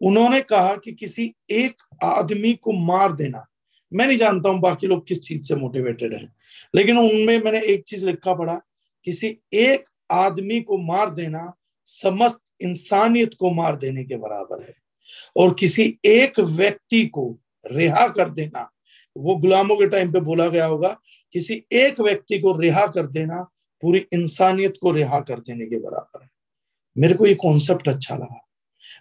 [0.01, 3.45] उन्होंने कहा कि किसी एक आदमी को मार देना,
[3.93, 6.33] मैं नहीं जानता हूँ बाकी लोग किस चीज़ से मोटिवेटेड हैं,
[6.75, 8.61] लेकिन उनमें मैंने एक चीज़ लिखा पड़ा
[9.07, 11.53] किसी एक आदमी को मार देना
[11.89, 14.75] समस्त इंसानियत को मार देने के बराबर है,
[15.37, 17.29] और किसी एक व्यक्ति को
[17.65, 18.69] रिहा कर देना,
[19.17, 20.97] वो गुलामों के टाइम पे बोला गया होगा
[21.35, 23.43] किसी एक व्यक्ति को रिहा कर देना,
[23.83, 26.29] पूरी इंसानियत को रिहा कर देने के बराबर है।
[26.97, 28.41] मेरे को ये कॉन्सेप्ट अच्छा लगा।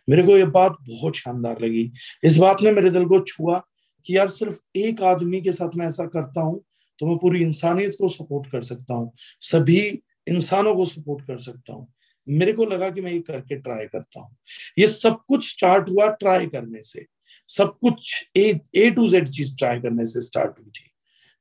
[0.09, 1.91] मेरे को ये बात बहुत शानदार लगी।
[2.23, 3.61] इस बात ने मेरे दिल को छुआ
[4.05, 6.63] कि यार सिर्फ़ एक आदमी के साथ मैं ऐसा करता हूँ
[6.99, 9.11] तो मैं पूरी इंसानियत को सपोर्ट कर सकता हूँ।
[9.41, 9.79] सभी
[10.27, 11.87] इंसानों को सपोर्ट कर सकता हूँ।
[12.27, 14.35] मेरे को लगा कि मैं ये करके ट्राई करता हूँ।
[14.79, 17.05] ये सब कुछ स्टार्ट हुआ ट्राई करने से।
[17.49, 20.89] सब कुछ ए टू जेड चीज़ ट्राई करने से स्टार्ट हुई थी।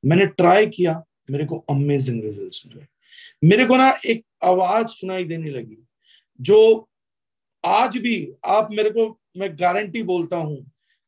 [0.05, 2.85] मैंने ट्राई किया, मेरे को अमेजिंग रिज़ल्ट मिले।
[3.47, 5.77] मेरे को ना एक आवाज़ सुनाई देने लगी,
[6.39, 6.89] जो
[7.65, 10.65] आज भी आप मेरे को, मैं गारंटी बोलता हूँ,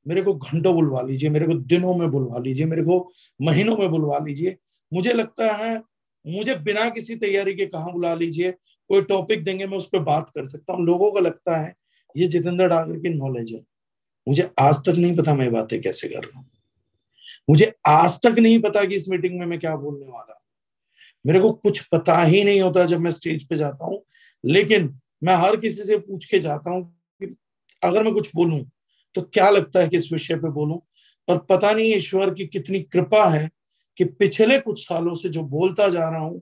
[0.08, 3.90] मेरे को घंटों बुलवा लीजिए, मेरे को दिनों में बुलवा लीजिए, मेरे को महीनों में
[3.90, 4.56] बुलवा लीजिए।
[4.94, 5.82] मुझे लगता है,
[6.26, 10.30] मुझे बिना किसी तैयारी के कहा बुला लीजिए, कोई टॉपिक देंगे, मैं उस पर बात
[10.36, 11.74] कर सकता हूँ। लोगों को लगता है,
[12.18, 13.62] ये जितेंद्र डागर की नॉलेज है।
[14.28, 16.48] मुझे आज तक नहीं पता मैं बातें कैसे कर रहा हूँ।
[17.50, 20.42] मुझे आज तक नहीं पता कि इस मीटिंग में मैं क्या बोलने वाला।
[21.26, 24.02] मेरे को कुछ पता ही नहीं होता जब मैं स्टेज पे जाता हूँ।
[24.44, 26.84] लेकिन मैं हर किसी से पूछ के जाता हूँ
[27.22, 27.36] कि
[27.84, 28.66] अगर मैं कुछ बोलूँ
[29.16, 30.80] तो क्या लगता है कि इस विषय पे बोलूँ?
[31.28, 33.50] और पता नहीं ईश्वर की कितनी कृपा है
[33.98, 36.42] कि पिछले कुछ सालों से जो बोलता जा रहा हूँ,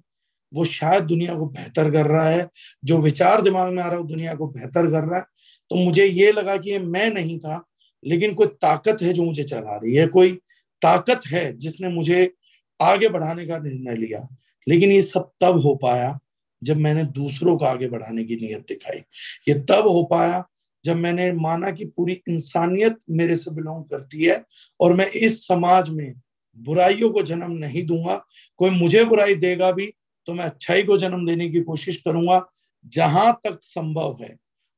[0.53, 2.49] वो शायद दुनिया को बेहतर कर रहा है।
[2.83, 5.25] जो विचार दिमाग में आ रहा है दुनिया को बेहतर कर रहा है।
[5.71, 7.63] तो मुझे ये लगा कि ये मैं नहीं था,
[8.03, 10.39] लेकिन कोई ताकत है जो मुझे चला रही है। कोई
[10.83, 12.33] ताकत है जिसने मुझे
[12.79, 14.27] आगे बढ़ाने का निर्णय लिया।
[14.67, 16.19] लेकिन ये सब तब हो पाया
[16.61, 18.99] जब मैंने दूसरों को आगे बढ़ाने की नीयत दिखाई।
[19.47, 20.43] ये तब हो पाया
[20.85, 24.43] जब मैंने माना कि पूरी इंसानियत मेरे से बिलोंग करती है
[24.79, 26.13] और मैं इस समाज में
[26.57, 28.15] बुराइयों को जन्म नहीं दूँगा।
[28.57, 29.93] कोई मुझे बुराई देगा भी
[30.27, 32.45] तो मैं अच्छाई को जन्म देने की कोशिश करूँगा।
[32.85, 34.35] जहाँ तक संभव है।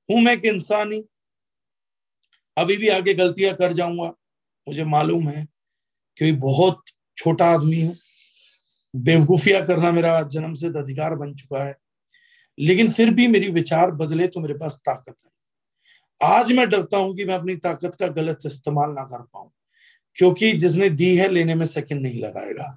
[0.10, 1.03] हूँ मैं एक इंसानी।
[2.58, 4.14] अभी भी आगे गलतियाँ कर जाऊँगा।
[4.68, 5.47] मुझे मालूम है
[6.18, 6.82] कि बहुत
[7.18, 7.95] छोटा आदमी हूँ।
[8.93, 11.74] बेवकूफिया करना मेरा जन्म से अधिकार बन चुका है।
[12.57, 15.32] लेकिन फिर भी मेरी विचार बदले तो मेरे पास ताकत है।
[16.22, 19.51] आज मैं डरता हूँ कि मैं अपनी ताकत का गलत इस्तेमाल ना कर पाऊँ,
[20.18, 22.68] क्योंकि जिसने दी है लेने में सेकंड नहीं लगाएगा।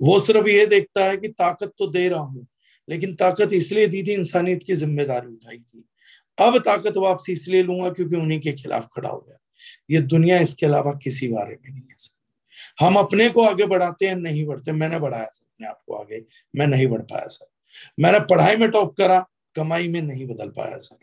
[0.00, 2.46] वो सिर्फ़ ये देखता है कि ताकत तो दे रहा हूँ,
[2.88, 5.84] लेकिन ताकत इसलिए दी थी, इंसानियत की ज़िम्मेदारी उठाई थी।
[6.38, 9.38] अब ताकत वापसी इसलिए लूँगा क्योंकि उन्हीं के खिलाफ खड़ा हो गया।
[9.90, 11.94] ये दुनिया इसके अलावा किसी बारे में नहीं है
[12.78, 16.24] हम अपने को आगे बढ़ाते हैं, नहीं बढ़ते। मैंने बढ़ाया सर, अपने आप को आगे।
[16.56, 17.46] मैं नहीं बढ़ पाया सर।
[18.00, 20.96] मैंने पढ़ाई में टॉप करा, कमाई में नहीं बदल पाया सर।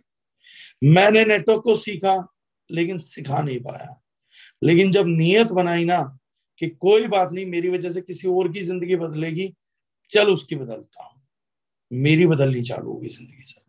[0.83, 2.27] मैंने नेटवर्क को सीखा,
[2.71, 4.01] लेकिन सिखा नहीं पाया।
[4.63, 6.19] लेकिन जब नियत बनाई ना
[6.61, 9.53] कि कोई बात नहीं, मेरी वजह से किसी और की ज़िंदगी बदलेगी,
[10.09, 11.21] चल उसकी बदलता हूँ।
[11.91, 13.61] मेरी बदलनी चालू होगी ज़िंदगी से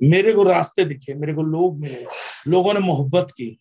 [0.00, 2.06] मेरे को रास्ते दिखे, मेरे को लोग मिले,
[2.48, 3.58] लोगों ने मोहब्बत की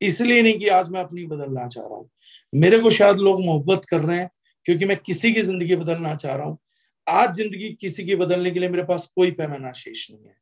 [0.00, 2.08] इसलिए नहीं कि आज मैं अपनी बदलना चाह रहा हूँ।
[2.52, 4.30] मेरे को शायद लोग मोहब्बत कर रहे हैं
[4.66, 6.58] क्योंकि मैं किसी की ज़िंदगी बदलना चाह रहा हूँ।
[7.06, 10.34] आज ज़िंदगी किसी की बदलने के लिए मेरे पास कोई पैमाना शेष नहीं है।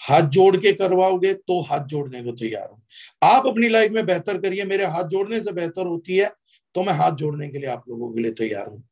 [0.00, 2.80] हाथ जोड़ के करवाओगे तो हाथ जोड़ने को तैयार हूँ।
[3.24, 6.30] आप अपनी लाइफ में बेहतर करिए, मेरे हाथ जोड़ने से बेहतर होती है
[6.74, 8.82] तो मैं हाथ जोड़ने के लिए आप लोगों के लिए तैयार हूँ।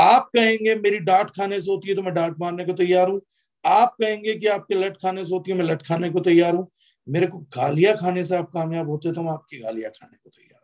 [0.00, 3.20] आप कहेंगे, मेरी डांट खाने से होती है तो मैं डांट मारने को तैयार हूँ।
[3.64, 6.68] आप कहेंगे कि आपके लट खाने से होती है, मैं लट खाने को तैयार हूँ।
[7.08, 10.60] मेरे को गालियाँ खाने से आप कामयाब होते तो मैं आपकी गालियाँ खाने को तैयार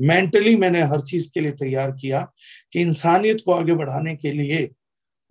[0.00, 2.32] मेंटली मैंने हर चीज़ के लिए तैयार किया
[2.72, 4.70] कि इंसानियत को आगे बढ़ाने के लिए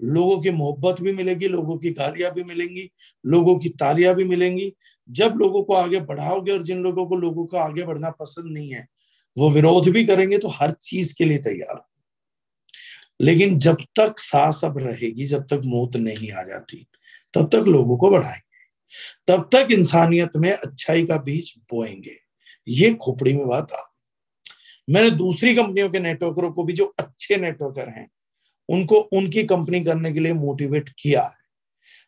[0.02, 2.92] लोगों की मोहब्बत भी मिलेगी, लोगों की गालियाँ भी मिलेंगी,
[3.26, 4.74] लोगों की तालियाँ भी मिलेंगी।
[5.10, 8.70] जब लोगों को आगे बढ़ाओगे और जिन लोगों को लोगों को आगे बढ़ना पसंद नहीं
[8.74, 8.88] है,
[9.38, 11.82] वो विरोध भी करेंगे तो हर चीज़ के लिए तैयार
[13.22, 16.88] लेकिन जब तक सांस अब रहेगी, जब तक मौत नहीं आ जाती,
[17.34, 18.49] तब तक लोगों को बढ़ाएँगे।
[19.28, 22.16] तब तक इंसानियत में अच्छाई का बीज बोएँगे।
[22.68, 23.82] ये खोपड़ी में बात आ
[24.90, 28.12] मैंने दूसरी कंपनियों के नेटवर्करों को भी जो अच्छे नेटवर्कर हैं,
[28.70, 31.40] उनको, उनकी कंपनी करने के लिए मोटिवेट किया है।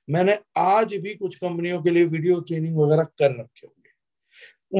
[0.09, 3.81] मैंने आज भी कुछ कंपनियों के लिए वीडियो ट्रेनिंग वगैरह कर रखे होंगे।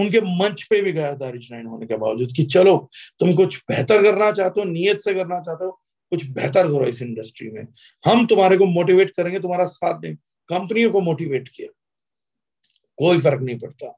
[0.01, 2.89] उनके मंच पे भी गया था रिजनाइन होने के बावजूद कि चलो,
[3.19, 5.71] तुम कुछ बेहतर करना चाहते हो, नियत से करना चाहते हो,
[6.09, 7.67] कुछ बेहतर करो इस इंडस्ट्री में।
[8.05, 10.15] हम तुम्हारे को मोटिवेट करेंगे, तुम्हारा साथ दें
[10.47, 11.80] कंपनियों को मोटिवेट किया।
[13.01, 13.95] कोई फ़र्क नहीं पड़ता।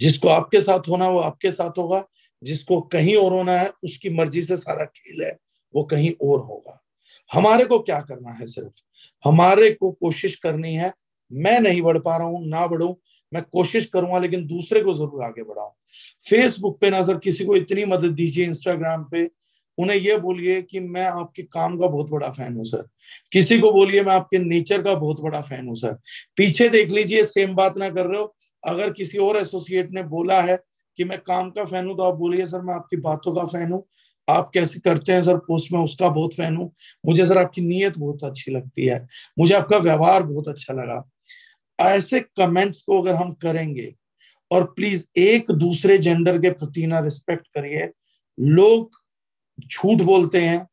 [0.00, 2.04] जिसको आपके साथ होना वो आपके साथ होगा,
[2.42, 5.38] जिसको कहीं और होना है, उसकी मर्ज़ी से सारा खेल है,
[5.74, 6.80] वो कहीं और होगा।
[7.32, 8.82] हमारे को क्या करना है सिर्फ़?
[9.24, 10.92] हमारे को कोशिश करनी है,
[11.32, 13.00] मैं नहीं बढ़ पा रहा हूँ, ना बढ़ू,
[13.32, 15.70] मैं कोशिश करूँगा, लेकिन दूसरे को ज़रूर आगे बढ़ाऊं।
[16.28, 19.30] फेसबुक पे ना सर किसी को इतनी मदद दीजिए इंस्टाग्राम पे
[19.78, 22.86] उन्हें ये बोलिए कि मैं आपके काम का बहुत बड़ा फ़ैन हूँ, सर।
[23.32, 25.98] किसी को बोलिए मैं आपके नेचर का बहुत बड़ा फ़ैन हूँ, सर।
[26.36, 30.40] पीछे देख लीजिए सेम बात ना कर रहे हो। अगर किसी और एसोसिएट ने बोला
[30.42, 30.56] है
[30.98, 33.72] कि मैं काम का फ़ैन हूँ तो आप बोलिए, सर, मैं आपकी बातों का फ़ैन
[33.72, 33.84] हूँ।
[34.28, 35.36] आप कैसे करते हैं, सर?
[35.36, 36.70] पोस्ट में उसका बहुत फ़ैन हूँ।
[37.06, 39.06] मुझे, सर, आपकी नीयत बहुत अच्छी लगती है।
[39.38, 41.02] मुझे आपका व्यवहार बहुत अच्छा लगा।
[41.78, 43.92] ऐसे कमेंट्स को अगर हम करेंगे,
[44.50, 47.90] और प्लीज़ एक दूसरे जेंडर के प्रति ना रिस्पेक्ट करिए,
[48.38, 48.90] लोग
[49.60, 50.66] झूठ बोलते हैं,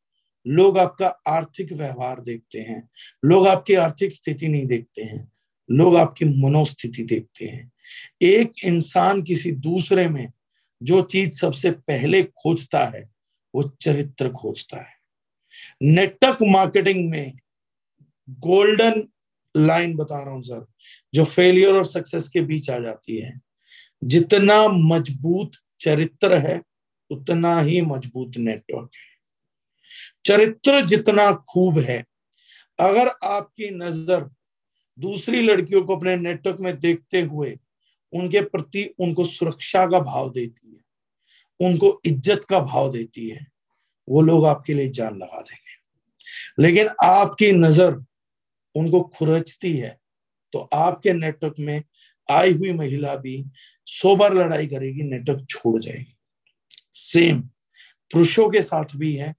[0.47, 2.89] लोग आपका आर्थिक व्यवहार देखते हैं,
[3.25, 5.31] लोग आपकी आर्थिक स्थिति नहीं देखते हैं,
[5.71, 7.71] लोग आपकी मनोस्थिति देखते हैं।
[8.21, 10.31] एक इंसान किसी दूसरे में
[10.83, 13.09] जो चीज़ सबसे पहले खोजता है,
[13.55, 14.93] वो चरित्र खोजता है।
[15.81, 17.33] नेटवर्क मार्केटिंग में
[18.29, 19.07] गोल्डन
[19.57, 20.65] लाइन बता रहा हूँ सर,
[21.13, 23.39] जो फेलियर और सक्सेस के बीच आ जाती है।
[24.03, 26.61] जितना मज़बूत चरित्र है
[27.11, 29.09] उतना ही मज़बूत नेटवर्क है।
[30.25, 32.03] चरित्र जितना खूब है,
[32.79, 34.29] अगर आपकी नज़र
[34.97, 37.57] दूसरी लड़कियों को अपने नेटवर्क में देखते हुए
[38.13, 40.81] उनके प्रति उनको सुरक्षा का भाव देती है,
[41.59, 43.45] उनको इज़्ज़त का भाव देती है,
[44.07, 45.79] वो लोग आपके लिए जान लगा देंगे।
[46.59, 48.03] लेकिन आपकी नज़र
[48.75, 49.97] उनको खुरचती है
[50.53, 51.83] तो आपके नेटवर्क में
[52.29, 53.43] आई हुई महिला भी
[53.87, 56.15] सोबर लड़ाई करेगी नेटवर्क छोड़ जाएगी।
[56.93, 57.41] सेम
[58.11, 59.33] पुरुषों के साथ भी है।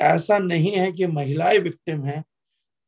[0.00, 2.20] ऐसा नहीं है कि महिलाएँ विक्टिम है।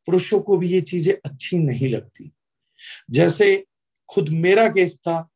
[0.08, 2.32] पुरुषों को भी ये चीज़ें अच्छी नहीं लगती।
[3.10, 3.64] जैसे
[4.08, 5.30] खुद मेरा केस था।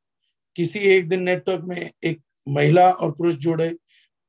[0.57, 3.69] किसी एक दिन नेटवर्क में एक महिला और पुरुष जुड़े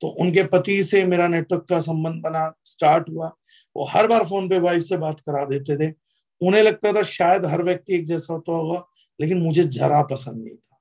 [0.02, 3.28] तो उनके पति से मेरा नेटवर्क का संबंध बना स्टार्ट हुआ।
[3.76, 5.94] वो हर बार फ़ोन पे वाइफ से बात करा देते थे।
[6.42, 8.86] उन्हें लगता था शायद हर व्यक्ति एक जैसा होता होगा,
[9.20, 10.80] लेकिन मुझे जरा पसंद नहीं था।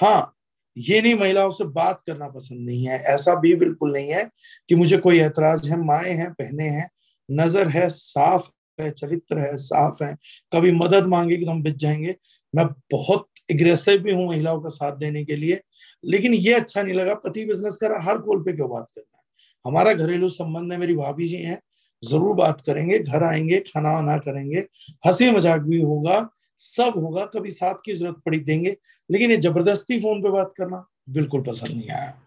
[0.00, 0.36] हाँ
[0.76, 4.28] ये नहीं महिलाओं से बात करना पसंद नहीं है। ऐसा भी बिल्कुल नहीं है
[4.68, 6.88] कि मुझे कोई ऐतराज है, माए हैं पहने हैं,
[7.28, 8.48] नज़र है, साफ़
[8.78, 10.14] है, चरित्र है, साफ़ है।
[10.52, 12.14] कभी मदद मांगेगी तो हम बिच जाएँगे।
[12.54, 15.60] मैं बहुत एग्रेसिव भी हूँ महिलाओं का साथ देने के लिए,
[16.04, 19.22] लेकिन ये अच्छा नहीं लगा। पति बिज़नेस कर हर कॉल पे क्यों बात करना है?
[19.64, 21.58] हमारा घरेलू संबंध है, मेरी भाभी जी हैं,
[22.02, 24.58] ज़रूर बात करेंगे, घर आएँगे, खाना वाना करेंगे,
[25.06, 26.18] हँसी मज़ाक भी होगा।
[26.58, 28.76] सब होगा, कभी साथ की ज़रूरत पड़ी देंगे,
[29.10, 32.20] लेकिन ये ज़बरदस्ती फ़ोन पे बात करना बिल्कुल पसंद नहीं आया।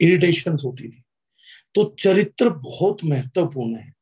[0.00, 1.02] इरिटेशन होती थी।
[1.74, 3.92] तो चरित्र बहुत महत्वपूर्ण है।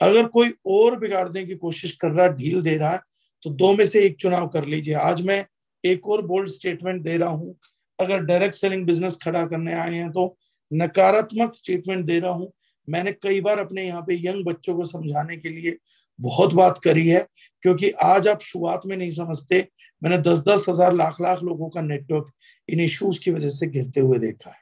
[0.00, 3.00] अगर कोई और बिगाड़ने की कोशिश कर रहा है ढील दे रहा है
[3.44, 5.44] तो दो में से एक चुनाव कर लीजिए। आज मैं
[5.84, 7.54] एक और बोल्ड स्टेटमेंट दे रहा हूँ।
[7.98, 10.36] अगर डायरेक्ट सेलिंग बिज़नेस खड़ा करने आए हैं तो
[10.70, 12.52] नकारात्मक स्टेटमेंट दे रहा हूँ।
[12.88, 15.76] मैंने कई बार अपने यहाँ पे यंग बच्चों को समझाने के लिए
[16.22, 17.26] बहुत बात करी है,
[17.64, 19.66] क्योंकि आज आप शुरुआत में नहीं समझते,
[20.02, 22.32] मैंने दस दस हज़ार लाख लाख लोगों का नेटवर्क
[22.68, 24.60] इन इश्यूज़ की वजह से गिरते हुए देखा है।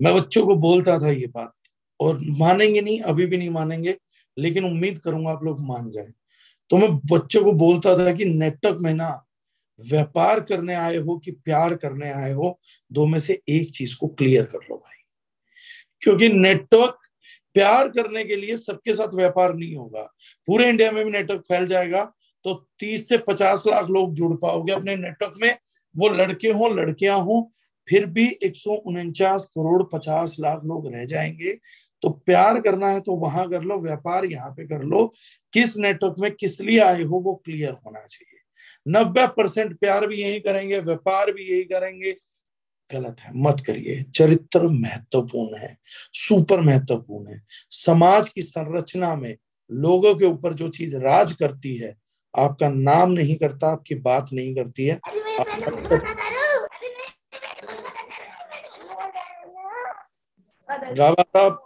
[0.00, 1.52] मैं बच्चों को बोलता था ये बात,
[2.00, 3.96] और मानेंगे नहीं, अभी भी नहीं मानेंगे,
[4.36, 6.12] लेकिन उम्मीद करूँगा आप लोग मान जाए।
[6.70, 9.10] तो मैं बच्चों को बोलता था कि नेटवर्क में ना
[9.78, 12.58] व्यापार करने आए हो कि प्यार करने आए हो,
[12.90, 15.02] दो में से एक चीज़ को क्लियर कर लो भाई।
[16.02, 16.98] क्योंकि नेटवर्क
[17.56, 20.02] प्यार करने के लिए सबके साथ व्यापार नहीं होगा।
[20.48, 22.04] पूरे इंडिया में भी नेटवर्क फैल जाएगा
[22.44, 25.56] तो 30 से 50 लाख लोग जुड़ पाओगे अपने नेटवर्क में।
[25.94, 27.52] वो लड़के हो, लड़कियाँ हो,
[27.88, 31.52] फिर भी एक सौ उनचास करोड़ 50 लाख लोग रह जाएँगे।
[32.02, 35.06] तो प्यार करना है तो वहाँ कर लो, व्यापार यहाँ पे कर लो।
[35.52, 38.40] किस नेटवर्क में किस लिए आए हो वो क्लियर होना चाहिए।
[38.88, 42.16] नब्बे परसेंट प्यार भी यही करेंगे, व्यापार भी यही करेंगे।
[42.90, 45.76] गलत है। मत करिए। चरित्र महत्वपूर्ण है
[46.14, 49.36] सुपर महत्वपूर्ण है। समाज की संरचना में
[49.70, 51.94] लोगों के ऊपर जो चीज़ राज करती है
[52.34, 54.98] आपका नाम नहीं करता आपकी बात नहीं करती है।
[61.20, 61.62] साहब।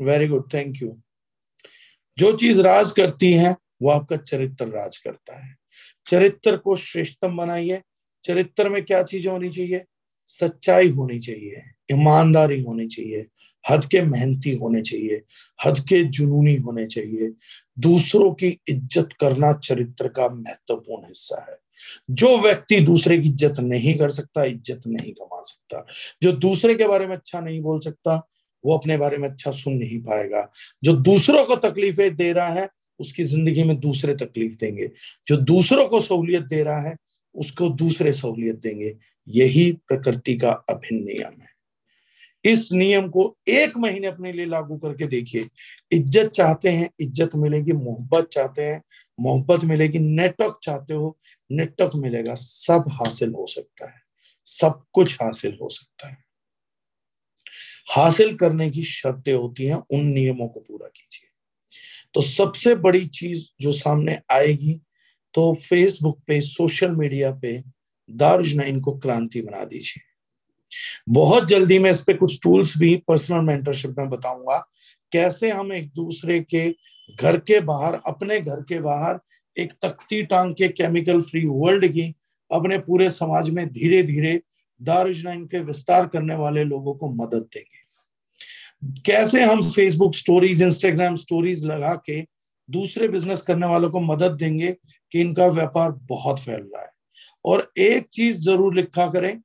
[0.00, 0.96] वेरी गुड थैंक यू
[2.18, 5.61] जो चीज़ राज करती है वो आपका चरित्र राज करता है।
[6.06, 7.80] चरित्र को श्रेष्ठतम बनाइए।
[8.24, 9.84] चरित्र में क्या चीज़ें होनी चाहिए?
[10.26, 11.62] सच्चाई होनी चाहिए,
[11.92, 13.26] ईमानदारी होनी चाहिए,
[13.70, 15.22] हद के मेहनती होने चाहिए,
[15.66, 17.30] हद के जुनूनी होने चाहिए।
[17.78, 21.58] दूसरों की इज़्ज़त करना चरित्र का महत्वपूर्ण हिस्सा है।
[22.10, 25.86] जो व्यक्ति दूसरे की इज़्ज़त नहीं कर सकता, इज़्ज़त नहीं कमा सकता।
[26.22, 28.16] जो दूसरे के बारे में अच्छा नहीं बोल सकता,
[28.64, 30.50] वो अपने बारे में अच्छा सुन नहीं पाएगा।
[30.84, 32.68] जो दूसरों को तकलीफें दे रहा है
[33.00, 34.90] उसकी ज़िंदगी में दूसरे तकलीफ़ देंगे।
[35.26, 36.96] जो दूसरों को सहूलियत दे रहा है,
[37.34, 38.96] उसको दूसरे सहूलियत देंगे।
[39.28, 41.48] यही प्रकृति का अभिन्न नियम है।
[42.44, 45.48] इस नियम को एक महीने अपने लिए लागू करके देखिए।
[45.92, 48.82] इज़्ज़त चाहते हैं, इज़्ज़त मिलेगी। मोहब्बत चाहते हैं,
[49.20, 51.18] मोहब्बत मिलेगी। नेटवर्क चाहते हो,
[51.50, 54.02] नेटवर्क मिलेगा। सब हासिल हो सकता है।
[54.46, 56.16] सब कुछ हासिल हो सकता है।
[57.90, 61.31] हासिल करने की शर्तें होती हैं, उन नियमों को पूरा कीजिए।
[62.14, 64.80] तो सबसे बड़ी चीज़ जो सामने आएगी
[65.34, 67.62] तो फेसबुक पे सोशल मीडिया पे
[68.10, 70.02] दारुज नाइन को क्रांति बना दीजिए।
[71.08, 74.58] बहुत जल्दी मैं इस पे कुछ टूल्स भी पर्सनल मेंटरशिप में बताऊँगा।
[75.12, 76.68] कैसे हम एक दूसरे के
[77.20, 79.18] घर के बाहर, अपने घर के बाहर
[79.56, 82.14] एक तख्ती टांग के केमिकल फ्री वर्ल्ड की,
[82.50, 84.40] अपने पूरे समाज में धीरे धीरे
[84.80, 87.81] दारुज नाइन के विस्तार करने वाले लोगों को मदद देंगे।
[88.82, 92.20] कैसे हम फेसबुक स्टोरीज इंस्टाग्राम स्टोरीज लगा के
[92.70, 94.76] दूसरे बिज़नेस करने वालों को मदद देंगे
[95.12, 96.90] कि इनका व्यापार बहुत फैल रहा है?
[97.44, 99.40] और एक चीज़ ज़रूर लिखा करें,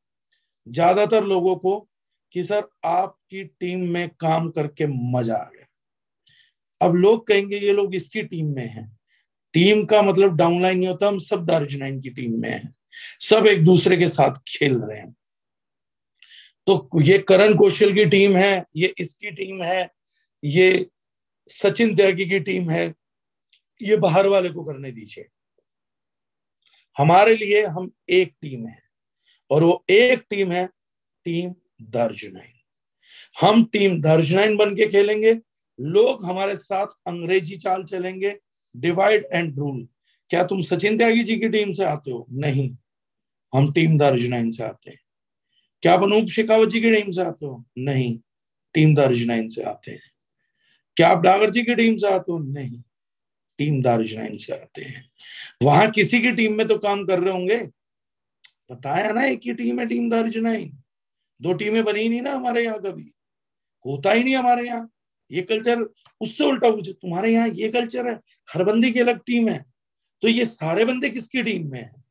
[0.67, 1.89] ज़्यादातर लोगों को
[2.31, 7.95] कि सर आपकी टीम में काम करके मज़ा आ गया। अब लोग कहेंगे, ये लोग
[7.95, 8.97] इसकी टीम में हैं।
[9.53, 12.75] टीम का मतलब डाउनलाइन नहीं होता, हम सब दार्जुनाइन की टीम में हैं।
[13.19, 15.15] सब एक दूसरे के साथ खेल रहे हैं।
[16.67, 19.89] तो ये करण कौशल की टीम है, ये इसकी टीम है,
[20.43, 20.89] ये
[21.51, 22.93] सचिन त्यागी की टीम है,
[23.81, 25.27] ये बाहर वाले को करने दीजिए।
[26.97, 28.81] हमारे लिए हम एक टीम है
[29.51, 30.65] और वो एक टीम है,
[31.25, 32.53] टीम दर्जनाइन
[33.35, 35.33] हम टीम दर्जनाइन बन के खेलेंगे,
[35.79, 38.37] लोग हमारे साथ अंग्रेज़ी चाल चलेंगे
[38.75, 39.87] डिवाइड एंड रूल
[40.31, 42.25] क्या तुम सचिन त्यागी जी की टीम से आते हो?
[42.31, 42.69] नहीं,
[43.53, 44.99] हम टीम दार्जुनाइन से आते हैं।
[45.81, 47.65] क्या आप अनूप शेखावत जी की टीम से आते हो?
[47.77, 48.19] नहीं।
[48.73, 50.11] टीम दार्जुनाइन से आते हैं।
[50.95, 52.39] क्या आप डागर जी की टीम से आते हो?
[52.39, 52.81] नहीं।
[53.57, 55.09] टीम दार्जुनाइन से आते हैं।
[55.63, 57.57] वहाँ किसी की टीम में तो काम कर रहे होंगे?
[58.71, 60.77] बताया ना, एक ही टीम है टीम दार्जुनाइन
[61.41, 63.11] दो टीमें बनी नहीं ना हमारे यहाँ कभी।
[63.85, 64.91] होता ही नहीं हमारे यहाँ।
[65.31, 68.19] ये कल्चर, उससे उल्टा पूछे, तुम्हारे यहाँ ये कल्चर है?
[68.53, 69.65] हर बंदी की अलग टीम है।
[70.21, 72.06] तो ये सारे बंदे किसकी टीम में है?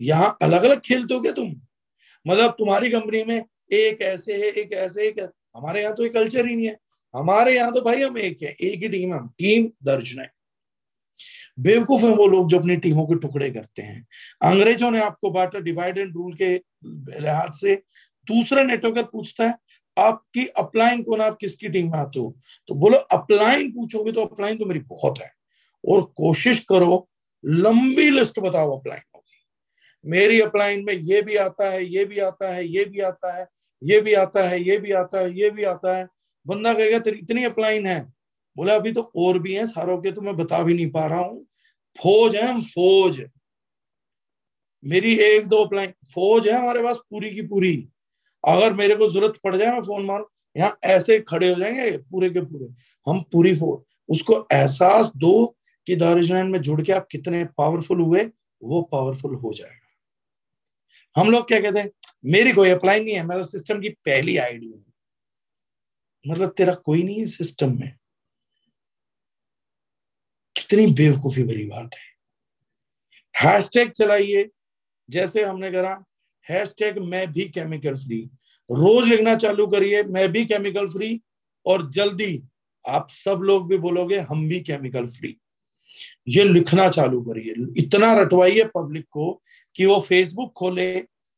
[0.00, 1.54] यहाँ अलग अलग खेलते हो क्या तुम?
[2.26, 3.36] मतलब तुम्हारी कंपनी में
[3.72, 5.20] एक ऐसे है, एक ऐसे एक
[5.56, 6.76] हमारे यहाँ तो ये कल्चर ही नहीं है।
[7.14, 10.28] हमारे यहाँ तो भाई हम एक है, एक ही टीम हम टीम दर्ज नहीं।
[11.58, 14.06] बेवकूफ़ है वो लोग जो अपनी टीमों के टुकड़े करते हैं।
[14.42, 16.54] अंग्रेज़ों ने आपको बांटा डिवाइड एंड रूल के
[17.20, 17.74] लिहाज से।
[18.28, 19.54] दूसरा नेटवर्कर पूछता है,
[19.96, 22.34] आपकी अपलाइन कौन आप किसकी टीम में आते हो?
[22.68, 25.30] तो बोलो अपलाइन पूछोगे तो अपलाइन तो मेरी बहुत है।
[25.84, 27.08] और कोशिश करो,
[27.44, 29.02] लंबी लिस्ट बताओ अपलाइन
[30.06, 33.46] मेरी अपलाइन में ये भी आता है, ये भी आता है, ये भी आता है,
[33.82, 36.08] ये भी आता है, ये भी आता है, ये भी आता है।
[36.46, 38.12] बंदा कहेगा, तेरी इतनी अपलाइन है।
[38.56, 41.18] बोला, अभी तो और भी है सारों के तो मैं बता भी नहीं पा रहा
[41.18, 41.46] हूँ।
[42.02, 43.26] फौज है, हम फौज
[44.84, 47.88] मेरी एक दो अपलाइन फौज है हमारे पास पूरी की पूरी।
[48.44, 50.24] अगर मेरे को ज़रूरत पड़ जाए, मैं फ़ोन मार।
[50.56, 52.68] यहाँ ऐसे खड़े हो जाएँगे, पूरे के पूरे।
[53.06, 55.56] हम पूरी फौज, उसको एहसास दो
[55.86, 58.30] कि दारुजनान में जुड़ के आप कितने पावरफुल हुए,
[58.62, 59.79] वो पावरफुल हो जाएगा।
[61.16, 61.90] हम लोग क्या कहते हैं,
[62.24, 64.84] मेरी कोई अप्लाई नहीं है, मैं तो सिस्टम की पहली आईडी हूँ।
[66.24, 67.92] मतलब तेरा कोई नहीं है सिस्टम में।
[70.56, 72.08] कितनी बेवकूफ़ी भरी बात है।
[73.34, 74.48] हैशटैग चलाइए,
[75.08, 76.04] जैसे हमने करा
[76.46, 78.18] हैशटैग मैं भी केमिकल फ्री
[78.70, 81.20] रोज लिखना चालू करिए, मैं भी केमिकल फ्री
[81.66, 82.42] और जल्दी
[82.84, 85.36] आप सब लोग भी बोलोगे, हम भी केमिकल फ्री
[86.28, 89.40] ये लिखना चालू करिए, इतना रटवाइए पब्लिक को
[89.76, 90.90] कि वो फेसबुक खोले,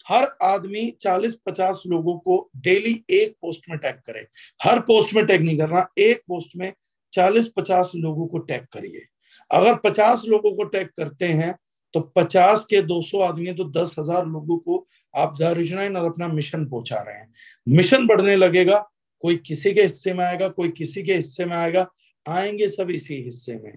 [0.07, 4.27] हर आदमी 40-50 लोगों को डेली एक पोस्ट में टैग करे।
[4.61, 6.73] हर पोस्ट में टैग नहीं करना, एक पोस्ट में
[7.13, 9.07] 40-50 लोगों को टैग करिए।
[9.51, 11.55] अगर 50 लोगों को टैग करते हैं
[11.95, 16.65] तो 50 के 200 आदमी तो दस हज़ार लोगों को आप दारिजनाइन और अपना मिशन
[16.67, 17.33] पहुँचा रहे हैं।
[17.67, 18.79] मिशन बढ़ने लगेगा,
[19.25, 21.87] कोई किसी के हिस्से में आएगा, कोई किसी के हिस्से में आएगा,
[22.27, 23.73] आएँगे सब इसी हिस्से में।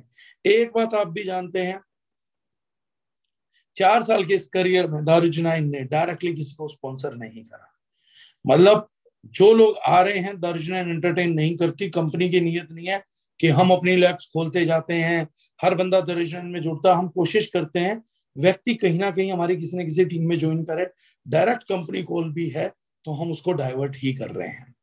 [0.46, 1.80] एक बात आप भी जानते हैं
[3.76, 7.72] चार साल के इस करियर में दारुजनाइन ने डायरेक्टली किसी को स्पॉन्सर नहीं करा।
[8.46, 8.88] मतलब
[9.26, 13.04] जो लोग आ रहे हैं दारुजनाइन एंटरटेन नहीं करती कंपनी की नीयत नहीं है
[13.40, 15.28] कि हम अपनी लैब्स खोलते जाते हैं,
[15.60, 18.02] हर बंदा दारुजनाइन में जुड़ता हम कोशिश करते हैं,
[18.36, 20.88] व्यक्ति कहीं ना कहीं हमारी किसी न किसी टीम में ज्वाइन करे
[21.26, 22.68] डायरेक्ट कंपनी कॉल भी है
[23.06, 24.74] तो हम उसको डाइवर्ट ही कर रहे हैं।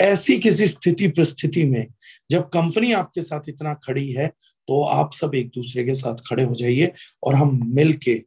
[0.00, 1.86] ऐसी किसी स्थिति परिस्थिति में
[2.30, 4.30] जब कंपनी आपके साथ इतना खड़ी है
[4.70, 6.92] तो आप सब एक दूसरे के साथ खड़े हो जाइए
[7.22, 8.24] और हम मिल के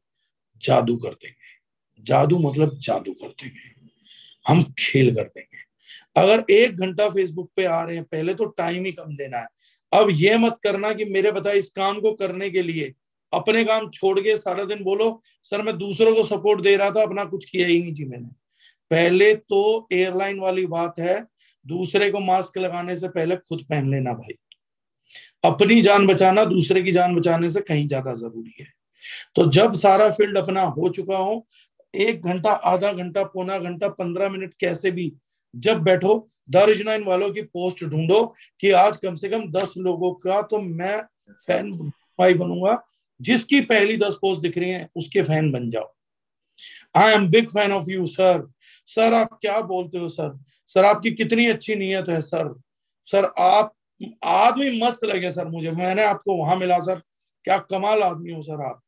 [0.63, 1.63] जादू कर देंगे।
[2.03, 3.89] जादू मतलब जादू कर देंगे।
[4.47, 5.73] हम खेल कर देंगे।
[6.21, 9.47] अगर एक घंटा फेसबुक पे आ रहे हैं, पहले तो टाइम ही कम देना है।
[9.93, 12.93] अब ये मत करना कि मेरे बताए इस काम को करने के लिए।
[13.33, 17.03] अपने काम छोड़ के सारा दिन बोलो, सर, मैं दूसरों को सपोर्ट दे रहा था,
[17.03, 18.27] अपना कुछ किया ही नहीं जी मैंने।
[18.91, 21.25] पहले तो एयरलाइन वाली बात है।
[21.67, 24.33] दूसरे को मास्क लगाने से पहले खुद पहन लेना भाई।
[25.43, 28.67] अपनी जान बचाना, दूसरे की जान बचाने से कहीं ज़्यादा ज़रूरी है।
[29.35, 31.45] तो जब सारा फ़ील्ड अपना हो चुका हो,
[31.93, 35.11] एक घंटा, आधा घंटा, पौना घंटा, पंद्रह मिनट कैसे भी
[35.53, 36.15] जब बैठो
[36.49, 38.23] दारिजनाइन वालों की पोस्ट ढूंढो
[38.61, 41.01] कि आज कम से कम दस लोगों का तो मैं
[41.39, 41.71] फ़ैन
[42.19, 42.81] भाई बनूँगा,
[43.19, 45.93] जिसकी पहली दस पोस्ट दिख रही है, उसके फ़ैन बन जाओ।
[46.95, 48.47] I am big fan of you sir
[48.89, 50.37] sir आप क्या बोलते हो सर
[50.69, 52.53] सर आपकी कितनी अच्छी नीयत है सर
[53.07, 53.73] सर आप
[54.23, 56.95] आदमी मस्त लगे सर मुझे। मैंने आपको वहाँ मिला सर।
[57.43, 58.81] क्या कमाल आदमी हो सर आप।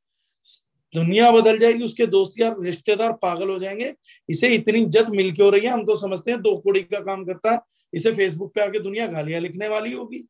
[0.96, 3.96] दुनिया बदल जाएगी, उसके दोस्त यार रिश्तेदार पागल हो जाएँगे।
[4.30, 5.72] इसे इतनी जद मिल के हो रही है?
[5.72, 7.60] हम तो समझते हैं, दो कोड़ी का काम करता है।
[7.94, 10.28] इसे फेसबुक पे आके दुनिया गालियाँ लिखने वाली होगी।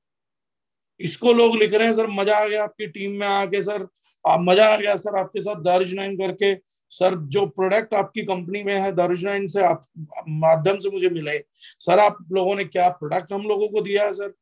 [0.99, 3.87] इसको लोग लिख रहे हैं, सर, मज़ा आ गया आपकी टीम में आके, सर।
[4.27, 6.55] आप, मज़ा आ गया सर आपके साथ दारिज नाइन करके।
[6.89, 9.81] सर, जो प्रोडक्ट आपकी कंपनी में है दारुजनाइन से आप,
[10.27, 11.43] माध्यम से मुझे मिले।
[11.79, 14.33] सर, आप लोगों ने क्या प्रोडक्ट हम लोगों को दिया है, सर?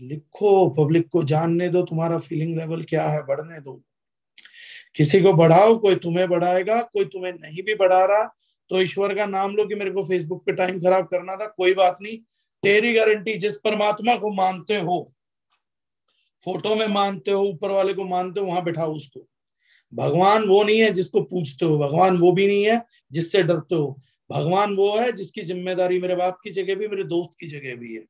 [0.00, 3.82] लिखो पब्लिक को जानने दो, तुम्हारा फीलिंग लेवल क्या है, बढ़ने दो।
[4.96, 8.24] किसी को बढ़ाओ, कोई तुम्हें बढ़ाएगा, कोई तुम्हें नहीं भी बढ़ा रहा।
[8.70, 11.74] तो ईश्वर का नाम लो कि मेरे को फेसबुक पे टाइम खराब करना था, कोई
[11.74, 12.18] बात नहीं।
[12.62, 15.12] तेरी गारंटी जिस परमात्मा को मानते हो
[16.44, 19.26] फ़ोटो में मानते हो, ऊपर वाले को मानते हो, वहाँ बैठाओ उसको।
[19.92, 24.00] भगवान वो नहीं है जिसको पूछते हो, भगवान वो भी नहीं है जिससे डरते हो।
[24.30, 27.94] भगवान वो है जिसकी ज़िम्मेदारी मेरे बाप की जगह भी, मेरे दोस्त की जगह भी
[27.94, 28.04] है।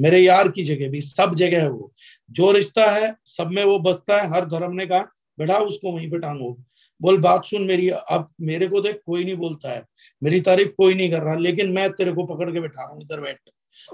[0.00, 1.92] मेरे यार की जगह भी, सब जगह है वो।
[2.30, 6.10] जो रिश्ता है, सब में वो बसता है, हर धर्म ने कहा बैठा उसको वहीं
[6.10, 6.58] पे टांगो।
[7.00, 9.84] बोल, बात सुन मेरी, अब मेरे को देख, कोई नहीं बोलता है।
[10.22, 13.02] मेरी तारीफ़ कोई नहीं कर रहा, लेकिन मैं तेरे को पकड़ के बैठा रहा हूँ,
[13.02, 13.38] इधर बैठ।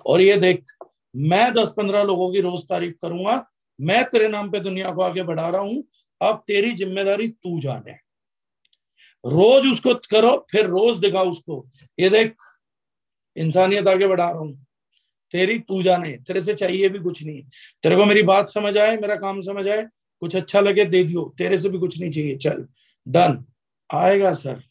[0.07, 0.65] और ये देख,
[1.17, 3.47] मैं दस पंद्रह लोगों की रोज तारीफ़ करूँगा,
[3.81, 5.85] मैं तेरे नाम पे दुनिया को आगे बढ़ा रहा हूँ,
[6.21, 7.93] अब तेरी ज़िम्मेदारी तू जाने।
[9.25, 11.69] रोज उसको करो, फिर रोज दिखाओ उसको।
[11.99, 12.35] ये देख,
[13.37, 14.67] इंसानियत आगे बढ़ा रहा हूँ।
[15.33, 17.43] तेरी तू जाने तेरे से चाहिए भी कुछ नहीं
[17.83, 19.87] तेरे को मेरी बात समझ आए, मेरा काम समझ आए,
[20.21, 22.67] कुछ अच्छा लगे दे दियो, तेरे से भी कुछ नहीं चाहिए, चल।
[23.09, 23.45] डन
[23.95, 24.63] आएगा सर।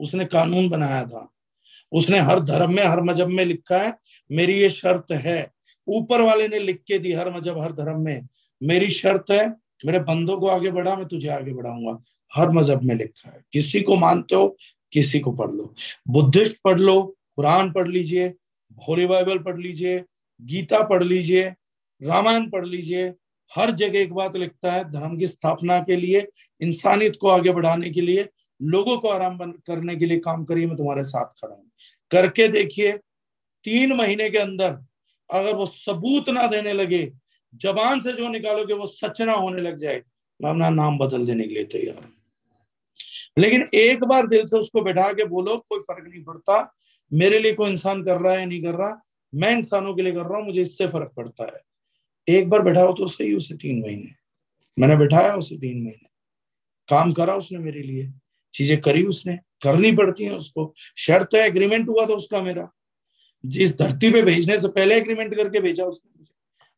[0.00, 1.32] उसने कानून बनाया था।
[1.92, 3.98] उसने हर धर्म में, हर मज़हब में लिखा है,
[4.32, 5.52] मेरी ये शर्त है।
[5.88, 8.28] ऊपर वाले ने लिख के दी हर मज़हब, हर धर्म में।
[8.62, 9.50] मेरी शर्त है,
[9.86, 12.02] मेरे बंदों को आगे बढ़ा, मैं तुझे आगे बढ़ाऊँगा।
[12.34, 14.56] हर मज़हब में लिखा है। किसी को मानते हो,
[14.92, 15.74] किसी को पढ़ लो।
[16.08, 18.34] बुद्धिस्ट पढ़ लो, कुरान पढ़ लीजिए
[18.88, 20.04] होली बाइबल पढ़ लीजिए,
[20.42, 21.54] गीता पढ़ लीजिए,
[22.02, 23.14] रामायण पढ़ लीजिए,
[23.56, 26.26] हर जगह एक बात लिखता है, धर्म की स्थापना के लिए,
[26.60, 28.28] इंसानियत को आगे बढ़ाने के लिए,
[28.62, 31.70] लोगों को आराम करने के लिए काम करिए, मैं तुम्हारे साथ खड़ा हूँ।
[32.10, 32.92] करके देखिए,
[33.64, 34.78] तीन महीने के अंदर
[35.30, 37.12] अगर वो सबूत ना देने लगे,
[37.54, 40.02] जबान से जो निकालोगे, वो सच ना होने लग जाए,
[40.42, 42.12] मैं अपना नाम बदल देने के लिए तैयार हूँ।
[43.38, 46.74] लेकिन एक बार दिल से उसको बैठा के बोलो, कोई फ़र्क नहीं पड़ता
[47.14, 49.02] मेरे लिए कोई इंसान कर रहा है नहीं कर रहा,
[49.34, 51.60] मैं इंसानों के लिए कर रहा हूँ, मुझे इससे फ़र्क पड़ता है।
[52.28, 54.10] एक बार बैठाओ तो सही उसे तीन महीने।
[54.78, 56.08] मैंने बैठाया उसे तीन महीने।
[56.88, 58.12] काम करा उसने मेरे लिए।
[58.54, 62.70] चीज़ें करी उसने। करनी पड़ती है उसको। शर्त तो एग्रीमेंट हुआ था उसका मेरा।
[63.46, 66.32] जिस धरती पे भेजने से पहले एग्रीमेंट करके भेजा उसने मुझे।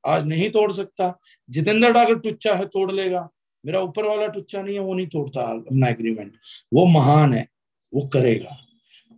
[0.07, 1.21] आज नहीं तोड़ सकता।
[1.51, 3.29] जितेंद्र डागर टुच्चा है, तोड़ लेगा।
[3.67, 6.33] मेरा ऊपर वाला टुच्चा नहीं है, वो नहीं तोड़ता अपना एग्रीमेंट
[6.73, 7.49] वो महान है।
[7.95, 8.64] वो करेगा।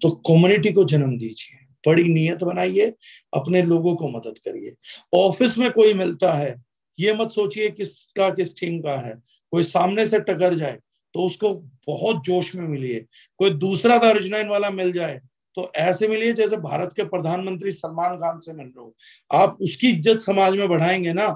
[0.03, 2.93] तो कम्युनिटी को जन्म दीजिए। बड़ी नियत बनाइए,
[3.33, 4.75] अपने लोगों को मदद करिए।
[5.15, 6.55] ऑफ़िस में कोई मिलता है,
[6.99, 9.15] ये मत सोचिए किसका किस टीम का है।
[9.53, 10.79] कोई सामने से टकर जाए
[11.15, 11.53] तो उसको
[11.89, 12.99] बहुत जोश में मिलिए।
[13.41, 15.21] कोई दूसरा दारुजनाइन वाला मिल जाए
[15.57, 18.95] तो ऐसे मिलिए जैसे भारत के प्रधानमंत्री सलमान खान से मिल रहे हो।
[19.31, 21.29] आप उसकी इज़्ज़त समाज में बढ़ाएँगे ना,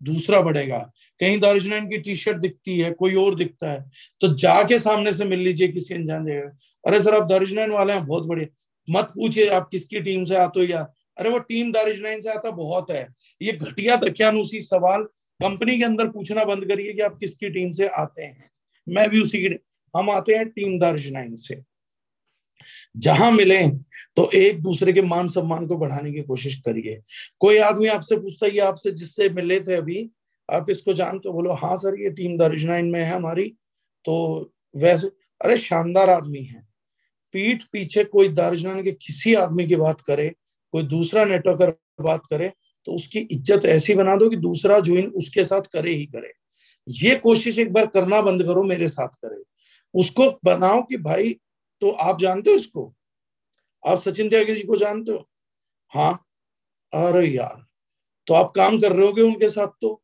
[0.00, 0.78] दूसरा बढ़ेगा।
[1.20, 5.24] कहीं दारुजनाइन की टी शर्ट दिखती है, कोई और दिखता है तो जाके सामने से
[5.24, 6.50] मिल लीजिए किसी अनजान जगह।
[6.84, 8.46] अरे सर, आप दारुजनाइन वाले हैं, बहुत बढ़िया।
[8.88, 12.50] मत पूछिए आप किसकी टीम से आते हो या। अरे वो टीम दारुजनाइन से आता
[12.50, 13.08] बहुत है।
[13.42, 15.02] ये घटिया दकियानुसी सवाल
[15.40, 18.50] कंपनी के अंदर पूछना बंद करिए कि आप किसकी टीम से आते हैं।
[18.88, 19.58] मैं भी उसी की
[19.96, 21.62] हम आते हैं टीम दारुजनाइन से।
[22.96, 23.68] जहाँ मिले
[24.16, 27.02] तो एक दूसरे के मान सम्मान को बढ़ाने की कोशिश करिए।
[27.40, 30.10] कोई आदमी आपसे पूछता है आपसे जिससे मिले थे अभी,
[30.50, 31.34] आप इसको जानते हो?
[31.34, 33.48] बोलो हाँ सर, ये टीम दारुजनाइन में है हमारी।
[34.04, 35.08] तो वैसे
[35.40, 36.69] अरे शानदार आदमी है।
[37.34, 40.28] पीठ पीछे कोई दारुजनाइन के किसी आदमी की बात करे,
[40.74, 41.70] कोई दूसरा नेटवर्कर
[42.02, 42.52] बात करे
[42.86, 46.32] तो उसकी इज़्ज़त ऐसी बना दो कि दूसरा ज्वाइन उसके साथ करे ही करे।
[46.88, 49.42] ये कोशिश एक बार करना बंद करो, मेरे साथ करे।
[49.94, 51.32] उसको बनाओ कि भाई
[51.82, 52.92] तो आप जानते हो इसको?
[53.84, 55.28] आप सचिन त्यागी जी को जानते हो?
[55.92, 56.12] हाँ।
[56.92, 57.64] अरे यार
[58.26, 60.02] तो आप काम कर रहे होगे उनके साथ तो?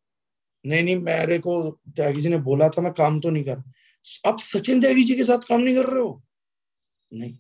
[0.65, 3.63] नहीं नहीं, मेरे को त्यागी जी ने बोला था, मैं काम तो नहीं कर।
[4.27, 6.23] आप सचिन त्यागी जी के साथ काम नहीं कर रहे हो?
[7.17, 7.39] नहीं।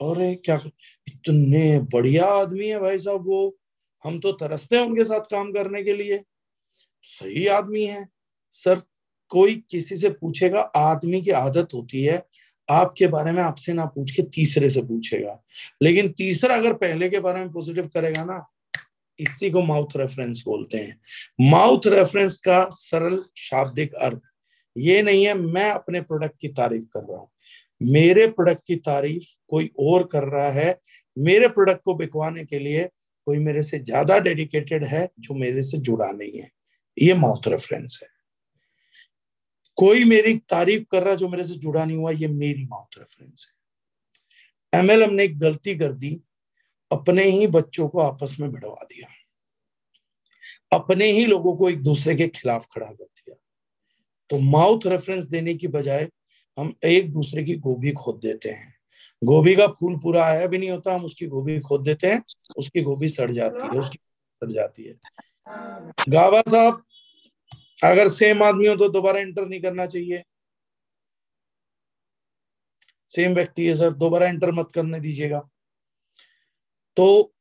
[0.00, 0.60] अरे, क्या
[1.08, 3.58] इतने बढ़िया आदमी है भाई साहब वो।
[4.04, 6.24] हम तो तरसते हैं उनके साथ काम करने के लिए।
[7.02, 8.08] सही आदमी है।
[8.52, 8.82] सर,
[9.28, 12.26] कोई किसी से पूछेगा, आदमी की आदत होती है।
[12.70, 15.44] आपके बारे में आपसे ना पूछ के तीसरे से पूछेगा।
[15.82, 18.46] लेकिन तीसरा अगर पहले के बारे में पॉजिटिव करेगा ना,
[19.18, 21.00] इसी को माउथ रेफरेंस बोलते हैं।
[21.40, 24.20] माउथ रेफरेंस का सरल शाब्दिक अर्थ
[24.78, 27.30] ये नहीं है, मैं अपने प्रोडक्ट की तारीफ़ कर रहा हूँ।
[27.82, 30.80] मेरे प्रोडक्ट की तारीफ़ कोई और कर रहा है,
[31.18, 32.88] मेरे प्रोडक्ट को बिकवाने के लिए
[33.26, 36.50] कोई मेरे से ज़्यादा डेडिकेटेड है जो मेरे से जुड़ा नहीं है।
[36.98, 38.08] ये माउथ रेफरेंस है।
[39.74, 43.52] कोई मेरी तारीफ़ कर रहा जो मेरे से जुड़ा नहीं हुआ, ये मेरी माउथ रेफरेंस
[44.72, 46.20] है। एमएलएम ने एक गलती कर दी,
[46.92, 49.08] अपने ही बच्चों को आपस में भिड़वा दिया।
[50.72, 53.36] अपने ही लोगों को एक दूसरे के खिलाफ खड़ा कर दिया।
[54.30, 56.08] तो माउथ रेफरेंस देने की बजाय
[56.58, 58.74] हम एक दूसरे की गोभी खोद देते हैं।
[59.22, 62.22] गोभी का फूल पूरा आया भी नहीं होता हम उसकी गोभी खोद देते हैं
[62.56, 63.98] उसकी गोभी सड़ जाती है उसकी
[64.42, 64.94] सड़ जाती है।
[66.08, 66.82] गावा साहब
[67.84, 70.22] अगर सेम आदमी हो तो दोबारा एंटर नहीं करना चाहिए।
[73.08, 75.48] सेम व्यक्ति है सर दोबारा एंटर मत करने दीजिएगा।
[76.96, 77.32] तो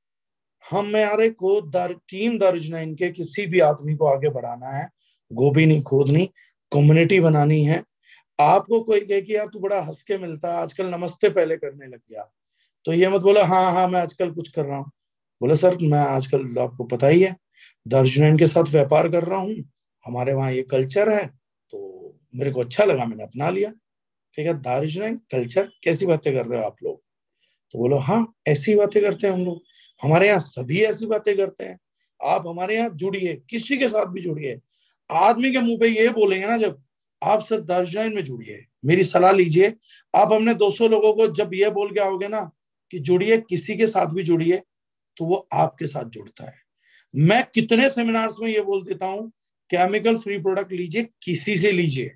[0.71, 4.89] हम में को दर, टीम दारुजनाइन के किसी भी आदमी को आगे बढ़ाना है।
[5.31, 6.25] गोभी नहीं खोदनी
[6.71, 7.83] कम्युनिटी बनानी है।
[8.39, 11.87] आपको कोई कहे कि यार तू बड़ा हंस के मिलता है आजकल नमस्ते पहले करने
[11.87, 12.29] लग गया।
[12.85, 14.91] तो ये मत बोला हाँ हाँ मैं आजकल कुछ कर रहा हूँ।
[15.41, 17.35] बोला, सर, मैं आजकल आपको पता ही है
[17.85, 19.55] दर्जनैन के साथ व्यापार कर रहा हूँ,
[20.05, 21.25] हमारे वहाँ ये कल्चर है
[21.73, 23.69] तो मेरे को अच्छा लगा, मैंने अपना लिया।
[24.37, 27.01] ठीक है दार्जनैन कल्चर, कैसी बातें कर रहे हो आप लोग?
[27.73, 29.61] तो बोलो हाँ ऐसी बातें करते हैं हम लोग।
[30.01, 31.77] हमारे यहाँ सभी ऐसी बातें करते हैं।
[32.19, 34.59] आप हमारे यहाँ जुड़िए, किसी के साथ भी जुड़िए।
[35.09, 36.81] आदमी के मुँह पे ये बोलेंगे ना जब
[37.21, 39.73] आप सर दार्जनैन में जुड़िए। मेरी सलाह लीजिए।
[40.13, 42.49] आप हमने 200 लोगों को जब ये बोल के आओगे ना
[42.91, 44.61] कि जुड़िए, किसी के साथ भी जुड़िए
[45.17, 46.63] तो वो आपके साथ जुड़ता है।
[47.13, 49.31] मैं कितने सेमिनार्स में ये बोल देता हूँ
[49.71, 52.11] केमिकल फ्री प्रोडक्ट लीजिए, किसी से लीजिए।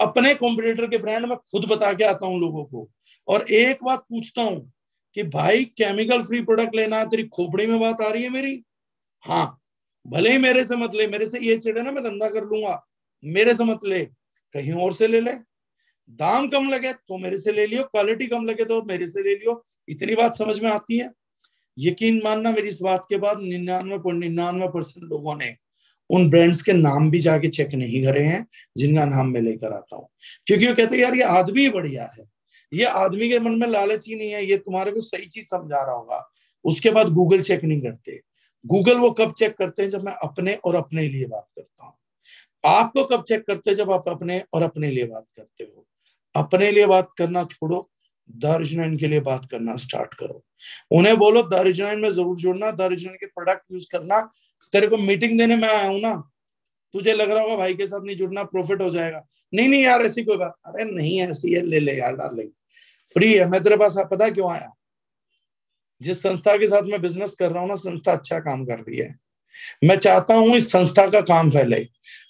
[0.00, 2.88] अपने कॉम्पिटिटर के ब्रांड में खुद बता के आता हूँ लोगों को।
[3.28, 4.72] और एक बात पूछता हूँ
[5.16, 8.62] कि भाई केमिकल फ्री प्रोडक्ट लेना है तेरी खोपड़ी में बात आ रही है मेरी?
[9.24, 9.58] हाँ
[10.06, 12.82] भले ही मेरे से मत ले, मेरे से ये चिड़े ना, मैं धंधा कर लूँगा।
[13.22, 14.08] मेरे से मत ले।
[14.54, 15.32] कहीं और से ले ले।
[16.10, 19.34] दाम कम लगे तो मेरे से ले लियो क्वालिटी कम लगे तो मेरे से ले
[19.34, 21.10] लियो। इतनी बात समझ में आती है?
[21.78, 25.56] यकीन मानना, मेरी इस बात के बाद निन्यानवे पॉइंट निन्यानवे परसेंट लोगों ने
[26.10, 28.46] उन ब्रांड्स के नाम भी जाके चेक नहीं करे हैं,
[28.76, 30.08] जिनका नाम मैं लेकर आता हूँ।
[30.46, 32.24] क्योंकि वो कहते हैं, यार, ये आदमी बढ़िया है।
[32.72, 35.84] ये आदमी के मन में लालच ही नहीं है। ये तुम्हारे को सही चीज़ समझा
[35.84, 36.30] रहा होगा।
[36.64, 38.20] उसके बाद गूगल चेक नहीं करते।
[38.66, 39.90] गूगल वो कब चेक करते हैं?
[39.90, 41.94] जब मैं अपने और अपने लिए बात करता हूँ।
[42.64, 45.86] आपको कब चेक करते जब आप अपने और अपने लिए बात करते हो?
[46.34, 47.88] अपने लिए बात करना छोड़ो
[48.30, 50.42] दर्जनैन के लिए बात करना स्टार्ट करो।
[50.90, 54.20] उन्हें बोलो दर्जनैन में ज़रूर जुड़ना दर्जनैन के प्रोडक्ट यूज़ करना।
[54.72, 56.14] तेरे को मीटिंग देने में आया हूँ ना,
[56.94, 60.02] तुझे लग रहा होगा भाई के साथ नहीं जुड़ना प्रॉफिट हो जाएगा। नहीं नहीं यार,
[60.02, 62.50] ऐसी कोई बात, अरे नहीं, ऐसी है, ले ले यार डार्लिंग
[63.10, 64.72] फ्री है, मैं तेरे पास पता क्यों आया?
[66.00, 68.98] जिस संस्था के साथ मैं बिज़नेस कर रहा हूँ ना, संस्था अच्छा काम कर रही
[68.98, 69.14] है।
[69.84, 71.86] मैं चाहता हूँ इस संस्था का काम फैले।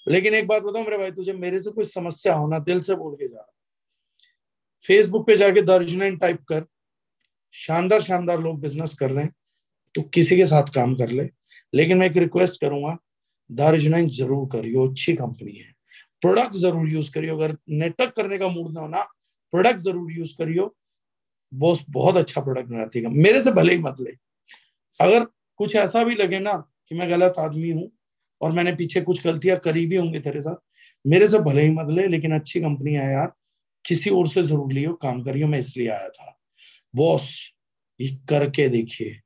[0.08, 2.94] लेकिन एक बात बताओ मेरे भाई, तुझे मेरे से कोई समस्या हो ना, दिल से
[2.96, 3.48] बोल के जा
[4.84, 6.64] फेसबुक पे जाके दर्जन टाइप कर,
[7.54, 9.34] शानदार शानदार लोग बिज़नेस कर रहे हैं
[9.94, 11.28] तो किसी के साथ काम कर ले।
[11.72, 12.96] लेकिन मैं एक रिक्वेस्ट करूँगा
[13.50, 15.70] दार्जिलिंग ज़रूर करियो, अच्छी कंपनी है।
[16.22, 19.02] प्रोडक्ट ज़रूर यूज़ करियो, अगर नेटवर्क करने का मूड ना हो ना
[19.52, 20.74] प्रोडक्ट ज़रूर यूज़ करियो।
[21.52, 24.16] बॉस बहुत अच्छा प्रोडक्ट बनाती है। मेरे से भले ही मत ले।
[25.00, 25.24] अगर
[25.60, 26.52] कुछ ऐसा भी लगे ना
[26.92, 27.90] कि मैं गलत आदमी हूँ
[28.40, 30.56] और मैंने पीछे कुछ गलतियाँ करी भी होंगी तेरे साथ।
[31.04, 33.32] मेरे से भले ही मत ले, लेकिन अच्छी कंपनी है यार।
[33.84, 36.40] किसी और से ज़रूर लियो, काम करियो, मैं इसलिए आया था।
[36.94, 37.52] बॉस,
[38.00, 39.16] ये करके देखिए।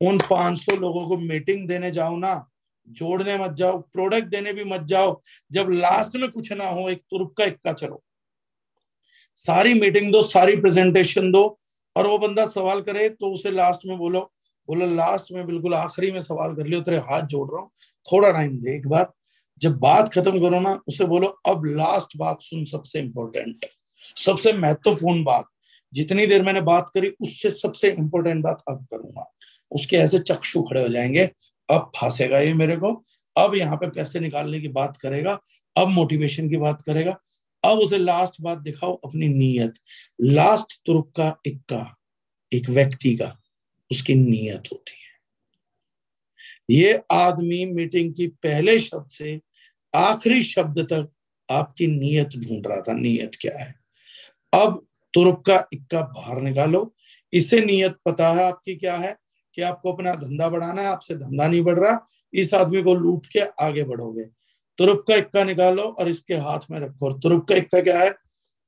[0.00, 2.50] उन 500 लोगों को मीटिंग देने जाओ ना,
[2.88, 5.20] जोड़ने मत जाओ प्रोडक्ट देने भी मत जाओ।
[5.52, 8.02] जब लास्ट में कुछ ना हो, एक तुरुप का इक्का चलो।
[9.34, 11.58] सारी मीटिंग दो, सारी प्रेजेंटेशन दो,
[11.96, 14.30] और वो बंदा सवाल करे तो उसे लास्ट में बोलो
[14.68, 17.70] बोलो लास्ट में बिल्कुल आखिरी में सवाल कर लियो, तेरे हाथ जोड़ रहा हूँ।
[18.12, 19.12] थोड़ा टाइम दे, एक बार।
[19.58, 23.66] जब बात खत्म करो ना, उसे बोलो, अब लास्ट बात सुन, सबसे इंपॉर्टेंट
[24.16, 25.44] सबसे महत्वपूर्ण बात।
[25.92, 29.34] जितनी देर मैंने बात करी, उससे सबसे इंपॉर्टेंट बात अब करूँगा।
[29.70, 31.30] उसके ऐसे चक्षु खड़े हो जाएँगे।
[31.70, 33.04] अब फांसेगा ये मेरे को।
[33.36, 35.40] अब यहाँ पे पैसे निकालने की बात करेगा।
[35.76, 37.18] अब मोटिवेशन की बात करेगा।
[37.64, 39.74] अब उसे लास्ट बात दिखाओ अपनी नीयत।
[40.20, 41.96] लास्ट तुर्क का इक्का
[42.52, 43.38] एक व्यक्ति का।
[43.90, 45.06] उसकी नीयत होती है।
[46.70, 49.40] ये आदमी मीटिंग की पहले शब्द से
[49.94, 51.12] आखिरी शब्द तक
[51.50, 53.74] आपकी नीयत ढूंढ रहा था, नीयत क्या है।
[54.54, 56.94] अब तुर्क का इक्का बाहर निकालो।
[57.32, 59.16] इसे नीयत पता है आपकी क्या है
[59.54, 63.26] कि आपको अपना धंधा बढ़ाना है, आपसे धंधा नहीं बढ़ रहा। इस आदमी को लूट
[63.26, 64.24] के आगे बढ़ोगे।
[64.78, 68.10] तुरुप का इक्का निकालो और इसके हाथ में रखो। और तुरुप का इक्का क्या है?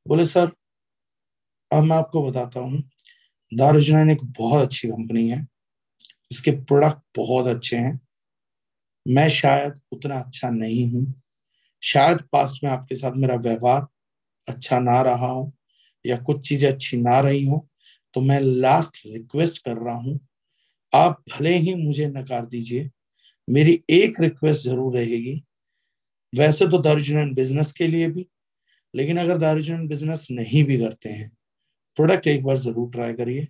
[0.09, 0.53] बोले, सर,
[1.73, 2.91] अब मैं आपको बताता हूँ।
[3.53, 5.47] दारुजनाइन एक बहुत अच्छी कंपनी है।
[6.31, 7.99] इसके प्रोडक्ट बहुत अच्छे हैं।
[9.07, 11.15] मैं शायद उतना अच्छा नहीं हूँ।
[11.83, 13.87] शायद पास्ट में आपके साथ मेरा व्यवहार
[14.49, 15.53] अच्छा ना रहा हो
[16.05, 17.67] या कुछ चीज़ें अच्छी ना रही हो
[18.15, 20.19] तो मैं लास्ट रिक्वेस्ट कर रहा हूँ,
[20.93, 22.89] आप भले ही मुझे नकार दीजिए,
[23.49, 25.43] मेरी एक रिक्वेस्ट ज़रूर रहेगी।
[26.33, 28.27] वैसे तो दारुजन बिज़नेस के लिए भी,
[28.95, 31.31] लेकिन अगर दारुजन बिज़नेस नहीं भी करते हैं
[31.99, 33.47] प्रोडक्ट एक बार ज़रूर ट्राई करिए,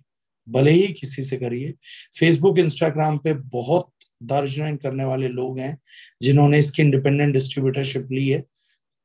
[0.47, 1.71] भले ही किसी से करिए।
[2.19, 3.89] फेसबुक इंस्टाग्राम पे बहुत
[4.21, 5.77] दारुजन करने वाले लोग हैं,
[6.21, 8.43] जिन्होंने इसकी इंडिपेंडेंट डिस्ट्रीब्यूटरशिप ली है।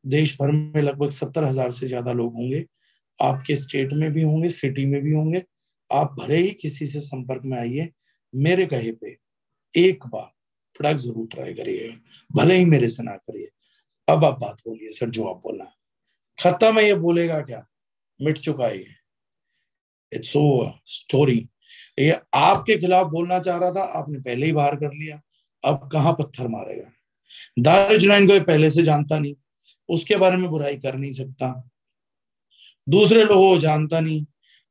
[0.04, 2.64] देश भर में लगभग सत्तर हज़ार से ज़्यादा लोग होंगे।
[3.18, 5.42] आपके स्टेट में भी होंगे सिटी में भी होंगे।
[5.90, 7.88] आप भले ही किसी से संपर्क में आइए,
[8.34, 9.16] मेरे कहे पे
[9.74, 10.30] एक बार
[10.80, 11.94] प्रोडक्ट ज़रूर ट्राई करिएगा।
[12.30, 13.48] भले ही मेरे से ना करिए।
[14.08, 15.70] अब आप बात बोलिए, सर, जो आप बोलना
[16.38, 17.66] खत्म है ये बोलेगा क्या?
[18.20, 19.03] मिट चुका है
[20.15, 20.32] इट्स
[20.86, 21.49] स्टोरी
[21.99, 25.20] ये आपके खिलाफ बोलना चाह रहा था, आपने पहले ही बाहर कर लिया।
[25.65, 26.91] अब कहाँ पत्थर मारेगा?
[27.59, 29.35] दारुजनाइन को पहले से जानता नहीं।
[29.89, 31.70] उसके बारे में बुराई कर नहीं सकता।
[32.89, 34.27] दूसरे लोगों को जानता नहीं।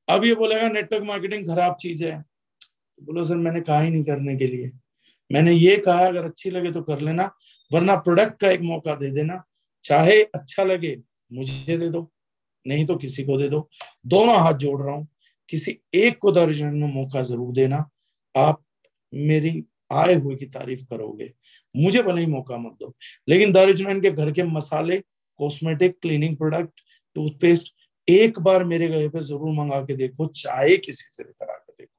[0.10, 2.26] अब ये बोलेगा नेटवर्क मार्केटिंग खराब चीज़ है।
[3.04, 4.72] बोलो, सर, मैंने कहा ही नहीं करने के लिए।
[5.32, 7.32] मैंने ये कहा, अगर अच्छी लगे तो कर लेना,
[7.72, 9.44] वरना प्रोडक्ट का एक मौका दे देना।
[9.84, 10.98] चाहे अच्छा लगे,
[11.34, 12.12] मुझे दे दो,
[12.68, 13.70] नहीं तो किसी को दे दो।
[14.08, 15.08] दोनों हाथ जोड़ रहा हूँ।
[15.50, 17.90] किसी एक को दर्जन में मौका ज़रूर देना।
[18.38, 18.64] आप
[19.14, 21.32] मेरी आए हुए की तारीफ़ करोगे।
[21.76, 22.94] मुझे भले ही मौका मत दो।
[23.30, 24.98] लेकिन दारुजनैन के घर के मसाले
[25.40, 26.82] कॉस्मेटिक क्लीनिंग प्रोडक्ट
[27.16, 27.74] टूथपेस्ट
[28.10, 31.90] एक बार मेरे गए पे ज़रूर मंगा के देखो। चाहे किसी से करा के देखो।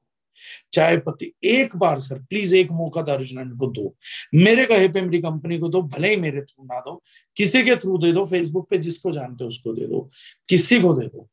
[0.73, 3.95] चाय पत्ती एक बार सर प्लीज़ एक मौका दारुजनैन को दो।
[4.35, 7.03] मेरे कहे पे, मेरी कंपनी को दो। भले ही मेरे थ्रू ना दो।
[7.37, 10.09] किसी के थ्रू दे दो। फेसबुक पे जिसको जानते हो उसको दे दो।
[10.49, 11.29] किसी को दे दो।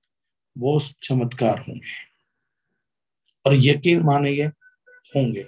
[0.59, 1.91] वो चमत्कार होंगे
[3.47, 4.45] और यकीन मानेंगे
[5.17, 5.47] होंगे।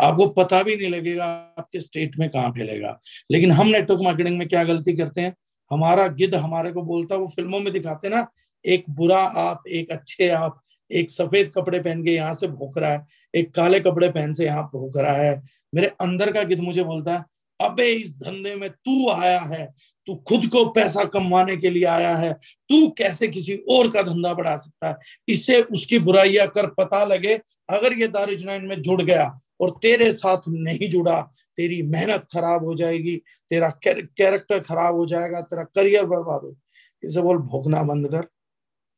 [0.00, 1.24] आपको पता भी नहीं लगेगा
[1.58, 3.00] आपके स्टेट में कहाँ फैलेगा।
[3.30, 5.34] लेकिन हम नेटवर्क मार्केटिंग में क्या गलती करते हैं?
[5.70, 8.26] हमारा गिद्ध हमारे को बोलता है, वो फ़िल्मों में दिखाते ना,
[8.64, 10.60] एक बुरा आप, एक अच्छे आप,
[10.90, 14.44] एक सफ़ेद कपड़े पहन के यहाँ से भोक रहा है, एक काले कपड़े पहन से
[14.44, 15.42] यहाँ भोक रहा है।
[15.74, 17.24] मेरे अंदर का गिद्ध मुझे बोलता है,
[17.60, 19.74] अबे इस धंधे में तू आया है
[20.06, 22.32] तू खुद को पैसा कमवाने के लिए आया है।
[22.68, 24.96] तू कैसे किसी और का धंधा बढ़ा सकता है?
[25.28, 27.34] इससे उसकी बुराइयाँ कर पता लगे,
[27.70, 31.20] अगर ये दारिजनाइन में जुड़ गया और तेरे साथ नहीं जुड़ा,
[31.56, 33.16] तेरी मेहनत खराब हो जाएगी,
[33.50, 36.56] तेरा कैरेक्टर खराब हो जाएगा, तेरा करियर बर्बाद हो।
[37.04, 38.28] इसे बोल, भोगना बंद कर।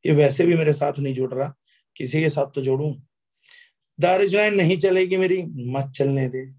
[0.05, 1.55] ये वैसे भी मेरे साथ नहीं जुड़ रहा।
[1.95, 3.01] किसी के साथ तो जोड़ू।
[3.99, 6.53] दारिजनाइन नहीं चलेगी मेरी, मत चलने दे।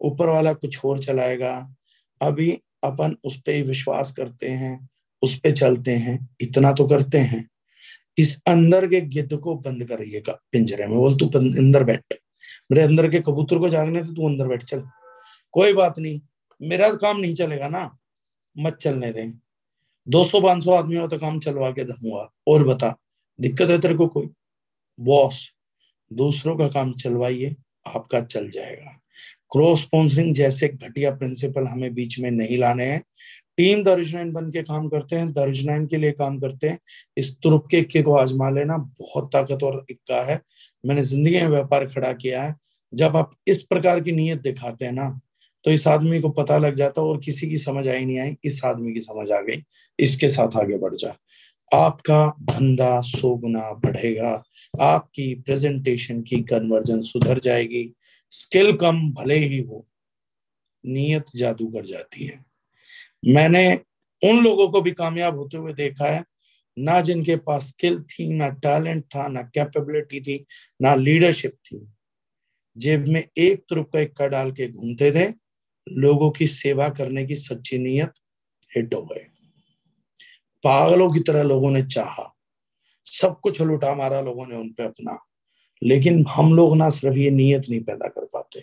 [0.00, 1.74] ऊपर वाला कुछ और चलाएगा।
[2.22, 4.88] अभी अपन उस पर विश्वास करते हैं,
[5.22, 7.48] उस पर चलते हैं, इतना तो करते हैं।
[8.18, 12.02] इस अंदर के गिद्ध को बंद करिएगा पिंजरे में, बोल तू अंदर बैठ।
[12.72, 14.84] मेरे अंदर के कबूतर को जागने थे तू अंदर बैठ, चल।
[15.52, 16.20] कोई बात नहीं,
[16.62, 17.98] मेरा काम नहीं चलेगा ना।
[18.58, 19.32] मत चलने दें।
[20.08, 22.96] दो सौ, पाँच सौ आदमियों तो काम चलवा के रहूँगा। और बता,
[23.40, 24.28] दिक्कत है तेरे को कोई?
[25.00, 25.52] बॉस,
[26.12, 28.99] दूसरों का काम चलवाइए, आपका चल जाएगा।
[29.52, 33.02] क्रॉस स्पॉन्सरिंग जैसे घटिया प्रिंसिपल हमें बीच में नहीं लाने हैं।
[33.58, 36.78] टीम दर्जनाइन बन के काम करते हैं दर्जनाइन के लिए काम करते हैं।
[37.16, 40.40] इस तुरुप के इक्के को आजमा लेना बहुत ताकतवर इक्का है।
[40.84, 42.54] मैंने ज़िंदगी में व्यापार खड़ा किया है।
[42.92, 45.18] जब आप इस प्रकार की नीयत दिखाते हैं ना
[45.64, 48.60] तो इस आदमी को पता लग जाता और किसी की समझ आई नहीं आई, इस
[48.64, 49.62] आदमी की समझ आ गई।
[49.98, 51.14] इसके साथ आगे बढ़ जा।
[51.72, 54.30] आपका धंधा सौ गुना बढ़ेगा।
[54.80, 57.82] आपकी प्रेजेंटेशन की कन्वर्जन सुधर जाएगी।
[58.30, 59.86] स्किल कम भले ही हो,
[60.86, 62.44] नीयत जादू कर जाती है।
[63.28, 63.80] मैंने
[64.22, 66.24] उन लोगों को भी कामयाब होते हुए देखा है,
[66.78, 70.46] ना जिनके पास स्किल थी, ना टैलेंट था, ना कैपेबिलिटी थी,
[70.82, 71.86] ना लीडरशिप थी।
[72.76, 75.32] जेब में एक तुरुप का इक्का डाल के घूमते थे,
[75.88, 78.12] लोगों की सेवा करने की सच्ची नीयत
[78.76, 79.26] हिट हो गए
[80.64, 82.36] पागलों की तरह लोगों ने चाहा,
[83.04, 85.18] सब कुछ लुटा मारा लोगों ने उनपे अपना।
[85.82, 88.62] लेकिन हम लोग ना सिर्फ़ ये नीयत नहीं पैदा कर पाते।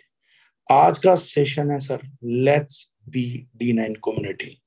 [0.70, 4.58] आज का सेशन है sir let's be D nine community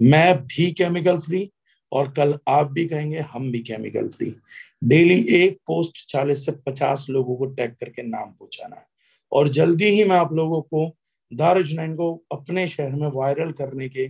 [0.00, 1.50] मैं भी केमिकल फ्री
[1.92, 4.34] और कल आप भी कहेंगे, हम भी केमिकल फ्री
[4.84, 8.86] डेली एक पोस्ट 40 से 50 लोगों को टैग करके नाम पहुंचाना है।
[9.32, 10.96] और जल्दी ही मैं आप लोगों को
[11.32, 14.08] दारुजनैन को अपने शहर में वायरल करने के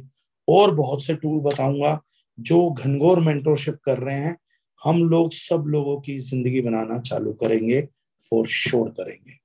[0.49, 2.01] और बहुत से टूल बताऊँगा,
[2.41, 4.37] जो घनघोर मेंटोरशिप कर रहे हैं।
[4.85, 7.81] हम लोग सब लोगों की ज़िंदगी बनाना चालू करेंगे
[8.21, 9.39] फॉर श्योर करेंगे।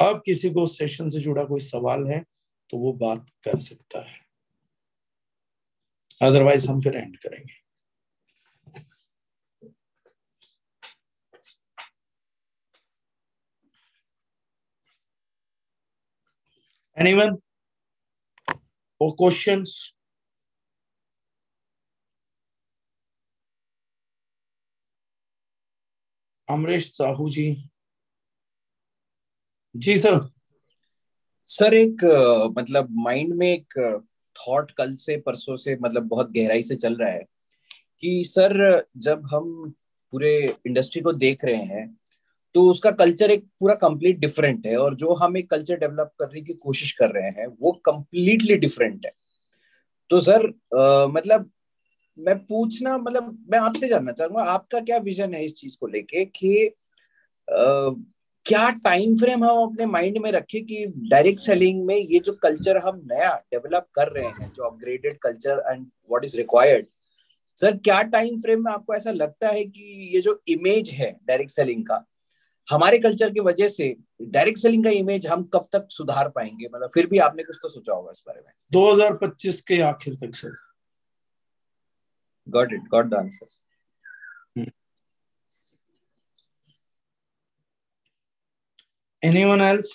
[0.00, 2.24] अब किसी को सेशन से जुड़ा कोई सवाल है
[2.70, 4.18] तो वो बात कर सकता है।
[6.22, 7.62] अदरवाइज़ हम फिर एंड करेंगे।
[16.96, 17.32] Anyone?
[19.00, 19.93] For questions?
[26.48, 27.70] Amrish Sahu ji.
[29.74, 30.20] Ji sir.
[31.48, 32.04] Sir एक
[32.58, 33.74] मतलब माइंड में एक
[34.36, 37.24] थॉट कल से परसों से मतलब बहुत गहराई से चल रहा है
[38.00, 39.74] कि सर जब हम
[40.12, 40.34] पूरे
[40.66, 41.86] इंडस्ट्री को देख रहे हैं
[42.54, 46.40] तो उसका कल्चर एक पूरा कंप्लीट डिफरेंट है और जो हम एक कल्चर डेवलप करने
[46.40, 49.12] की कोशिश कर रहे हैं वो कंप्लीटली डिफरेंट है।
[50.10, 50.46] तो सर
[50.76, 51.50] आ, मतलब
[52.18, 56.24] मैं पूछना मतलब मैं आपसे जानना चाहूँगा, आपका क्या विजन है इस चीज़ को लेके
[56.24, 56.70] कि
[58.46, 62.78] क्या टाइम फ्रेम हम अपने माइंड में रखे कि डायरेक्ट सेलिंग में ये जो कल्चर
[62.78, 66.86] हम नया डेवलप कर रहे हैं, जो upgraded culture and what is required
[67.58, 71.50] sir क्या टाइम फ्रेम में आपको ऐसा लगता है कि ये जो इमेज है डायरेक्ट
[71.50, 72.04] सेलिंग का,
[72.68, 76.68] हमारे कल्चर की वजह से डायरेक्ट सेलिंग का इमेज हम कब तक सुधार पाएँगे?
[76.74, 80.34] मतलब फिर भी आपने कुछ तो सोचा होगा इस बारे में। 2025 के आखिर तक
[80.34, 80.54] sir
[82.46, 83.46] got it got the answer
[89.22, 89.92] anyone else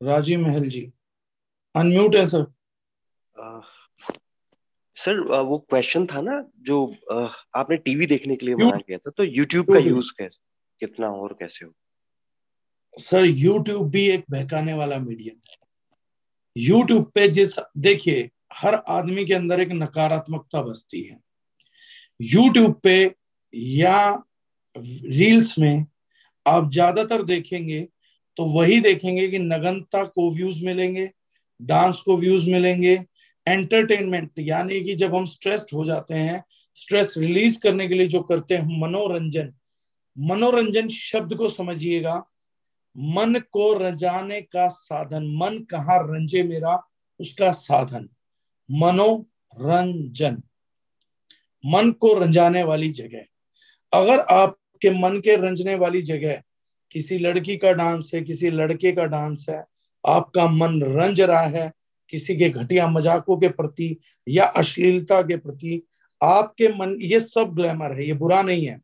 [0.00, 0.90] Rajeev Mahal ji
[1.74, 2.46] unmute है सर
[4.96, 6.84] सर वो क्वेश्चन था ना जो
[7.56, 10.40] आपने टीवी देखने के लिए मना किया था तो यूट्यूब का यूज़ कैसे
[10.80, 11.72] कितना और कैसे हो?
[12.94, 15.56] सर यूट्यूब भी एक बहकाने वाला मीडियम है।
[16.56, 21.18] यूट्यूब पे जिस देखिए हर आदमी के अंदर एक नकारात्मकता बसती है।
[22.20, 23.14] यूट्यूब पे
[23.54, 24.24] या
[24.76, 25.86] रील्स में
[26.46, 27.80] आप ज़्यादातर देखेंगे
[28.36, 31.10] तो वही देखेंगे कि नगनता को व्यूज़ मिलेंगे
[31.60, 32.94] डांस को व्यूज़ मिलेंगे
[33.46, 36.42] एंटरटेनमेंट यानी कि जब हम स्ट्रेस्ड हो जाते हैं
[36.76, 39.52] स्ट्रेस रिलीज़ करने के लिए जो करते हैं मनोरंजन।
[40.16, 42.14] मनोरंजन शब्द को समझिएगा,
[42.96, 46.82] मन को रंजाने का साधन, मन कहा रंजे मेरा,
[47.20, 48.08] उसका साधन।
[48.72, 50.42] मनोरंजन।
[51.64, 53.24] मन को रंजाने वाली जगह।
[53.92, 56.42] अगर आपके मन के रंजने वाली जगह
[56.94, 59.64] किसी लड़की का डांस है, किसी लड़के का डांस है,
[60.04, 61.70] आपका मन रंज रहा है
[62.12, 63.96] किसी के घटिया मजाकों के प्रति
[64.26, 65.82] या अश्लीलता के प्रति,
[66.20, 68.80] आपके मन, ये सब ग्लैमर है, ये बुरा नहीं है।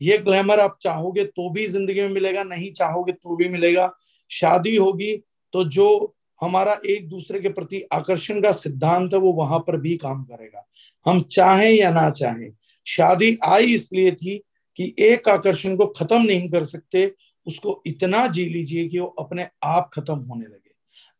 [0.00, 3.90] ये ग्लैमर आप चाहोगे तो भी ज़िंदगी में मिलेगा, नहीं चाहोगे तो भी मिलेगा।
[4.30, 5.16] शादी होगी
[5.54, 6.14] तो जो
[6.44, 10.66] हमारा एक दूसरे के प्रति आकर्षण का सिद्धांत है, वो वहाँ पर भी काम करेगा।
[11.06, 12.50] हम चाहें या ना चाहें,
[12.86, 14.36] शादी आई इसलिए थी
[14.78, 17.12] कि एक आकर्षण को खत्म नहीं कर सकते,
[17.46, 20.72] उसको इतना जी लीजिए कि वो अपने आप खत्म होने लगे।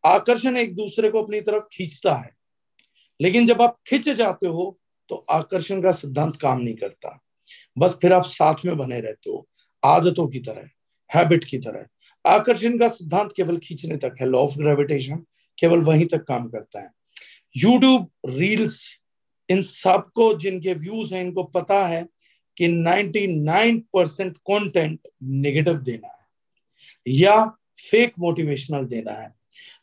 [0.05, 2.31] आकर्षण एक दूसरे को अपनी तरफ़ खींचता है,
[3.21, 4.77] लेकिन जब आप खिंच जाते हो
[5.11, 7.19] तो आकर्षण का सिद्धांत काम नहीं करता।
[7.77, 9.47] बस फिर आप साथ में बने रहते हो,
[9.83, 10.69] आदतों की तरह,
[11.11, 11.87] हैबिट की तरह।
[12.25, 15.17] आकर्षण का सिद्धांत केवल खींचने तक है लॉ ऑफ़ ग्रेविटेशन
[15.59, 16.91] केवल वहीं तक काम करता है।
[17.57, 19.01] यूट्यूब रील्स
[19.49, 22.07] इन सबको जिनके व्यूज़ हैं, इनको पता है
[22.57, 26.27] कि 99 परसेंट कॉन्टेंट नेगेटिव देना है,
[27.07, 27.45] या
[27.91, 29.35] फेक मोटिवेशनल देना है।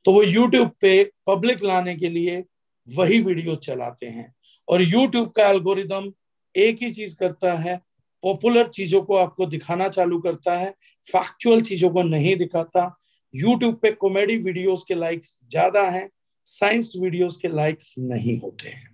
[0.06, 2.44] तो वो यूट्यूब पे पब्लिक लाने के लिए
[2.90, 4.34] वही वीडियो चलाते हैं।
[4.68, 6.12] और यूट्यूब का एल्गोरिदम
[6.56, 7.80] एक ही चीज़ करता है
[8.24, 10.70] पॉपुलर चीज़ों को आपको दिखाना चालू करता है
[11.08, 12.96] फैक्चुअल चीज़ों को नहीं दिखाता।
[13.34, 16.10] यूट्यूब पे कॉमेडी वीडियोस के लाइक्स ज़्यादा हैं
[16.48, 18.90] साइंस वीडियोस के लाइक्स नहीं होते हैं।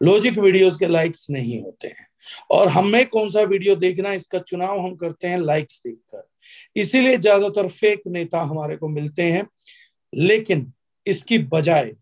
[0.00, 2.06] लॉजिक वीडियोस के लाइक्स नहीं होते हैं।
[2.50, 7.68] और हमें कौन सा वीडियो देखना इसका चुनाव हम करते हैं लाइक्स देखकर। इसीलिए ज़्यादातर
[7.68, 9.46] फेक नेता हमारे को मिलते हैं।
[10.12, 10.72] लेकिन
[11.06, 11.92] इसकी बजाय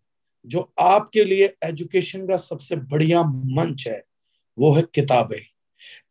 [0.45, 4.03] जो आपके लिए एजुकेशन का सबसे बढ़िया मंच है,
[4.57, 5.41] वो है किताबें।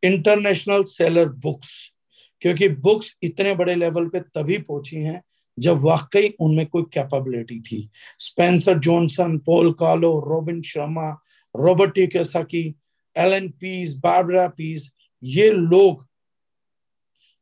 [0.03, 1.93] इंटरनेशनल सेलर बुक्स
[2.41, 5.23] क्योंकि बुक्स इतने बड़े लेवल पे तभी पहुँची हैं
[5.59, 11.11] जब वाकई उनमें कोई कैपेबिलिटी थी। Spencer Johnson Paulo Coelho Robin Sharma
[11.55, 12.75] Robert T Kiyosaki
[13.17, 14.91] Allan Pease Barbara Pease
[15.23, 16.07] ये लोग,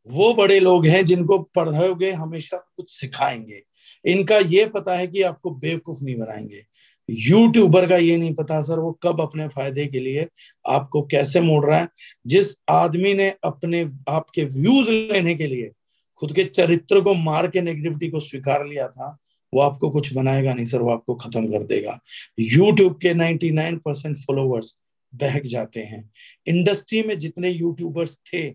[0.08, 3.62] वो बड़े लोग हैं जिनको पढ़ोगे, हमेशा कुछ सिखाएँगे।
[4.04, 6.64] इनका ये पता है कि आपको बेवकूफ़ नहीं बनाएँगे।
[7.10, 10.28] यूट्यूबर का ये नहीं पता सर, वो कब अपने फ़ायदे के लिए
[10.66, 11.88] आपको कैसे मोड़ रहा है।
[12.26, 15.72] जिस आदमी ने अपने, आपके व्यूज़ लेने के लिए
[16.16, 19.18] खुद के चरित्र को मार के नेगेटिविटी को स्वीकार लिया था,
[19.54, 22.00] वो आपको कुछ बनाएगा नहीं सर, वो आपको खत्म कर देगा।
[22.38, 24.78] यूट्यूब के 99 परसेंट फॉलोअर्स
[25.14, 26.10] बहक जाते हैं।
[26.46, 28.48] इंडस्ट्री में जितने यूट्यूबर्स थे,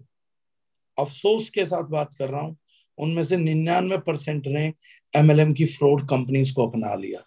[0.99, 2.57] अफसोस के साथ बात कर रहा हूँ,
[2.97, 4.73] उनमें से निन्यानवे परसेंट ने
[5.15, 7.19] एमएलएम की फ्रॉड कंपनीज़ को अपना लिया।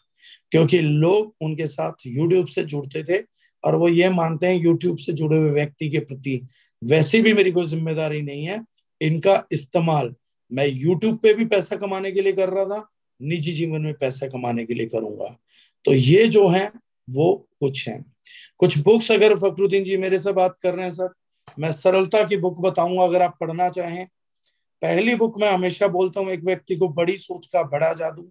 [0.52, 3.22] क्योंकि लोग उनके साथ यूट्यूब से जुड़ते थे
[3.64, 6.40] और वो ये मानते हैं यूट्यूब से जुड़े हुए व्यक्ति के प्रति।
[6.82, 8.64] वैसे भी मेरी कोई ज़िम्मेदारी नहीं है।
[9.00, 10.14] इनका इस्तेमाल
[10.52, 12.88] मैं यूट्यूब पे भी पैसा कमाने के लिए कर रहा था,
[13.20, 15.36] निजी जीवन में पैसा कमाने के लिए करूँगा।
[15.84, 16.70] तो ये जो है,
[17.10, 18.04] वो कुछ है।
[18.58, 21.08] कुछ बुक्स अगर फकरुद्दीन जी मेरे से बात कर रहे हैं, सर,
[21.58, 24.06] मैं सरलता की बुक बताऊँगा अगर आप पढ़ना चाहें।
[24.82, 28.30] पहली बुक मैं हमेशा बोलता हूँ, एक व्यक्ति को बड़ी सोच का बड़ा जादू।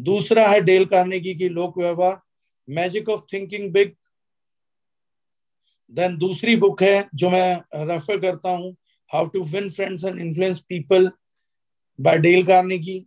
[0.00, 2.20] दूसरा है डेल कार्नेगी की लोक व्यवहार
[2.68, 3.94] magic of thinking big
[5.92, 8.74] then दूसरी बुक है जो मैं रेफर करता हूँ
[9.10, 11.10] how to win friends and influence people
[11.98, 12.98] by Dale Carnegie.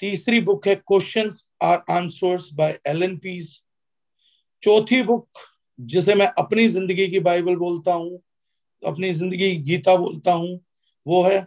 [0.00, 3.60] तीसरी बुक है questions are answers by Allan Pease
[4.62, 5.28] चौथी बुक
[5.78, 8.20] जिसे मैं अपनी ज़िंदगी की बाइबल बोलता हूँ,
[8.82, 10.58] अपनी ज़िंदगी गीता बोलता हूँ,
[11.06, 11.38] वो है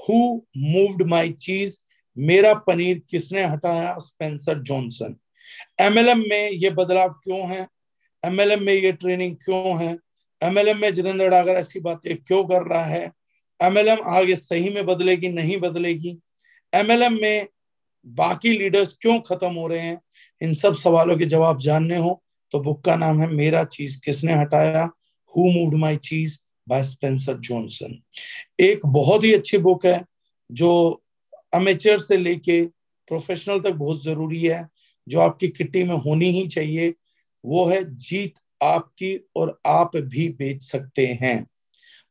[0.00, 0.18] हु
[0.56, 1.78] मूव्ड माई चीज़
[2.18, 3.98] मेरा पनीर किसने हटाया?
[3.98, 5.16] Spencer Johnson.
[5.80, 7.68] एमएलएम में ये बदलाव क्यों है?
[8.24, 9.98] एमएलएम में ये ट्रेनिंग क्यों है?
[10.42, 13.12] एमएलएम में जितेंद्र डागर ऐसी बातें क्यों कर रहा है?
[13.62, 16.18] एमएलएम आगे सही में बदलेगी, नहीं बदलेगी?
[16.74, 17.46] एमएलएम में
[18.06, 20.00] बाकी लीडर्स क्यों खत्म हो रहे हैं?
[20.42, 22.22] इन सब सवालों के जवाब जानने हो
[22.52, 24.90] तो बुक का नाम है मेरा चीज़ किसने हटाया?
[25.36, 28.02] Who moved my cheese by Spencer Johnson
[28.60, 30.04] एक बहुत ही अच्छी बुक है
[30.52, 31.01] जो
[31.52, 32.62] अमेचर से लेके
[33.08, 34.66] प्रोफेशनल तक बहुत ज़रूरी है।
[35.06, 36.94] जो आपकी किट्टी में होनी ही चाहिए,
[37.44, 41.46] वो है जीत आपकी और आप भी बेच सकते हैं।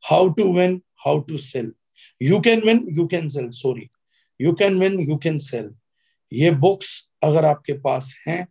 [0.04, 1.72] How to win how to sell
[2.22, 3.90] you can win you can sell sorry
[4.40, 5.70] you can win you can sell
[6.32, 6.90] ये बुक्स
[7.24, 8.48] अगर आपके पास हैं,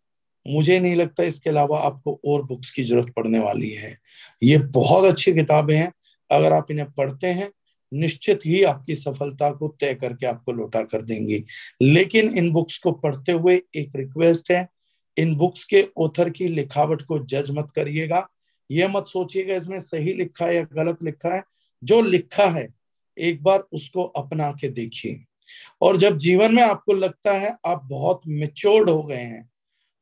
[0.47, 3.97] मुझे नहीं लगता इसके अलावा आपको और बुक्स की ज़रूरत पड़ने वाली है।
[4.43, 5.93] ये बहुत अच्छी किताबें हैं।
[6.31, 7.51] अगर आप इन्हें पढ़ते हैं
[7.93, 11.45] निश्चित ही आपकी सफलता को तय करके आपको लौटा कर देंगी।
[11.83, 14.69] लेकिन इन बुक्स को पढ़ते हुए एक रिक्वेस्ट है।
[15.17, 18.29] इन बुक्स के ऑथर की लिखावट को जज मत करिएगा।
[18.71, 21.43] ये मत सोचिएगा, इसमें सही लिखा है या गलत लिखा है।
[21.85, 22.69] जो लिखा है,
[23.19, 25.25] एक बार उसको अपना के देखिए।
[25.83, 29.51] और जब जीवन में आपको लगता है आप बहुत मेच्योर्ड हो गए हैं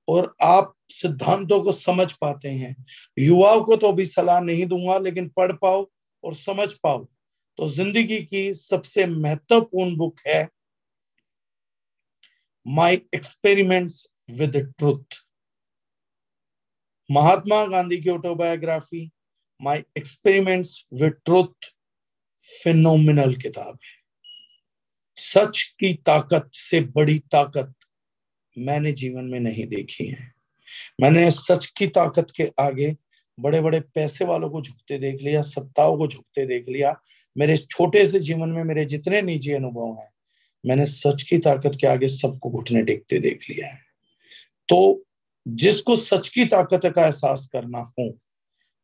[0.08, 2.84] और आप सिद्धांतों को समझ पाते हैं,
[3.18, 5.88] युवाओं को तो अभी सलाह नहीं दूँगा, लेकिन पढ़ पाओ
[6.24, 7.08] और समझ पाओ।
[7.58, 10.48] तो ज़िंदगी की सबसे महत्वपूर्ण बुक है
[12.66, 15.16] my experiments with truth
[17.10, 19.10] Mahatma Gandhi की autobiography
[19.60, 21.72] my experiments with truth
[22.62, 23.96] phenomenal किताब है।
[25.16, 27.74] सच की ताकत से बड़ी ताकत
[28.56, 30.32] मैंने जीवन में नहीं देखी है।
[31.00, 32.96] मैंने सच की ताकत के आगे
[33.38, 37.00] बड़े बड़े पैसे वालों को झुकते देख लिया, सत्ताओं को झुकते देख लिया
[37.38, 40.12] मेरे छोटे से जीवन में मेरे जितने निजी अनुभव हैं,
[40.66, 43.80] मैंने सच की ताकत के आगे सबको घुटने टेकते देख लिया है।
[44.68, 45.04] तो
[45.48, 48.18] जिसको सच की ताकत का एहसास करना हो,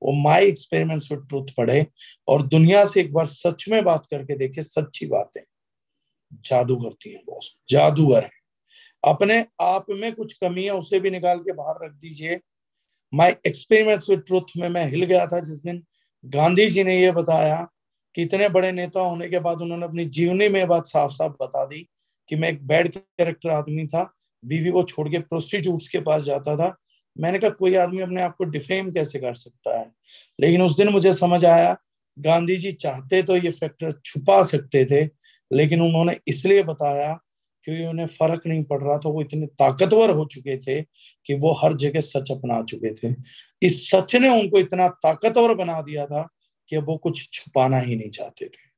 [0.03, 1.87] वो माई एक्सपेरिमेंट्स विद ट्रूथ पढ़े
[2.29, 5.41] और दुनिया से एक बार सच में बात करके देखे, सच्ची बातें।
[6.35, 8.31] जादू करती हैं बॉस जादूगर है।
[9.05, 12.41] अपने आप में कुछ कमी है, उसे भी निकाल के बाहर रख दीजिए।
[13.15, 15.85] माई एक्सपेरिमेंट्स विद ट्रूथ में मैं हिल गया था जिस दिन
[16.25, 17.69] गांधी जी ने यह बताया
[18.15, 21.65] कि इतने बड़े नेता होने के बाद उन्होंने अपनी जीवनी में बात साफ़ साफ़ बता
[21.65, 21.89] दी
[22.29, 24.15] कि मैं एक बैड कैरेक्टर आदमी था,
[24.45, 26.77] बीवी को छोड़ के प्रोस्टिट्यूट्स के पास जाता था।
[27.19, 29.93] मैंने कहा, कोई आदमी अपने आप को डिफेम कैसे कर सकता है?
[30.41, 31.77] लेकिन उस दिन मुझे समझ आया,
[32.19, 35.05] गांधी जी चाहते तो ये फैक्टर छुपा सकते थे,
[35.53, 37.21] लेकिन उन्होंने इसलिए बताया
[37.65, 40.83] क्योंकि उन्हें फ़र्क नहीं पड़ रहा था, वो इतने ताकतवर हो चुके थे
[41.27, 43.15] कि वो हर जगह सच अपना चुके थे।
[43.63, 46.29] इस सच ने उनको इतना ताकतवर बना दिया था
[46.71, 48.73] कि वो कुछ छुपाना ही नहीं चाहते थे।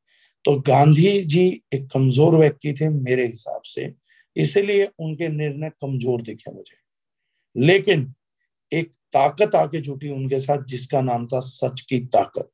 [0.45, 3.93] तो गांधी जी एक कमज़ोर व्यक्ति थे मेरे हिसाब से,
[4.37, 6.77] इसलिए उनके निर्णय कमज़ोर दिखे मुझे।
[7.57, 8.13] लेकिन
[8.73, 12.51] एक ताकत आके जुटी उनके साथ, जिसका नाम था सच की ताकत।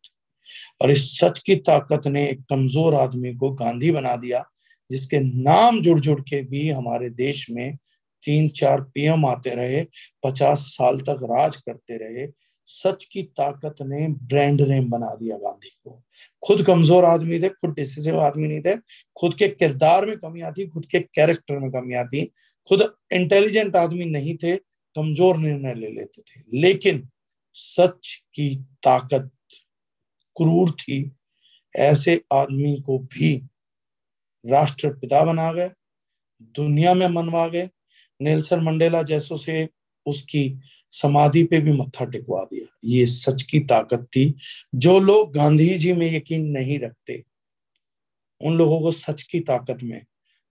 [0.81, 4.45] और इस सच की ताकत ने एक कमज़ोर आदमी को गांधी बना दिया,
[4.91, 7.77] जिसके नाम जुड़ जुड़ के भी हमारे देश में
[8.25, 9.83] तीन चार पीएम आते रहे,
[10.25, 12.27] पचास साल तक राज करते रहे
[12.65, 16.03] सच की ताकत ने ब्रांड नेम बना दिया गांधी को।
[16.47, 18.77] खुद कमज़ोर आदमी थे, खुद डिसिसिव आदमी नहीं थे,
[19.17, 22.25] खुद के किरदार में कमी आती, खुद के कैरेक्टर में कमी आती।
[22.69, 24.57] खुद इंटेलिजेंट आदमी नहीं थे,
[24.97, 27.09] कमज़ोर निर्णय ले लेते थे। लेकिन
[27.55, 29.31] सच की ताकत
[30.37, 31.13] क्रूर थी।
[31.77, 33.35] ऐसे आदमी को भी
[34.45, 35.71] राष्ट्रपिता बना गए,
[36.41, 37.69] दुनिया में मनवा गए।
[38.21, 39.69] नेल्सन मंडेला जैसों से
[40.07, 40.61] उसकी
[40.93, 44.35] समाधि पे भी मत्था टिकवा दिया। ये सच की ताकत थी।
[44.77, 47.23] जो लोग गांधी जी में यकीन नहीं रखते,
[48.41, 50.01] उन लोगों को सच की ताकत में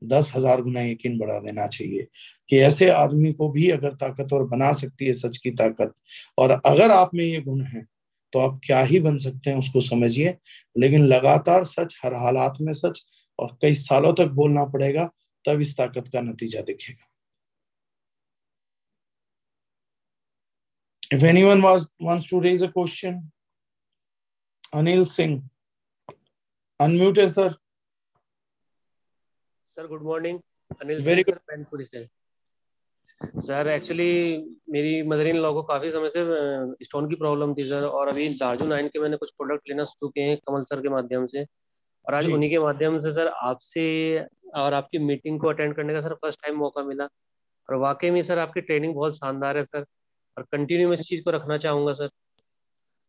[0.02, 2.08] दस हज़ार गुना यकीन बढ़ा देना चाहिए
[2.50, 5.94] कि ऐसे आदमी को भी अगर ताकतवर बना सकती है सच की ताकत,
[6.38, 7.86] और अगर आप में ये गुण है
[8.34, 10.36] तो आप क्या ही बन सकते हैं उसको समझिए।
[10.76, 13.04] लेकिन लगातार सच, हर हालात में सच,
[13.40, 15.10] और कई सालों तक बोलना पड़ेगा,
[15.46, 17.11] तब इस ताकत का नतीजा दिखेगा।
[21.12, 23.32] If anyone was, wants to raise a question,
[24.74, 25.44] Anil Singh,
[26.80, 27.54] unmute sir.
[29.66, 30.42] Sir, good morning.
[30.82, 32.08] Anil Very Singh, sir, Penpuri से.
[33.22, 34.06] सर एक्चुअली
[34.72, 36.22] मेरी मदर इन लॉ को काफ़ी समय से
[36.86, 40.10] स्टोन की प्रॉब्लम थी सर और अभी दार्जू नाइन के मैंने कुछ प्रोडक्ट लेना शुरू
[40.10, 41.44] किए हैं कमल सर के माध्यम से
[42.06, 43.84] और आज उन्हीं के माध्यम से सर आपसे
[44.62, 47.06] और आपकी मीटिंग को अटेंड करने का सर फ़र्स्ट टाइम मौका मिला
[47.70, 49.86] और वाकई में सर आपकी ट्रेनिंग बहुत शानदार है सर
[50.42, 52.08] और कंटिन्यू मैं इस चीज़ को रखना चाहूँगा सर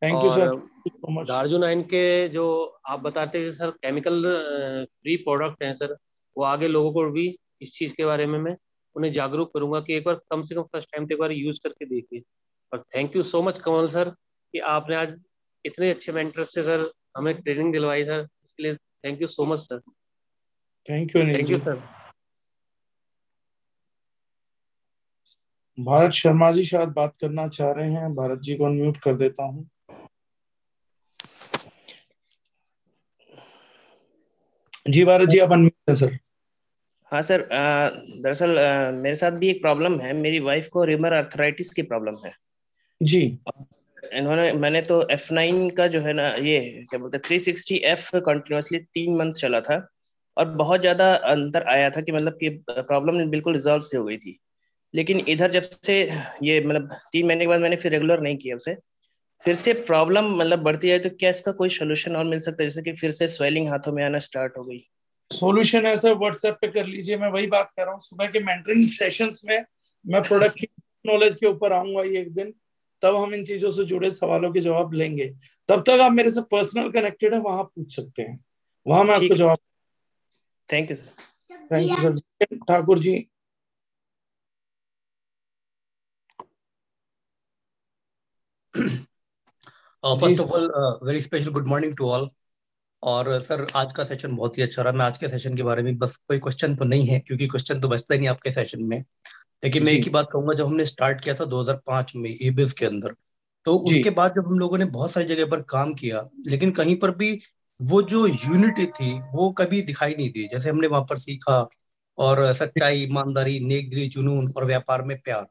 [0.02, 2.44] थैंक यू सर दार्जू नाइन के जो
[2.86, 4.22] आप बताते हैं सर केमिकल
[4.84, 5.96] फ्री प्रोडक्ट हैं सर
[6.36, 8.56] वो आगे लोगों को भी इस चीज़ के बारे में मैं
[8.96, 11.60] उन्हें जागरूक करूँगा कि एक बार कम से कम फ़र्स्ट टाइम तो एक बार यूज़
[11.64, 12.22] करके देखिए।
[12.72, 15.14] और thank you so much Kamal sir कि आपने आज
[15.64, 19.58] इतने अच्छे मेंटर से सर हमें ट्रेनिंग दिलवाई सर इसके लिए thank you so much
[19.58, 19.80] sir
[20.88, 22.01] thank you thank you sir
[25.78, 29.44] Bharat Sharma ji शायद बात करना चाह रहे हैं। भारत जी को अनम्यूट कर देता
[29.44, 29.68] हूँ।
[34.88, 36.18] जी भारत जी आप अनम्यूट है सर
[37.12, 38.50] हाँ सर दरअसल
[38.94, 42.32] मेरे साथ भी एक प्रॉब्लम है। मेरी वाइफ को रिमर अर्थराइटिस की प्रॉब्लम है।
[43.00, 43.20] जी।
[44.12, 47.76] इन्होंने मैंने तो एफ़ नाइन का जो है ना ये क्या बोलते हैं थ्री सिक्सटी
[47.86, 49.86] एफ़ कंटिन्यूसली तीन मंथ चला था।
[50.36, 54.16] और बहुत ज़्यादा अंतर आया था कि मतलब कि प्रॉब्लम बिल्कुल रिजॉल्व से हो गई
[54.16, 54.38] थी।
[54.94, 56.02] लेकिन इधर जब से
[56.42, 58.76] ये मतलब तीन महीने के बाद मैंने फिर रेगुलर नहीं किया उसे
[59.44, 62.68] फिर से प्रॉब्लम मतलब बढ़ती है तो क्या इसका कोई सोल्यूशन और मिल सकता है?
[62.68, 64.88] जैसे कि फिर से स्वेलिंग हाथों में आना स्टार्ट हो गई।
[65.32, 68.84] सॉल्यूशन ऐसा व्हाट्सएप पे कर लीजिए मैं वही बात कर रहा हूँ। सुबह के मेंटरिंग
[68.84, 69.64] सेशंस में
[70.06, 70.66] मैं प्रोडक्ट की
[71.06, 72.54] नॉलेज के ऊपर आऊँगा ये एक दिन
[73.02, 75.26] तब हम इन चीज़ों से जुड़े सवालों के जवाब लेंगे।
[75.68, 78.44] तब तक आप मेरे से पर्सनल कनेक्टेड है वहाँ पूछ सकते हैं।
[78.86, 79.58] वहाँ मैं आपको जवाब
[80.72, 83.28] thank you sir thank you sir Thakur ji
[90.04, 90.70] first of all
[91.04, 92.28] very special good morning to all
[93.02, 95.82] और सर आज का सेशन बहुत ही अच्छा रहा। मैं आज के सेशन के बारे
[95.82, 98.82] में बस कोई क्वेश्चन तो नहीं है क्योंकि क्वेश्चन तो बचता ही नहीं आपके सेशन
[98.82, 98.98] में।
[99.62, 102.86] लेकिन मैं एक ही बात कहूँगा जब हमने स्टार्ट किया था 2005 में ईबिस के
[102.86, 103.14] अंदर
[103.66, 106.96] तो उसके बाद जब हम लोगों ने बहुत सारी जगह पर काम किया लेकिन कहीं
[106.96, 107.32] पर भी
[107.80, 111.60] वो जो यूनिटी थी वो कभी दिखाई नहीं दी। जैसे हमने वहाँ पर सीखा
[112.18, 115.46] और सच्चाई ईमानदारी नेकदिली जुनून और व्यापार में प्यार।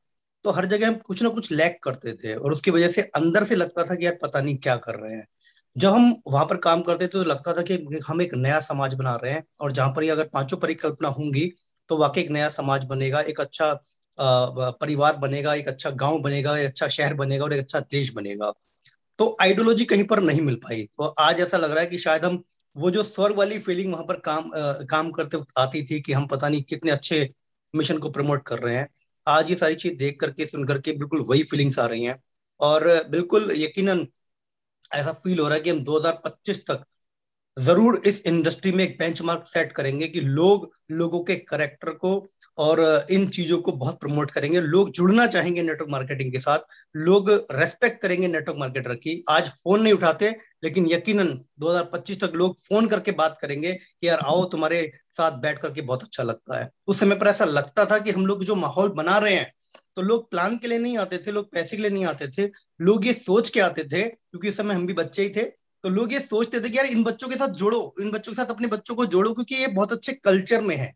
[0.45, 3.43] तो हर जगह हम कुछ ना कुछ लैक करते थे और उसकी वजह से अंदर
[3.43, 5.26] से लगता था कि यार पता नहीं क्या कर रहे हैं।
[5.76, 8.93] जब हम वहाँ पर काम करते थे तो लगता था कि हम एक नया समाज
[8.93, 11.51] बना रहे हैं और जहाँ पर ये अगर पाँचों परिकल्पना होंगी
[11.89, 13.73] तो वाकई एक नया समाज बनेगा एक अच्छा
[14.81, 18.51] परिवार बनेगा एक अच्छा गाँव बनेगा एक अच्छा शहर बनेगा और एक अच्छा देश बनेगा।
[19.19, 22.26] तो आइडियोलॉजी कहीं पर नहीं मिल पाई। तो आज ऐसा लग रहा है कि शायद
[22.26, 22.41] हम
[22.76, 26.27] वो जो स्वर्ग वाली फीलिंग वहाँ पर काम आ, काम करते आती थी कि हम
[26.27, 27.30] पता नहीं कितने अच्छे
[27.73, 28.88] मिशन को प्रमोट कर रहे हैं।
[29.27, 32.19] आज ये सारी चीज़ देख करके, सुन करके बिल्कुल वही फीलिंग्स आ रही हैं।
[32.60, 34.07] और बिल्कुल यकीनन
[34.93, 36.84] ऐसा फील हो रहा है कि हम 2025 तक
[37.57, 42.11] ज़रूर इस इंडस्ट्री में एक बेंचमार्क सेट करेंगे कि लोग, लोगों के करेक्टर को
[42.61, 42.79] और
[43.11, 46.59] इन चीज़ों को बहुत प्रमोट करेंगे। लोग जुड़ना चाहेंगे नेटवर्क मार्केटिंग के साथ,
[46.95, 50.29] लोग रेस्पेक्ट करेंगे नेटवर्क मार्केटर की। आज फ़ोन नहीं उठाते,
[50.63, 51.27] लेकिन यकीनन
[51.59, 56.03] 2025 तक लोग फ़ोन करके बात करेंगे कि यार, आओ तुम्हारे साथ बैठ करके बहुत
[56.03, 59.17] अच्छा लगता है। उस समय पर ऐसा लगता था कि हम लोग जो माहौल बना
[59.17, 59.51] रहे हैं
[59.97, 62.49] तो लोग प्लान के लिए नहीं आते थे, लोग पैसे के लिए नहीं आते थे।
[62.79, 65.43] लोग ये सोच के आते थे, क्योंकि इस समय हम भी बच्चे ही थे
[65.83, 68.35] तो लोग ये सोचते थे कि यार, इन बच्चों के साथ जोड़ो, इन बच्चों के
[68.35, 70.91] साथ अपने बच्चों को जोड़ो, क्योंकि ये बहुत अच्छे कल्चर में है।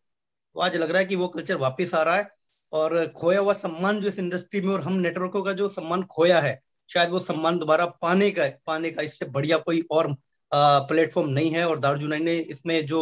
[0.56, 2.28] तो आज लग रहा है कि वो कल्चर वापस आ रहा है
[2.74, 6.40] और खोया हुआ सम्मान जो इस इंडस्ट्री में और हम नेटवर्कों का जो सम्मान खोया
[6.42, 6.60] है,
[6.90, 10.14] शायद वो सम्मान दोबारा पाने का पाने का इससे बढ़िया कोई और
[10.52, 13.02] प्लेटफॉर्म नहीं है और दार्जुनाई ने इसमें जो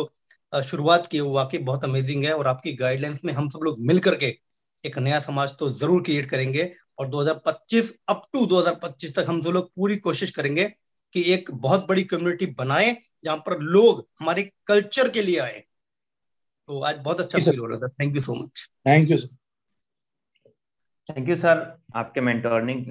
[0.53, 3.99] शुरुआत की वो वाकई बहुत अमेजिंग है और आपकी गाइडलाइंस में हम सब लोग मिल
[3.99, 4.33] करके
[4.83, 9.49] एक नया समाज तो ज़रूर क्रिएट करेंगे और 2025 अप टू 2025 तक हम सब
[9.49, 10.65] लोग पूरी कोशिश करेंगे
[11.15, 15.63] कि एक बहुत बड़ी कम्युनिटी बनाए जहाँ पर लोग हमारे कल्चर के लिए आए।
[16.69, 19.17] तो आज बहुत अच्छा फील हो रहा है sir thank you so much thank you
[19.17, 19.35] sir
[21.09, 21.61] thank you sir
[21.95, 22.85] आपके मेंटोरिंग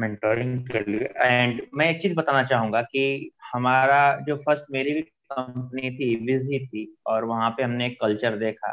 [0.00, 5.00] मेंटोरिंग के लिए। एंड मैं एक चीज़ बताना चाहूँगा कि हमारा जो फ़र्स्ट मेरी भी
[5.32, 8.72] कंपनी थी बिज़ी थी और वहाँ पे हमने एक कल्चर देखा।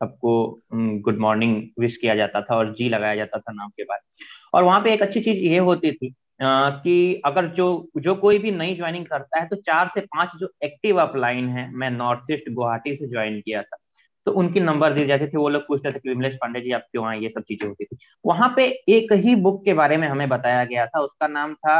[0.00, 4.00] सबको गुड मॉर्निंग विश किया जाता था और जी लगाया जाता था नाम के बाद।
[4.54, 7.66] और वहाँ पे एक अच्छी चीज़ ये होती थी आ, कि अगर जो
[7.96, 11.70] जो कोई भी नई ज्वाइनिंग करता है तो चार से पाँच जो एक्टिव अपलाइन है
[11.74, 13.76] मैं नॉर्थ ईस्ट गुवाहाटी से ज्वाइन किया था।
[14.28, 17.06] तो उनकी नंबर दी जाते थी। वो लोग पूछते थे विमलेश पांडे जी, आप क्यों
[17.06, 17.18] आए?
[17.20, 20.64] ये सब चीज़ें होती थी। वहाँ पे एक ही बुक के बारे में हमें बताया
[20.64, 21.76] गया था। उसका नाम था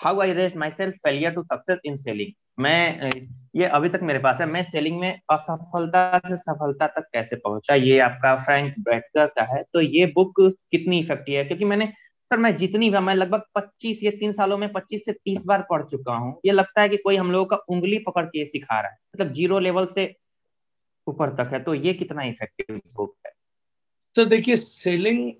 [0.00, 3.10] how I raised myself failure to success in selling मैं
[3.56, 7.74] ये अभी तक मेरे पास है। मैं सेलिंग में असफलता से सफलता तक कैसे पहुँचा?
[7.74, 10.40] ये आपका फ्रैंक ब्रेटकर का है। तो ये बुक
[10.70, 11.44] कितनी इफ़ेक्टिव है?
[11.44, 15.12] क्योंकि मैंने, सर, मैं जितनी भी, मैं लगभग 25 या तीन सालों में 25 से
[15.12, 18.24] 30 बार पढ़ चुका हूँ। ये लगता है कि कोई हम लोगों का उंगली पकड़
[18.26, 20.04] के सिखा रहा है। मतलब ज़ीरो लेवल से
[21.06, 23.32] ऊपर तक है तो ये कितना इफ़ेक्टिव बुक है
[24.16, 25.32] सर देखिए सेलिंग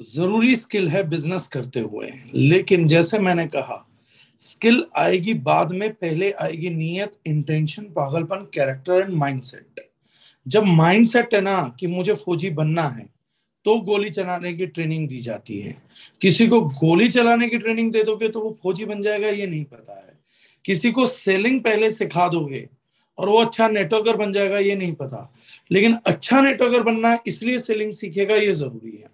[0.00, 3.86] ज़रूरी स्किल है बिज़नेस करते हुए। लेकिन जैसे मैंने कहा
[4.40, 9.88] स्किल आएगी बाद में, पहले आएगी नीयत इंटेंशन पागलपन कैरेक्टर एंड माइंडसेट
[10.46, 13.06] जब माइंडसेट है ना कि मुझे फौजी बनना है
[13.66, 15.76] तो गोली चलाने की ट्रेनिंग दी जाती है।
[16.20, 19.64] किसी को गोली चलाने की ट्रेनिंग दे दोगे तो वो फौजी बन जाएगा, ये नहीं
[19.64, 20.18] पता है।
[20.64, 22.68] किसी को सेलिंग पहले सिखा दोगे
[23.18, 25.32] और वो अच्छा नेटवर्कर बन जाएगा, ये नहीं पता।
[25.70, 29.10] लेकिन अच्छा नेटवर्कर बनना इसलिए सेलिंग सीखेगा, ये ज़रूरी है।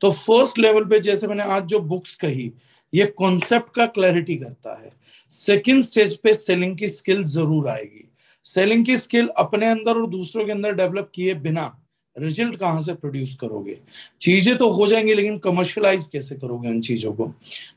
[0.00, 2.52] तो फ़र्स्ट लेवल पे जैसे मैंने आज जो बुक्स कही,
[2.92, 4.90] ये कॉन्सेप्ट का क्लैरिटी करता है।
[5.30, 8.08] सेकंड स्टेज पे सेलिंग की स्किल ज़रूर आएगी।
[8.44, 11.78] सेलिंग की स्किल अपने अंदर और दूसरों के अंदर डेवलप किए बिना
[12.16, 13.78] रिज़ल्ट कहाँ से प्रोड्यूस करोगे?
[14.20, 17.32] चीज़ें तो हो जाएँगी, लेकिन कमर्शलाइज कैसे करोगे उन चीज़ों को?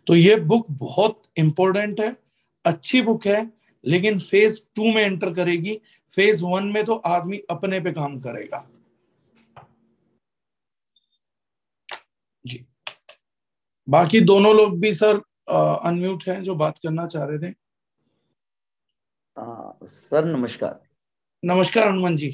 [0.07, 2.15] तो ये बुक बहुत इंपॉर्टेंट है,
[2.65, 3.43] अच्छी बुक है
[3.85, 5.79] लेकिन फ़ेज़ टू में एंटर करेगी
[6.11, 8.65] फ़ेज़ वन में तो आदमी अपने पे काम करेगा।
[12.45, 12.65] जी।
[13.87, 17.53] बाकी दोनों लोग भी सर अनम्यूट हैं जो बात करना चाह रहे थे।
[19.37, 20.79] आ, सर नमस्कार।
[21.43, 22.29] नमस्कार हनुमान जी।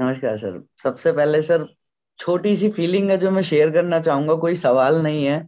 [0.00, 1.66] नमस्कार सर। सबसे पहले सर
[2.18, 5.38] छोटी सी फीलिंग है जो मैं शेयर करना चाहूँगा कोई सवाल नहीं है।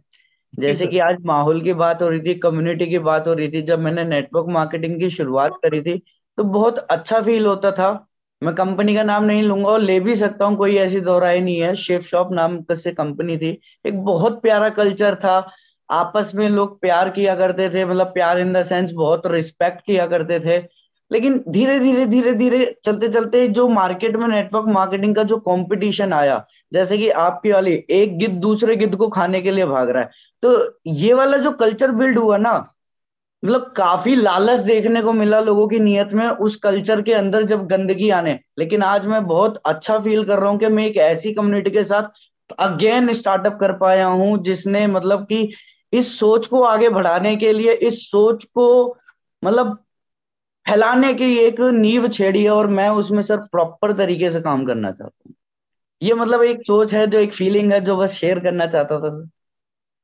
[0.53, 3.61] जैसे कि आज माहौल की बात हो रही थी कम्युनिटी की बात हो रही थी,
[3.61, 5.97] जब मैंने नेटवर्क मार्केटिंग की शुरुआत करी थी
[6.37, 7.91] तो बहुत अच्छा फील होता था।
[8.41, 11.59] मैं कंपनी का नाम नहीं लूँगा और ले भी सकता हूँ, कोई ऐसी दोहराई नहीं
[11.61, 13.49] है। शेफ शॉप नाम से कंपनी थी।
[13.85, 15.37] एक बहुत प्यारा कल्चर था।
[15.89, 20.05] आपस में लोग प्यार किया करते थे मतलब प्यार इन द सेंस बहुत रिस्पेक्ट किया
[20.07, 20.59] करते थे।
[21.11, 26.13] लेकिन धीरे धीरे धीरे धीरे चलते चलते जो मार्केट में नेटवर्क मार्केटिंग का जो कंपटीशन
[26.13, 30.03] आया, जैसे कि आपकी वाली एक गिद्ध दूसरे गिद्ध को खाने के लिए भाग रहा
[30.03, 30.09] है
[30.43, 32.53] तो ये वाला जो कल्चर बिल्ड हुआ ना
[33.43, 37.65] मतलब काफ़ी लालच देखने को मिला लोगों की नियत में उस कल्चर के अंदर जब
[37.67, 41.33] गंदगी आने। लेकिन आज मैं बहुत अच्छा फील कर रहा हूँ कि मैं एक ऐसी
[41.33, 45.49] कम्युनिटी के साथ अगेन स्टार्टअप कर पाया हूँ, जिसने मतलब कि
[45.93, 48.97] इस सोच को आगे बढ़ाने के लिए, इस सोच को
[49.43, 49.77] मतलब
[50.69, 54.91] फैलाने की एक नींव छेड़ी है और मैं उसमें सर प्रॉपर तरीके से काम करना
[54.91, 55.35] चाहता हूँ।
[56.03, 59.29] ये मतलब एक सोच है जो एक फीलिंग है जो बस शेयर करना चाहता था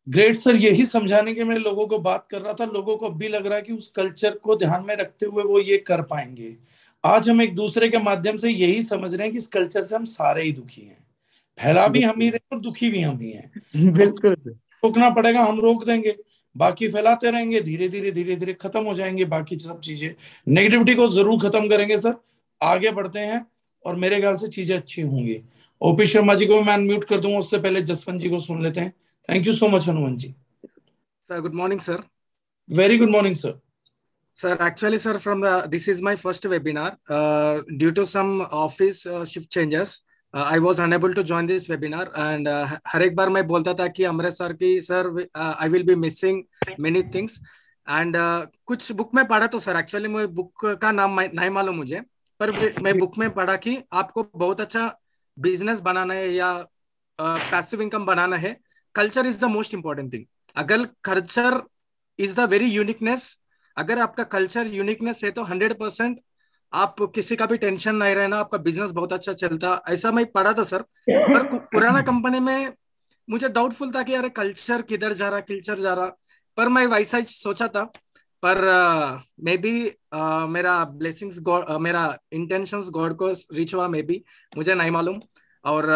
[0.09, 3.27] ग्रेट सर यही समझाने के मैं लोगों को बात कर रहा था। लोगों को भी
[3.27, 6.57] लग रहा है कि उस कल्चर को ध्यान में रखते हुए वो ये कर पाएँगे।
[7.05, 9.95] आज हम एक दूसरे के माध्यम से यही समझ रहे हैं कि इस कल्चर से
[9.95, 11.05] हम सारे ही दुखी हैं।
[11.59, 13.51] फैला भी हम ही रहे और दुखी भी हम ही हैं।
[13.93, 16.15] बिल्कुल। रोकना पड़ेगा हम रोक देंगे।
[16.57, 20.13] बाकी फैलाते रहेंगे धीरे धीरे धीरे धीरे खत्म हो जाएँगे बाकी सब चीज़ें।
[20.47, 22.15] नेगेटिविटी को ज़रूर खत्म करेंगे सर।
[22.61, 23.45] आगे बढ़ते हैं
[23.85, 25.41] और मेरे ख्याल से चीज़ें अच्छी होंगी।
[25.81, 28.79] ओपी शर्मा जी को मैं अनम्यूट कर दूँगा उससे पहले जसवंत जी को सुन लेते
[28.79, 28.93] हैं।
[29.29, 30.33] Thank you so much Hanuman ji.
[31.29, 32.03] Sir good morning sir
[32.69, 33.59] very good morning sir
[34.37, 36.87] sir actually sir from the this is my first webinar
[37.17, 39.93] uh, due to some office uh, shift changes.
[40.35, 42.47] I was unable to join this webinar and
[42.87, 45.07] हर एक बार मैं बोलता था कि Amrit sir की sir
[45.37, 46.43] I will be missing
[46.79, 47.39] many things
[47.87, 48.15] and
[48.65, 52.01] कुछ book में पढ़ा तो सर एक्चुअली मुझे बुक का नाम नहीं मालूम मुझे
[52.39, 52.51] पर
[52.81, 54.85] मैं बुक में पढ़ा कि आपको बहुत अच्छा
[55.37, 56.51] बिज़नेस बनाना है या
[57.19, 58.57] पैसिव uh, इनकम बनाना है
[58.95, 60.25] culture is the most important thing
[60.55, 61.61] अगर culture
[62.19, 63.35] is the very uniqueness
[63.77, 66.19] अगर आपका कल्चर यूनिकनेस है तो हंड्रेड परसेंट
[66.75, 70.53] आप किसी का भी टेंशन नहीं रहना आपका बिज़नेस बहुत अच्छा चलता। ऐसा मैं पढ़ा
[70.53, 72.73] था सर पर पुराना कंपनी में
[73.29, 76.05] मुझे डाउटफुल था कि यार कल्चर किधर जा रहा कल्चर जा रहा।
[76.57, 77.83] पर मैं वैसा ही सोचा था।
[78.45, 78.61] पर
[79.43, 79.73] मे बी
[80.53, 84.23] मेरा ब्लेसिंग्स गॉड मेरा इंटेंशंस गॉड को रीच हुआ मे बी
[84.57, 85.19] मुझे नहीं मालूम।
[85.65, 85.89] और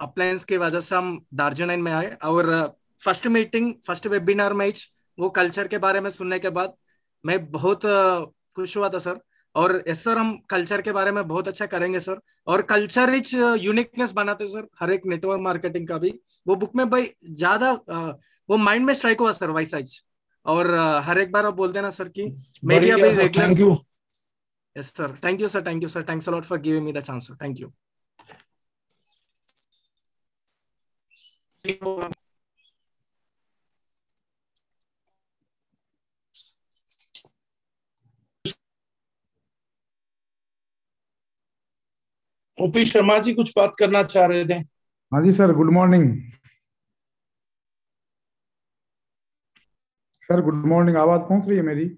[0.00, 4.72] अप्लायंस की वजह से हम दार्जिलिंग में आए। और फ़र्स्ट मीटिंग फ़र्स्ट वेबिनार में
[5.18, 6.74] वो कल्चर के बारे में सुनने के बाद
[7.26, 8.26] मैं बहुत uh,
[8.56, 9.18] खुश हुआ था सर
[9.54, 13.32] और यस सर हम कल्चर के बारे में बहुत अच्छा करेंगे सर। और कल्चर रिच
[13.34, 16.10] यूनिकनेस बनाते सर हर एक नेटवर्क मार्केटिंग का भी।
[16.46, 17.72] वो बुक में भाई ज़्यादा
[18.48, 20.00] वो माइंड में स्ट्राइक हुआ सर वाइस साइज़
[20.46, 22.26] और हर एक बार आप बोलते ना सर की
[22.64, 23.76] मे बी अभी regular
[24.76, 27.28] yes sir thank you sir thank you sir thanks a lot for giving me the chance
[27.28, 27.72] sir thank you
[42.60, 44.54] OP Sharma ji, कुछ बात करना चाह रहे थे।
[45.12, 46.30] हाँ जी, sir, good morning.
[50.22, 51.88] Sir, good morning, आवाज़ पहुँच रही है मेरी?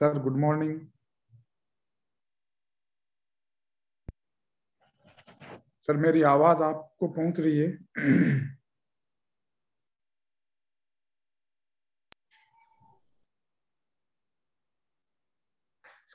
[0.00, 0.80] Sir, good morning.
[5.82, 7.68] सर, मेरी आवाज़ आपको पहुँच रही है।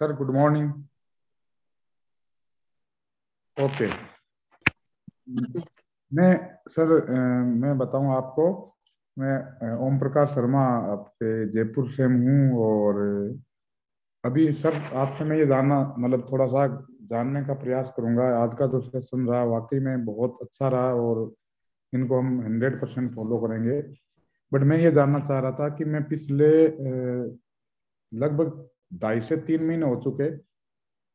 [0.01, 0.71] सर गुड मॉर्निंग
[3.57, 3.87] ओके
[6.11, 6.31] मैं
[6.69, 6.91] सर
[7.61, 8.45] मैं बताऊँ आपको,
[9.17, 13.01] मैं ओम प्रकाश शर्मा आपसे जयपुर से हूँ और
[14.23, 16.67] अभी सर आपसे मैं ये जानना मतलब थोड़ा सा
[17.09, 21.31] जानने का प्रयास करूँगा। आज का जो सेशन रहा, वाकई में बहुत अच्छा रहा और
[21.93, 23.81] इनको हम हंड्रेड परसेंट फॉलो करेंगे।
[24.51, 26.49] बट मैं ये जानना चाह रहा था कि मैं पिछले
[28.11, 30.29] लगभग ढाई से तीन महीने हो चुके।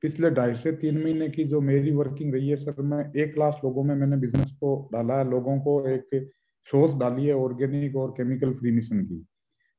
[0.03, 3.61] पिछले ढाई से तीन महीने की जो मेरी वर्किंग रही है सर, मैं एक लाख
[3.65, 6.31] लोगों में मैंने बिज़नेस को डाला है। लोगों को एक
[6.69, 9.25] सोच डाली है ऑर्गेनिक और केमिकल फ्री मिशन की,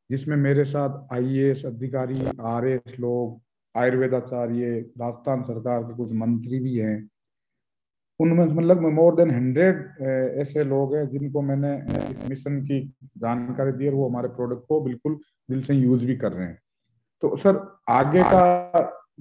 [0.10, 2.66] जिसमें मेरे साथ आईएएस अधिकारी आर
[3.00, 3.40] लोग,
[3.76, 7.10] आयुर्वेदाचार्य, राजस्थान सरकार के कुछ मंत्री भी हैं।
[8.20, 9.78] उनमें मतलब मोर देन हंड्रेड
[10.42, 12.80] ऐसे लोग हैं जिनको मैंने इस मिशन की
[13.18, 16.60] जानकारी दी और वो हमारे प्रोडक्ट को बिल्कुल दिल से यूज़ भी कर रहे हैं।
[17.24, 17.58] तो सर
[17.90, 18.42] आगे का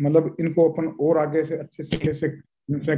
[0.01, 2.27] मतलब इनको अपन और आगे से अच्छे से कैसे
[2.71, 2.97] इनसे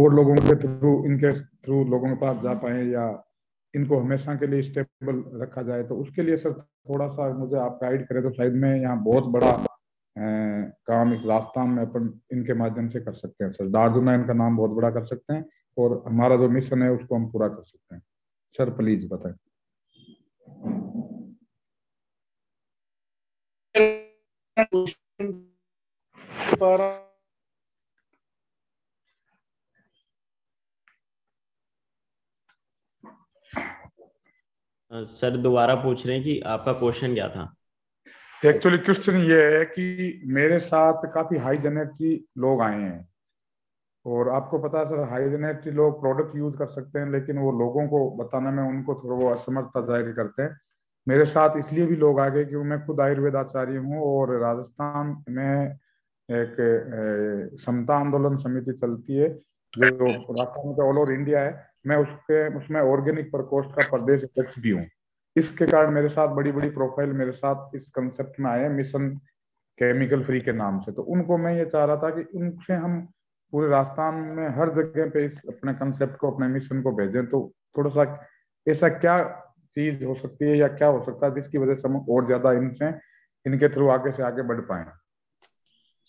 [0.00, 3.04] और लोगों के थ्रू इनके थ्रू लोगों के पास जा पाए या
[3.74, 6.52] इनको हमेशा के लिए स्टेबल रखा जाए तो उसके लिए सर
[6.88, 9.50] थोड़ा सा मुझे आप गाइड करें तो शायद मैं यहाँ बहुत बड़ा
[10.16, 14.32] ए, काम इस राजस्थान में अपन इनके माध्यम से कर सकते हैं। सर दार्जुना इनका
[14.32, 15.44] नाम बहुत बड़ा कर सकते हैं
[15.78, 18.02] और हमारा जो मिशन है उसको हम पूरा कर सकते हैं।
[18.58, 19.34] सर प्लीज़ बताएँ।
[34.92, 37.54] सर दोबारा पूछ रहे हैं कि आपका क्वेश्चन क्या था?
[38.46, 43.08] एक्चुअली क्वेश्चन ये है कि मेरे साथ काफ़ी हाई जेनेटी लोग आए हैं।
[44.06, 47.52] और आपको पता है सर हाई जेनेटी लोग प्रोडक्ट यूज़ कर सकते हैं, लेकिन वो
[47.52, 50.60] लोगों को बताने, में उनको थोड़ा वो असमर्थता ज़ाहिर करते हैं।
[51.08, 55.16] मेरे साथ इसलिए भी लोग आ गए कि मैं खुद आयुर्वेद आचार्य हूँ और राजस्थान
[55.28, 55.76] में
[56.28, 56.56] एक
[57.60, 59.28] समता आंदोलन समिति चलती है,
[59.72, 64.58] जो राजस्थान का ऑल ओवर इंडिया है। मैं उसके, उसमें ऑर्गेनिक प्रकोष्ठ का प्रदेश अध्यक्ष
[64.58, 64.84] भी हूँ।
[65.36, 69.08] इसके कारण मेरे साथ बड़ी बड़ी प्रोफ़ाइल मेरे साथ इस कंसेप्ट में आए मिशन
[69.78, 73.00] केमिकल फ्री के नाम से। तो उनको मैं ये चाह रहा था कि उनसे हम
[73.52, 77.52] पूरे राजस्थान में हर जगह पे इस अपने कंसेप्ट को, अपने मिशन को भेजें। तो
[77.78, 78.04] थोड़ा सा
[78.66, 79.18] ऐसा क्या
[79.78, 82.52] चीज़ हो सकती है या क्या हो सकता है जिसकी वजह से हम और ज़्यादा
[82.54, 82.88] इनसे
[83.46, 84.84] इनके थ्रू आगे से आगे बढ़ पाए।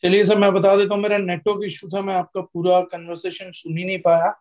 [0.04, 3.78] चलिए सर मैं बता देता हूँ मेरा नेटवर्क इशू था मैं आपका पूरा कन्वर्सेशन सुन
[3.78, 4.34] ही नहीं पाया।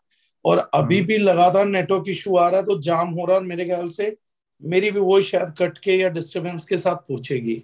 [0.44, 3.64] और अभी भी लगातार नेटवर्क इशू आ रहा है तो जाम हो रहा है मेरे
[3.64, 4.16] ख्याल से
[4.62, 7.62] मेरी भी वो शायद कट के या डिस्टरबेंस के साथ पहुंचेगी।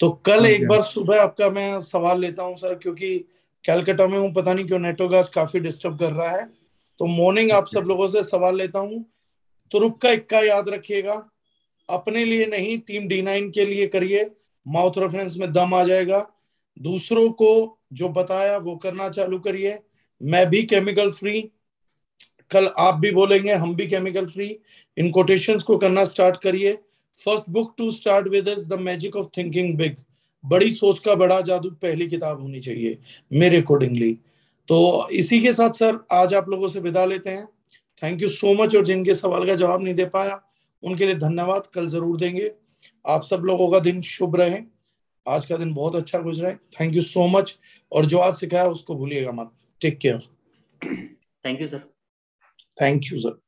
[0.00, 3.16] तो कल एक बार सुबह आपका मैं सवाल लेता हूँ सर क्योंकि
[3.64, 6.44] कैलकाटा में हूँ पता नहीं क्यों नेटवर्क आज काफ़ी डिस्टर्ब कर रहा है।
[7.00, 9.04] तो मॉर्निंग आप सब लोगों से सवाल लेता हूँ
[9.72, 11.14] तुरुक का इक्का याद रखिएगा।
[11.88, 14.30] अपने लिए नहीं, टीम डी नाइन के लिए करिए।
[14.66, 16.26] माउथ रेफरेंस में दम आ जाएगा।
[16.76, 19.78] दूसरों को जो बताया, वो करना चालू करिए।
[20.20, 21.40] मैं भी केमिकल फ्री
[22.50, 24.56] कल आप भी बोलेंगे, हम भी केमिकल फ्री
[24.96, 26.72] इन कोटेशन को करना स्टार्ट करिए।
[27.18, 29.96] First book to start with is the magic of thinking big
[30.44, 32.98] बड़ी सोच का बड़ा जादू पहली किताब होनी चाहिए,
[33.32, 34.12] मेरे अकॉर्डिंगली
[34.68, 37.48] तो इसी के साथ सर आज आप लोगों से विदा लेते हैं।
[38.02, 40.40] थैंक यू सो मच और जिनके सवाल का जवाब नहीं दे पाया
[40.82, 42.50] उनके लिए धन्यवाद कल ज़रूर देंगे।
[43.04, 44.58] आप सब लोगों का दिन शुभ रहे।
[45.26, 47.56] आज का दिन बहुत अच्छा गुजरा है। थैंक यू सो मच
[47.92, 49.50] और जो आज सिखाया उसको भूलिएगा मत।
[49.80, 50.18] Take care
[51.44, 51.88] thank you sir
[52.78, 53.40] thank you sir